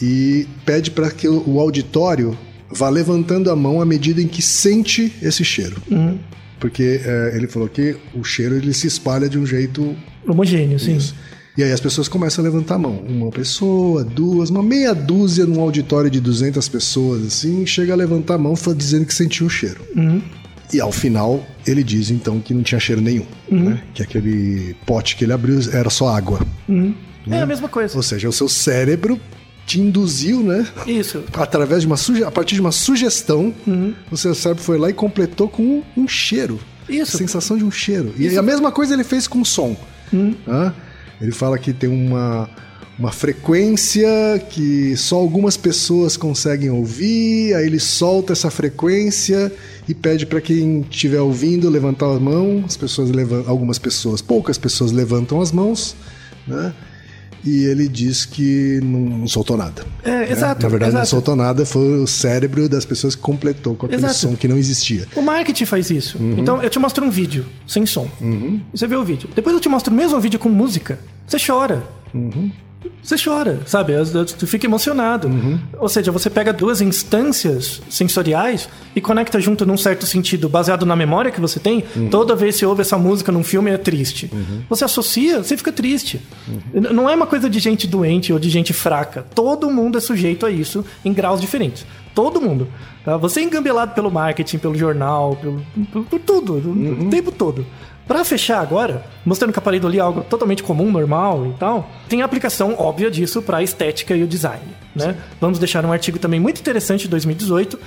e 0.00 0.46
pede 0.64 0.90
para 0.90 1.10
que 1.10 1.28
o 1.28 1.60
auditório 1.60 2.36
vá 2.70 2.88
levantando 2.88 3.50
a 3.50 3.56
mão 3.56 3.80
à 3.82 3.84
medida 3.84 4.22
em 4.22 4.26
que 4.28 4.40
sente 4.40 5.12
esse 5.20 5.44
cheiro. 5.44 5.76
Uhum. 5.90 6.18
Porque 6.58 7.00
é, 7.04 7.32
ele 7.36 7.46
falou 7.48 7.68
que 7.68 7.96
o 8.14 8.22
cheiro 8.24 8.54
ele 8.56 8.72
se 8.72 8.86
espalha 8.86 9.28
de 9.28 9.36
um 9.38 9.44
jeito. 9.44 9.94
Homogêneo, 10.26 10.78
sim. 10.78 10.96
Isso. 10.96 11.14
E 11.56 11.62
aí 11.62 11.70
as 11.70 11.80
pessoas 11.80 12.08
começam 12.08 12.42
a 12.42 12.48
levantar 12.48 12.76
a 12.76 12.78
mão. 12.78 13.02
Uma 13.06 13.30
pessoa, 13.30 14.02
duas, 14.02 14.48
uma 14.48 14.62
meia 14.62 14.94
dúzia 14.94 15.44
num 15.44 15.60
auditório 15.60 16.10
de 16.10 16.20
200 16.20 16.66
pessoas, 16.68 17.26
assim, 17.26 17.66
chega 17.66 17.92
a 17.92 17.96
levantar 17.96 18.34
a 18.34 18.38
mão 18.38 18.54
dizendo 18.74 19.04
que 19.04 19.12
sentiu 19.12 19.46
o 19.46 19.50
cheiro. 19.50 19.80
E 20.72 20.80
ao 20.80 20.90
final, 20.90 21.46
ele 21.66 21.84
diz 21.84 22.10
então 22.10 22.40
que 22.40 22.54
não 22.54 22.62
tinha 22.62 22.80
cheiro 22.80 23.02
nenhum. 23.02 23.26
Né? 23.50 23.82
Que 23.92 24.02
aquele 24.02 24.74
pote 24.86 25.14
que 25.16 25.24
ele 25.24 25.32
abriu 25.32 25.60
era 25.70 25.90
só 25.90 26.08
água. 26.08 26.40
É 27.30 27.42
a 27.42 27.46
mesma 27.46 27.68
coisa. 27.68 27.94
Ou 27.96 28.02
seja, 28.02 28.28
o 28.28 28.32
seu 28.32 28.48
cérebro 28.48 29.20
te 29.66 29.78
induziu, 29.78 30.42
né? 30.42 30.66
Isso. 30.86 31.22
Através 31.34 31.82
de 31.82 31.86
uma 31.86 31.98
suge... 31.98 32.24
a 32.24 32.30
partir 32.30 32.54
de 32.54 32.62
uma 32.62 32.72
sugestão, 32.72 33.54
o 34.10 34.16
seu 34.16 34.34
cérebro 34.34 34.62
foi 34.62 34.78
lá 34.78 34.88
e 34.88 34.94
completou 34.94 35.48
com 35.48 35.62
um, 35.62 35.82
um 35.96 36.08
cheiro. 36.08 36.58
Isso. 36.88 37.16
A 37.16 37.18
sensação 37.18 37.58
de 37.58 37.64
um 37.64 37.70
cheiro. 37.70 38.14
E 38.16 38.36
a 38.38 38.42
mesma 38.42 38.72
coisa 38.72 38.94
ele 38.94 39.04
fez 39.04 39.28
com 39.28 39.42
o 39.42 39.44
som. 39.44 39.76
Hã? 40.48 40.74
Ele 41.20 41.32
fala 41.32 41.58
que 41.58 41.72
tem 41.72 41.88
uma, 41.88 42.48
uma 42.98 43.12
frequência 43.12 44.08
que 44.50 44.96
só 44.96 45.16
algumas 45.16 45.56
pessoas 45.56 46.16
conseguem 46.16 46.70
ouvir, 46.70 47.54
aí 47.54 47.66
ele 47.66 47.80
solta 47.80 48.32
essa 48.32 48.50
frequência 48.50 49.52
e 49.88 49.94
pede 49.94 50.26
para 50.26 50.40
quem 50.40 50.80
estiver 50.90 51.20
ouvindo 51.20 51.68
levantar 51.68 52.06
a 52.06 52.20
mão. 52.20 52.62
As 52.66 52.76
pessoas 52.76 53.10
levantam, 53.10 53.50
algumas 53.50 53.78
pessoas, 53.78 54.20
poucas 54.20 54.58
pessoas 54.58 54.92
levantam 54.92 55.40
as 55.40 55.52
mãos, 55.52 55.96
né? 56.46 56.72
E 57.44 57.64
ele 57.64 57.88
diz 57.88 58.24
que 58.24 58.80
não, 58.82 59.18
não 59.18 59.26
soltou 59.28 59.56
nada. 59.56 59.84
É, 60.04 60.10
né? 60.10 60.30
exato, 60.32 60.62
Na 60.62 60.68
verdade, 60.68 60.92
não 60.92 61.00
exato. 61.00 61.10
soltou 61.10 61.34
nada, 61.34 61.66
foi 61.66 61.98
o 61.98 62.06
cérebro 62.06 62.68
das 62.68 62.84
pessoas 62.84 63.14
que 63.16 63.22
completou 63.22 63.74
com 63.74 63.86
aquele 63.86 64.00
Exato. 64.00 64.14
som 64.14 64.36
que 64.36 64.46
não 64.46 64.56
existia. 64.56 65.06
O 65.16 65.22
marketing 65.22 65.64
faz 65.64 65.90
isso. 65.90 66.18
Uhum. 66.18 66.36
Então, 66.38 66.62
eu 66.62 66.70
te 66.70 66.78
mostro 66.78 67.04
um 67.04 67.10
vídeo 67.10 67.44
sem 67.66 67.84
som. 67.84 68.08
Você 68.72 68.86
vê 68.86 68.94
o 68.96 69.04
vídeo. 69.04 69.28
Depois 69.34 69.54
eu 69.54 69.60
te 69.60 69.68
mostro 69.68 69.92
o 69.92 69.96
mesmo 69.96 70.20
vídeo 70.20 70.38
com 70.38 70.48
música. 70.48 70.98
Você 71.26 71.36
chora. 71.44 71.82
Uhum. 72.14 72.50
Você 73.02 73.16
chora, 73.22 73.60
sabe? 73.66 73.92
Tu 74.38 74.46
fica 74.46 74.66
emocionado. 74.66 75.28
Uhum. 75.28 75.58
Ou 75.78 75.88
seja, 75.88 76.12
você 76.12 76.30
pega 76.30 76.52
duas 76.52 76.80
instâncias 76.80 77.82
sensoriais 77.90 78.68
e 78.94 79.00
conecta 79.00 79.40
junto 79.40 79.66
num 79.66 79.76
certo 79.76 80.06
sentido, 80.06 80.48
baseado 80.48 80.86
na 80.86 80.94
memória 80.96 81.30
que 81.30 81.40
você 81.40 81.58
tem. 81.60 81.84
Uhum. 81.96 82.08
Toda 82.08 82.34
vez 82.34 82.54
que 82.54 82.60
você 82.60 82.66
ouve 82.66 82.80
essa 82.82 82.96
música 82.96 83.30
num 83.32 83.42
filme 83.44 83.70
é 83.70 83.76
triste. 83.78 84.30
Você 84.68 84.84
associa, 84.84 85.42
você 85.42 85.56
fica 85.56 85.72
triste. 85.72 86.20
N- 86.72 86.88
Não 86.92 87.08
é 87.10 87.14
uma 87.14 87.26
coisa 87.26 87.50
de 87.50 87.58
gente 87.58 87.86
doente 87.86 88.32
ou 88.32 88.38
de 88.38 88.48
gente 88.48 88.72
fraca. 88.72 89.26
Todo 89.34 89.70
mundo 89.70 89.98
é 89.98 90.00
sujeito 90.00 90.46
a 90.46 90.50
isso 90.50 90.84
em 91.04 91.12
graus 91.12 91.40
diferentes. 91.40 91.84
Todo 92.14 92.40
mundo. 92.40 92.68
tá? 93.04 93.16
Você 93.16 93.40
é 93.40 93.42
engambelado 93.42 93.94
pelo 93.94 94.10
marketing, 94.10 94.58
pelo 94.58 94.74
jornal, 94.76 95.34
pelo, 95.36 95.62
por, 95.92 96.04
por 96.04 96.20
tudo, 96.20 96.56
o 96.58 97.08
tempo 97.10 97.32
todo. 97.32 97.64
Pra 98.06 98.24
fechar 98.24 98.60
agora, 98.60 99.04
mostrando 99.24 99.52
que 99.52 99.58
a 99.58 99.62
parede 99.62 99.86
ali 99.86 99.98
é 99.98 100.00
algo 100.00 100.22
totalmente 100.22 100.62
comum, 100.62 100.90
normal 100.90 101.46
e 101.46 101.52
tal, 101.58 101.88
tem 102.08 102.20
a 102.20 102.24
aplicação 102.24 102.74
óbvia 102.78 103.10
disso 103.10 103.40
pra 103.40 103.62
estética 103.62 104.14
e 104.14 104.22
o 104.22 104.26
design, 104.26 104.62
né? 104.94 105.16
Vamos 105.40 105.58
deixar 105.58 105.84
um 105.84 105.92
artigo 105.92 106.18
também 106.18 106.40
muito 106.40 106.60
interessante 106.60 107.02
de 107.02 107.08
2018, 107.08 107.78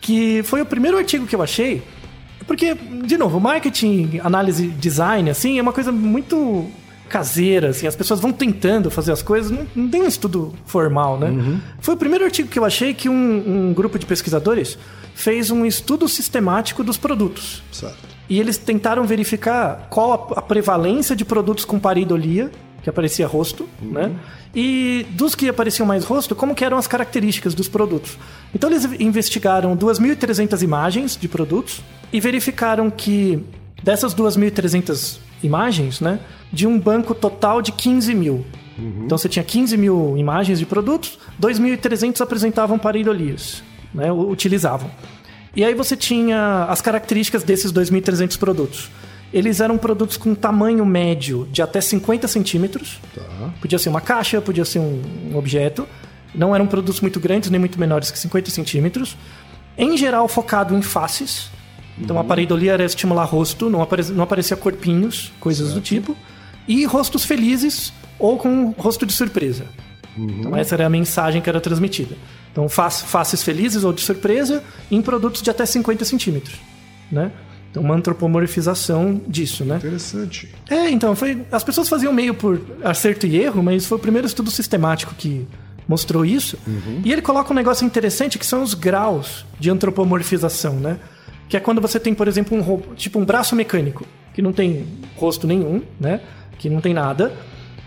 que 0.00 0.42
foi 0.44 0.62
o 0.62 0.66
primeiro 0.66 0.96
artigo 0.96 1.26
que 1.26 1.34
eu 1.34 1.42
achei, 1.42 1.82
porque, 2.46 2.74
de 3.04 3.16
novo, 3.16 3.40
marketing, 3.40 4.20
análise, 4.22 4.68
design, 4.68 5.28
assim, 5.30 5.58
é 5.58 5.62
uma 5.62 5.72
coisa 5.72 5.90
muito 5.90 6.66
caseira, 7.08 7.68
assim, 7.68 7.86
as 7.86 7.96
pessoas 7.96 8.20
vão 8.20 8.32
tentando 8.32 8.90
fazer 8.90 9.12
as 9.12 9.22
coisas, 9.22 9.50
não, 9.50 9.66
não 9.74 9.88
tem 9.88 10.02
um 10.02 10.06
estudo 10.06 10.54
formal, 10.66 11.18
né? 11.18 11.60
Foi 11.80 11.94
o 11.94 11.96
primeiro 11.96 12.24
artigo 12.24 12.48
que 12.48 12.58
eu 12.58 12.64
achei 12.64 12.94
que 12.94 13.08
um, 13.08 13.68
um 13.68 13.74
grupo 13.74 13.98
de 13.98 14.06
pesquisadores 14.06 14.78
fez 15.14 15.50
um 15.50 15.64
estudo 15.64 16.08
sistemático 16.08 16.82
dos 16.82 16.96
produtos. 16.96 17.62
Certo. 17.72 18.13
E 18.28 18.40
eles 18.40 18.56
tentaram 18.56 19.04
verificar 19.04 19.86
qual 19.90 20.32
a, 20.34 20.42
prevalência 20.42 21.14
de 21.14 21.24
produtos 21.24 21.64
com 21.64 21.78
pareidolia, 21.78 22.50
que 22.82 22.90
aparecia 22.90 23.26
rosto, 23.26 23.68
né? 23.80 24.14
E 24.54 25.06
dos 25.10 25.34
que 25.34 25.48
apareciam 25.48 25.86
mais 25.86 26.04
rosto, 26.04 26.34
como 26.34 26.54
que 26.54 26.64
eram 26.64 26.76
as 26.76 26.86
características 26.86 27.54
dos 27.54 27.68
produtos. 27.68 28.18
Então 28.54 28.70
eles 28.70 28.84
investigaram 29.00 29.76
2.300 29.76 30.62
imagens 30.62 31.16
de 31.16 31.26
produtos 31.26 31.80
e 32.12 32.20
verificaram 32.20 32.90
que 32.90 33.42
dessas 33.82 34.14
2.300 34.14 35.18
imagens, 35.42 36.00
né? 36.00 36.20
De 36.52 36.66
um 36.66 36.78
banco 36.78 37.14
total 37.14 37.60
de 37.60 37.72
15 37.72 38.14
mil. 38.14 38.44
Então 39.04 39.16
você 39.16 39.28
tinha 39.28 39.44
15 39.44 39.76
mil 39.76 40.16
imagens 40.16 40.58
de 40.58 40.66
produtos, 40.66 41.18
2.300 41.40 42.20
apresentavam 42.20 42.78
pareidolias, 42.78 43.62
né? 43.94 44.12
Utilizavam. 44.12 44.90
E 45.56 45.64
aí 45.64 45.74
você 45.74 45.96
tinha 45.96 46.64
as 46.68 46.80
características 46.80 47.42
desses 47.42 47.72
2.300 47.72 48.36
produtos. 48.38 48.90
Eles 49.32 49.60
eram 49.60 49.76
produtos 49.78 50.16
com 50.16 50.34
tamanho 50.34 50.84
médio 50.86 51.48
de 51.50 51.60
até 51.62 51.80
50 51.80 52.26
centímetros. 52.28 53.00
Podia 53.60 53.78
ser 53.78 53.88
uma 53.88 54.00
caixa, 54.00 54.40
podia 54.40 54.64
ser 54.64 54.78
um, 54.78 55.02
objeto. 55.36 55.88
Não 56.34 56.54
eram 56.54 56.66
produtos 56.66 57.00
muito 57.00 57.18
grandes, 57.20 57.50
nem 57.50 57.58
muito 57.58 57.78
menores 57.78 58.10
que 58.10 58.18
50 58.18 58.50
centímetros. 58.50 59.16
Em 59.76 59.96
geral, 59.96 60.28
focado 60.28 60.74
em 60.76 60.82
faces. 60.82 61.48
Então, 61.98 62.18
a 62.18 62.24
pareidolia 62.24 62.72
era 62.72 62.84
estimular 62.84 63.24
rosto, 63.24 63.70
não, 63.70 63.80
apare- 63.82 64.10
não 64.12 64.24
aparecia 64.24 64.56
corpinhos, 64.56 65.32
coisas 65.40 65.72
do 65.72 65.80
tipo. 65.80 66.16
E 66.66 66.84
rostos 66.84 67.24
felizes 67.24 67.92
ou 68.18 68.36
com 68.38 68.70
rosto 68.78 69.04
de 69.06 69.12
surpresa. 69.12 69.64
Então, 70.16 70.56
essa 70.56 70.74
era 70.74 70.86
a 70.86 70.90
mensagem 70.90 71.40
que 71.42 71.48
era 71.48 71.60
transmitida. 71.60 72.14
Então, 72.52 72.68
fa- 72.68 72.90
faces 72.90 73.42
felizes 73.42 73.82
ou 73.84 73.92
de 73.92 74.00
surpresa 74.00 74.62
em 74.90 75.02
produtos 75.02 75.42
de 75.42 75.50
até 75.50 75.66
50 75.66 76.04
centímetros. 76.04 76.56
Né? 77.10 77.30
Então, 77.70 77.82
uma 77.82 77.94
antropomorfização 77.96 79.20
disso, 79.26 79.64
né? 79.64 79.76
Interessante. 79.76 80.48
É, 80.70 80.88
então, 80.90 81.16
foi. 81.16 81.44
As 81.50 81.64
pessoas 81.64 81.88
faziam 81.88 82.12
meio 82.12 82.34
por 82.34 82.60
acerto 82.84 83.26
e 83.26 83.36
erro, 83.36 83.62
mas 83.62 83.86
foi 83.86 83.98
o 83.98 84.00
primeiro 84.00 84.26
estudo 84.26 84.50
sistemático 84.50 85.14
que 85.16 85.46
mostrou 85.88 86.24
isso. 86.24 86.56
E 87.04 87.12
ele 87.12 87.20
coloca 87.20 87.52
um 87.52 87.56
negócio 87.56 87.84
interessante 87.84 88.38
que 88.38 88.46
são 88.46 88.62
os 88.62 88.74
graus 88.74 89.44
de 89.58 89.70
antropomorfização, 89.70 90.74
né? 90.76 90.98
Que 91.48 91.56
é 91.56 91.60
quando 91.60 91.80
você 91.80 91.98
tem, 92.00 92.14
por 92.14 92.28
exemplo, 92.28 92.56
um 92.56 92.94
tipo 92.94 93.18
um 93.18 93.24
braço 93.24 93.54
mecânico, 93.56 94.06
que 94.32 94.40
não 94.40 94.52
tem 94.52 94.86
rosto 95.16 95.46
nenhum, 95.46 95.82
né? 96.00 96.20
Que 96.58 96.70
não 96.70 96.80
tem 96.80 96.94
nada. 96.94 97.32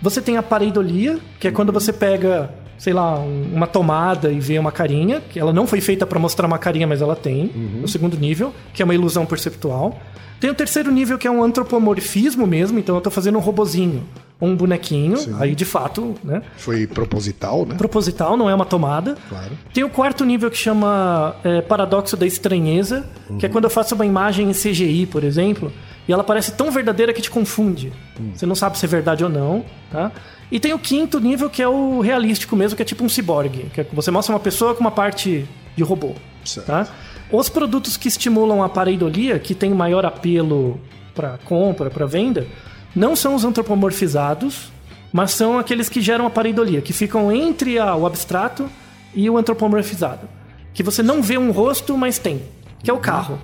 Você 0.02 0.22
tem 0.22 0.38
a 0.38 0.44
pareidolia, 0.44 1.20
que 1.40 1.48
é 1.48 1.52
quando 1.52 1.72
você 1.72 1.92
pega, 1.92 2.50
sei 2.78 2.94
lá, 2.94 3.20
um- 3.20 3.50
uma 3.54 3.66
tomada 3.68 4.32
e 4.32 4.40
vê 4.40 4.60
uma 4.60 4.72
carinha, 4.72 5.22
que 5.22 5.40
ela 5.40 5.52
não 5.52 5.66
foi 5.66 5.82
feita 5.82 6.06
para 6.06 6.20
mostrar 6.20 6.46
uma 6.48 6.58
carinha, 6.60 6.86
mas 6.88 7.02
ela 7.02 7.16
tem. 7.16 7.52
O 7.84 7.88
segundo 7.88 8.18
nível, 8.18 8.54
que 8.74 8.82
é 8.82 8.86
uma 8.86 8.94
ilusão 8.96 9.26
perceptual. 9.26 10.00
Tem 10.40 10.50
o 10.52 10.54
terceiro 10.54 10.92
nível, 10.92 11.18
que 11.18 11.28
é 11.28 11.32
um 11.32 11.44
antropomorfismo 11.44 12.46
mesmo, 12.46 12.78
então 12.78 12.94
eu 12.96 13.02
tô 13.02 13.10
fazendo 13.10 13.40
um 13.40 13.42
robozinho, 13.42 14.04
um 14.40 14.56
bonequinho, 14.56 15.18
aí 15.40 15.56
de 15.56 15.66
fato, 15.66 16.14
né? 16.24 16.44
Foi 16.58 16.86
proposital, 16.86 17.66
né? 17.66 17.74
Proposital, 17.76 18.38
não 18.38 18.48
é 18.48 18.54
uma 18.54 18.66
tomada. 18.66 19.18
Claro. 19.28 19.52
Tem 19.74 19.84
o 19.84 19.90
quarto 19.90 20.24
nível 20.24 20.52
que 20.52 20.58
chama 20.58 21.36
é, 21.44 21.62
paradoxo 21.62 22.16
da 22.16 22.28
estranheza, 22.28 23.04
que 23.40 23.48
é 23.48 23.50
quando 23.50 23.64
eu 23.64 23.70
faço 23.72 23.96
uma 23.96 24.06
imagem 24.06 24.48
em 24.48 24.54
CGI, 24.54 25.08
por 25.08 25.24
exemplo, 25.24 25.74
e 26.08 26.14
ela 26.14 26.24
parece 26.24 26.52
tão 26.54 26.72
verdadeira 26.72 27.12
que 27.14 27.22
te 27.22 27.30
confunde. 27.30 27.92
Você 28.34 28.46
não 28.46 28.56
sabe 28.56 28.78
se 28.78 28.86
é 28.86 28.88
verdade 28.88 29.24
ou 29.24 29.30
não, 29.30 29.66
tá? 29.92 30.12
E 30.52 30.60
tem 30.60 30.74
o 30.74 30.80
quinto 30.80 31.20
nível 31.20 31.50
que 31.50 31.62
é 31.62 31.68
o 31.68 32.00
realístico 32.00 32.56
mesmo, 32.56 32.76
que 32.76 32.82
é 32.82 32.86
tipo 32.86 33.04
um 33.04 33.10
ciborgue, 33.10 33.66
que 33.74 33.82
é 33.82 33.88
você 33.92 34.10
mostra 34.12 34.34
uma 34.34 34.40
pessoa 34.40 34.74
com 34.74 34.82
uma 34.82 34.92
parte 34.92 35.46
de 35.76 35.84
robô, 35.84 36.14
Certo. 36.46 36.66
tá? 36.68 36.88
Os 37.32 37.50
produtos 37.50 37.98
que 37.98 38.08
estimulam 38.08 38.64
a 38.64 38.70
pareidolia, 38.70 39.38
que 39.38 39.54
tem 39.54 39.72
maior 39.72 40.06
apelo 40.06 40.80
para 41.14 41.38
compra, 41.44 41.90
para 41.90 42.06
venda, 42.06 42.48
não 42.96 43.16
são 43.16 43.36
os 43.36 43.44
antropomorfizados, 43.44 44.72
mas 45.12 45.32
são 45.32 45.58
aqueles 45.60 45.90
que 45.90 46.00
geram 46.02 46.26
a 46.26 46.30
pareidolia, 46.30 46.82
que 46.82 46.94
ficam 46.94 47.32
entre 47.32 47.78
a- 47.80 47.96
o 47.96 48.06
abstrato 48.06 48.70
e 49.14 49.30
o 49.30 49.38
antropomorfizado. 49.38 50.28
Que 50.74 50.84
você 50.84 51.02
não 51.04 51.22
vê 51.22 51.38
um 51.38 51.52
rosto, 51.52 51.98
mas 51.98 52.18
tem, 52.18 52.42
que 52.84 52.90
é 52.90 52.94
o 52.94 52.98
carro. 53.00 53.40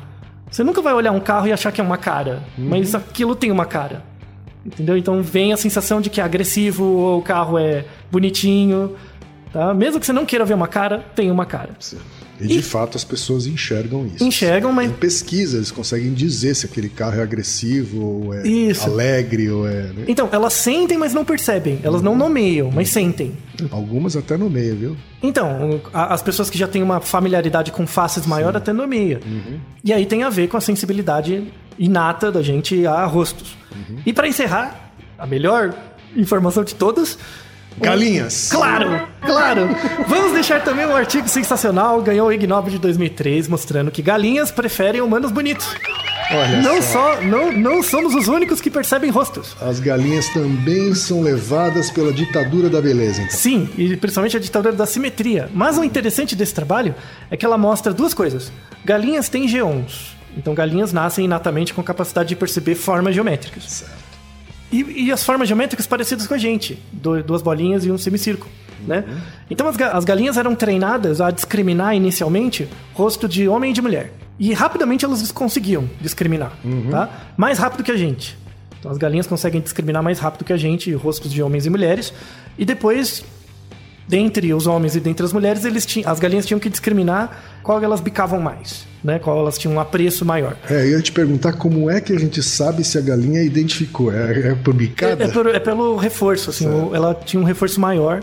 Você 0.53 0.63
nunca 0.63 0.83
vai 0.83 0.93
olhar 0.93 1.11
um 1.11 1.19
carro 1.19 1.47
e 1.47 1.51
achar 1.51 1.71
que 1.71 1.81
é 1.81 1.83
uma 1.83 1.97
cara, 1.97 2.43
mas 2.55 2.93
aquilo 2.93 3.33
tem 3.33 3.49
uma 3.49 3.65
cara. 3.65 4.03
Entendeu? 4.63 4.95
Então 4.95 5.23
vem 5.23 5.51
a 5.51 5.57
sensação 5.57 5.99
de 5.99 6.11
que 6.11 6.21
é 6.21 6.23
agressivo, 6.23 6.83
ou 6.83 7.17
o 7.17 7.21
carro 7.23 7.57
é 7.57 7.85
bonitinho. 8.11 8.95
Tá? 9.53 9.71
Mesmo 9.71 9.99
que 9.99 10.05
você 10.07 10.11
não 10.11 10.25
queira 10.25 10.43
ver 10.43 10.55
uma 10.55 10.67
cara, 10.67 11.05
tem 11.15 11.29
uma 11.29 11.45
cara. 11.45 11.69
E 12.41 12.47
de 12.47 12.61
fato 12.63 12.97
as 12.97 13.03
pessoas 13.03 13.45
enxergam 13.45 14.05
isso. 14.07 14.23
Enxergam, 14.23 14.73
mas 14.73 14.89
Em 14.89 14.93
pesquisa, 14.93 15.57
eles 15.57 15.69
conseguem 15.69 16.11
dizer 16.11 16.55
se 16.55 16.65
aquele 16.65 16.89
carro 16.89 17.19
é 17.19 17.21
agressivo, 17.21 18.03
ou 18.03 18.33
é 18.33 18.47
Isso. 18.47 18.89
alegre, 18.89 19.49
ou 19.51 19.67
é. 19.69 19.83
né? 19.83 20.05
Então, 20.07 20.27
elas 20.31 20.53
sentem, 20.53 20.97
mas 20.97 21.13
não 21.13 21.23
percebem. 21.23 21.79
Elas 21.83 22.01
não 22.01 22.17
nomeiam, 22.17 22.71
mas 22.71 22.89
sentem. 22.89 23.37
Algumas 23.69 24.17
até 24.17 24.35
no 24.35 24.49
meio, 24.49 24.75
viu? 24.75 24.97
Então, 25.21 25.79
as 25.93 26.23
pessoas 26.23 26.49
que 26.49 26.57
já 26.57 26.67
têm 26.67 26.81
uma 26.81 26.99
familiaridade 26.99 27.71
com 27.71 27.85
faces 27.85 28.25
maior 28.25 28.57
até 28.57 28.73
nomeia. 28.73 29.21
E 29.83 29.93
aí 29.93 30.07
tem 30.07 30.23
a 30.23 30.29
ver 30.29 30.47
com 30.47 30.57
a 30.57 30.61
sensibilidade 30.61 31.47
inata 31.77 32.31
da 32.31 32.41
gente 32.41 32.85
a 32.87 33.05
rostos. 33.05 33.55
E 34.03 34.11
pra 34.11 34.27
encerrar, 34.27 34.93
a 35.17 35.27
melhor 35.27 35.73
informação 36.15 36.63
de 36.63 36.73
todas. 36.73 37.17
Galinhas! 37.77 38.49
Claro, 38.51 39.07
claro. 39.21 39.69
Vamos 40.07 40.33
deixar 40.33 40.63
também 40.63 40.85
um 40.85 40.95
artigo 40.95 41.27
sensacional, 41.27 42.01
ganhou 42.01 42.27
o 42.27 42.33
Ig 42.33 42.45
Nobel 42.47 42.71
de 42.71 42.79
2003, 42.79 43.47
mostrando 43.47 43.91
que 43.91 44.01
galinhas 44.01 44.51
preferem 44.51 45.01
humanos 45.01 45.31
bonitos. 45.31 45.67
Olha 46.31 46.61
Não 46.61 46.81
só. 46.81 47.15
só, 47.15 47.21
não, 47.21 47.51
não 47.51 47.83
somos 47.83 48.15
os 48.15 48.27
únicos 48.27 48.61
que 48.61 48.69
percebem 48.69 49.11
rostos. 49.11 49.55
As 49.61 49.79
galinhas 49.79 50.29
também 50.29 50.95
são 50.95 51.21
levadas 51.21 51.91
pela 51.91 52.13
ditadura 52.13 52.69
da 52.69 52.81
beleza, 52.81 53.21
então. 53.21 53.35
Sim, 53.37 53.69
e 53.77 53.95
principalmente 53.97 54.37
a 54.37 54.39
ditadura 54.39 54.73
da 54.75 54.85
simetria. 54.85 55.49
Mas 55.53 55.77
o 55.77 55.83
interessante 55.83 56.35
desse 56.35 56.53
trabalho 56.53 56.95
é 57.29 57.35
que 57.37 57.45
ela 57.45 57.57
mostra 57.57 57.93
duas 57.93 58.13
coisas. 58.13 58.51
Galinhas 58.85 59.29
têm 59.29 59.47
geons. 59.47 60.15
Então 60.35 60.55
galinhas 60.55 60.91
nascem 60.91 61.25
inatamente 61.25 61.73
com 61.73 61.83
capacidade 61.83 62.29
de 62.29 62.35
perceber 62.35 62.73
formas 62.75 63.13
geométricas. 63.13 63.63
Certo. 63.65 64.02
E, 64.73 65.05
e 65.05 65.11
as 65.11 65.23
formas 65.23 65.47
geométricas 65.47 65.85
parecidas 65.85 66.25
com 66.25 66.33
a 66.33 66.37
gente. 66.37 66.81
Du- 66.91 67.21
duas 67.23 67.41
bolinhas 67.41 67.85
e 67.85 67.91
um 67.91 67.97
semicírculo. 67.97 68.49
Né? 68.87 69.05
Então 69.49 69.67
as, 69.67 69.79
as 69.79 70.03
galinhas 70.03 70.35
eram 70.35 70.55
treinadas 70.55 71.21
a 71.21 71.31
discriminar 71.31 71.95
inicialmente 71.95 72.67
rosto 72.93 73.27
de 73.29 73.47
homem 73.47 73.71
e 73.71 73.73
de 73.73 73.81
mulher. 73.81 74.11
E 74.39 74.51
rapidamente 74.51 75.05
elas 75.05 75.31
conseguiam 75.31 75.87
discriminar. 76.01 76.51
Tá? 76.91 77.09
Mais 77.37 77.59
rápido 77.59 77.83
que 77.83 77.91
a 77.91 77.95
gente. 77.97 78.35
Então 78.79 78.91
as 78.91 78.97
galinhas 78.97 79.27
conseguem 79.27 79.61
discriminar 79.61 80.01
mais 80.03 80.19
rápido 80.19 80.43
que 80.43 80.51
a 80.51 80.57
gente 80.57 80.91
rostos 80.93 81.31
de 81.31 81.41
homens 81.41 81.65
e 81.65 81.69
mulheres. 81.69 82.11
E 82.57 82.65
depois 82.65 83.23
dentre 84.07 84.53
os 84.53 84.67
homens 84.67 84.95
e 84.95 84.99
dentre 84.99 85.25
as 85.25 85.33
mulheres, 85.33 85.65
eles 85.65 85.85
tinham, 85.85 86.09
as 86.11 86.19
galinhas 86.19 86.45
tinham 86.45 86.59
que 86.59 86.69
discriminar 86.69 87.59
qual 87.63 87.81
elas 87.83 88.01
bicavam 88.01 88.41
mais, 88.41 88.85
né? 89.03 89.19
Qual 89.19 89.39
elas 89.39 89.57
tinham 89.57 89.75
um 89.75 89.79
apreço 89.79 90.25
maior. 90.25 90.55
É, 90.69 90.83
eu 90.85 90.91
ia 90.97 91.01
te 91.01 91.11
perguntar 91.13 91.53
como 91.53 91.89
é 91.89 92.01
que 92.01 92.11
a 92.11 92.19
gente 92.19 92.43
sabe 92.43 92.83
se 92.83 92.97
a 92.97 93.01
galinha 93.01 93.41
identificou. 93.41 94.11
É, 94.13 94.49
é 94.49 94.55
por 94.55 94.73
É, 94.73 94.77
bicada? 94.77 95.23
é 95.23 95.27
por- 95.29 95.47
é 95.47 95.59
pelo 95.59 95.95
reforço, 95.95 96.49
assim, 96.49 96.67
o- 96.67 96.93
ela 96.93 97.13
tinha 97.13 97.41
um 97.41 97.45
reforço 97.45 97.79
maior, 97.79 98.21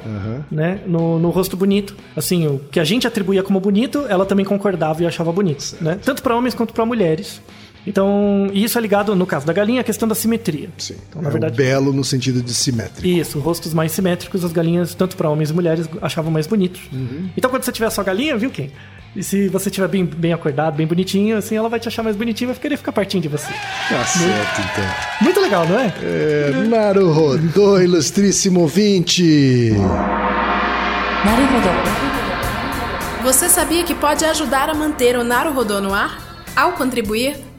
né, 0.51 0.81
no, 0.87 1.19
no 1.19 1.31
rosto 1.31 1.57
bonito. 1.57 1.97
Assim, 2.15 2.47
o 2.47 2.59
que 2.71 2.79
a 2.79 2.85
gente 2.85 3.07
atribuía 3.07 3.43
como 3.43 3.59
bonito, 3.61 4.05
ela 4.09 4.27
também 4.27 4.45
concordava 4.45 5.03
e 5.03 5.07
achava 5.07 5.33
bonito, 5.33 5.77
né? 5.81 5.99
Tanto 6.05 6.23
para 6.23 6.37
homens 6.37 6.55
quanto 6.55 6.75
para 6.75 6.85
mulheres. 6.85 7.41
Então, 7.87 8.51
isso 8.53 8.79
é 8.79 8.81
ligado, 8.81 9.15
no 9.17 9.27
caso 9.27 9.47
da 9.47 9.53
galinha, 9.53 9.81
à 9.81 9.85
questão 9.85 10.07
da 10.07 10.15
simetria. 10.15 10.69
Sim. 10.77 10.97
Então, 11.09 11.23
na 11.23 11.29
é 11.29 11.33
verdade, 11.33 11.57
belo 11.57 11.93
no 11.93 12.05
sentido 12.05 12.43
de 12.43 12.53
simétrico. 12.53 13.07
Isso, 13.07 13.39
rostos 13.39 13.73
mais 13.73 13.93
simétricos, 13.93 14.45
as 14.45 14.53
galinhas, 14.53 14.95
tanto 14.95 15.17
para 15.17 15.29
homens 15.29 15.51
e 15.51 15.55
mulheres, 15.55 15.89
achavam 16.03 16.31
mais 16.31 16.47
bonitos. 16.47 16.83
Uhum. 16.93 17.31
Então, 17.37 17.51
quando 17.51 17.63
você 17.63 17.73
tiver 17.73 17.87
a 17.87 17.91
sua 17.91 18.05
galinha, 18.05 18.37
viu 18.37 18.51
quem? 18.51 18.71
E 19.17 19.25
se 19.25 19.49
você 19.49 19.71
tiver 19.71 19.89
bem, 19.89 20.05
bem 20.05 20.33
acordado, 20.33 20.77
bem 20.77 20.87
bonitinho, 20.87 21.37
assim, 21.37 21.57
ela 21.57 21.69
vai 21.69 21.81
te 21.81 21.89
achar 21.89 22.03
mais 22.03 22.15
bonitinho 22.15 22.51
e 22.51 22.53
vai 22.53 22.61
querer 22.61 22.77
ficar 22.77 22.93
pertinho 22.93 23.23
de 23.23 23.29
você. 23.29 23.53
Tá 23.89 24.05
certo, 24.05 24.61
então. 24.61 24.85
Muito 25.21 25.41
legal, 25.41 25.67
não 25.67 25.79
é? 25.79 25.93
É, 26.01 26.53
Naruhodô, 26.69 27.81
ilustríssimo 27.81 28.61
ouvinte! 28.61 29.73
Naruhodô. 31.25 31.71
Você 33.25 33.49
sabia 33.49 33.83
que 33.83 33.95
pode 33.95 34.25
ajudar 34.25 34.71
a 34.71 34.75
manter 34.75 35.17
o 35.17 35.25
Naruhodô 35.25 35.81
no 35.81 35.93
ar? 35.93 36.45
Ao 36.55 36.73
contribuir, 36.73 37.37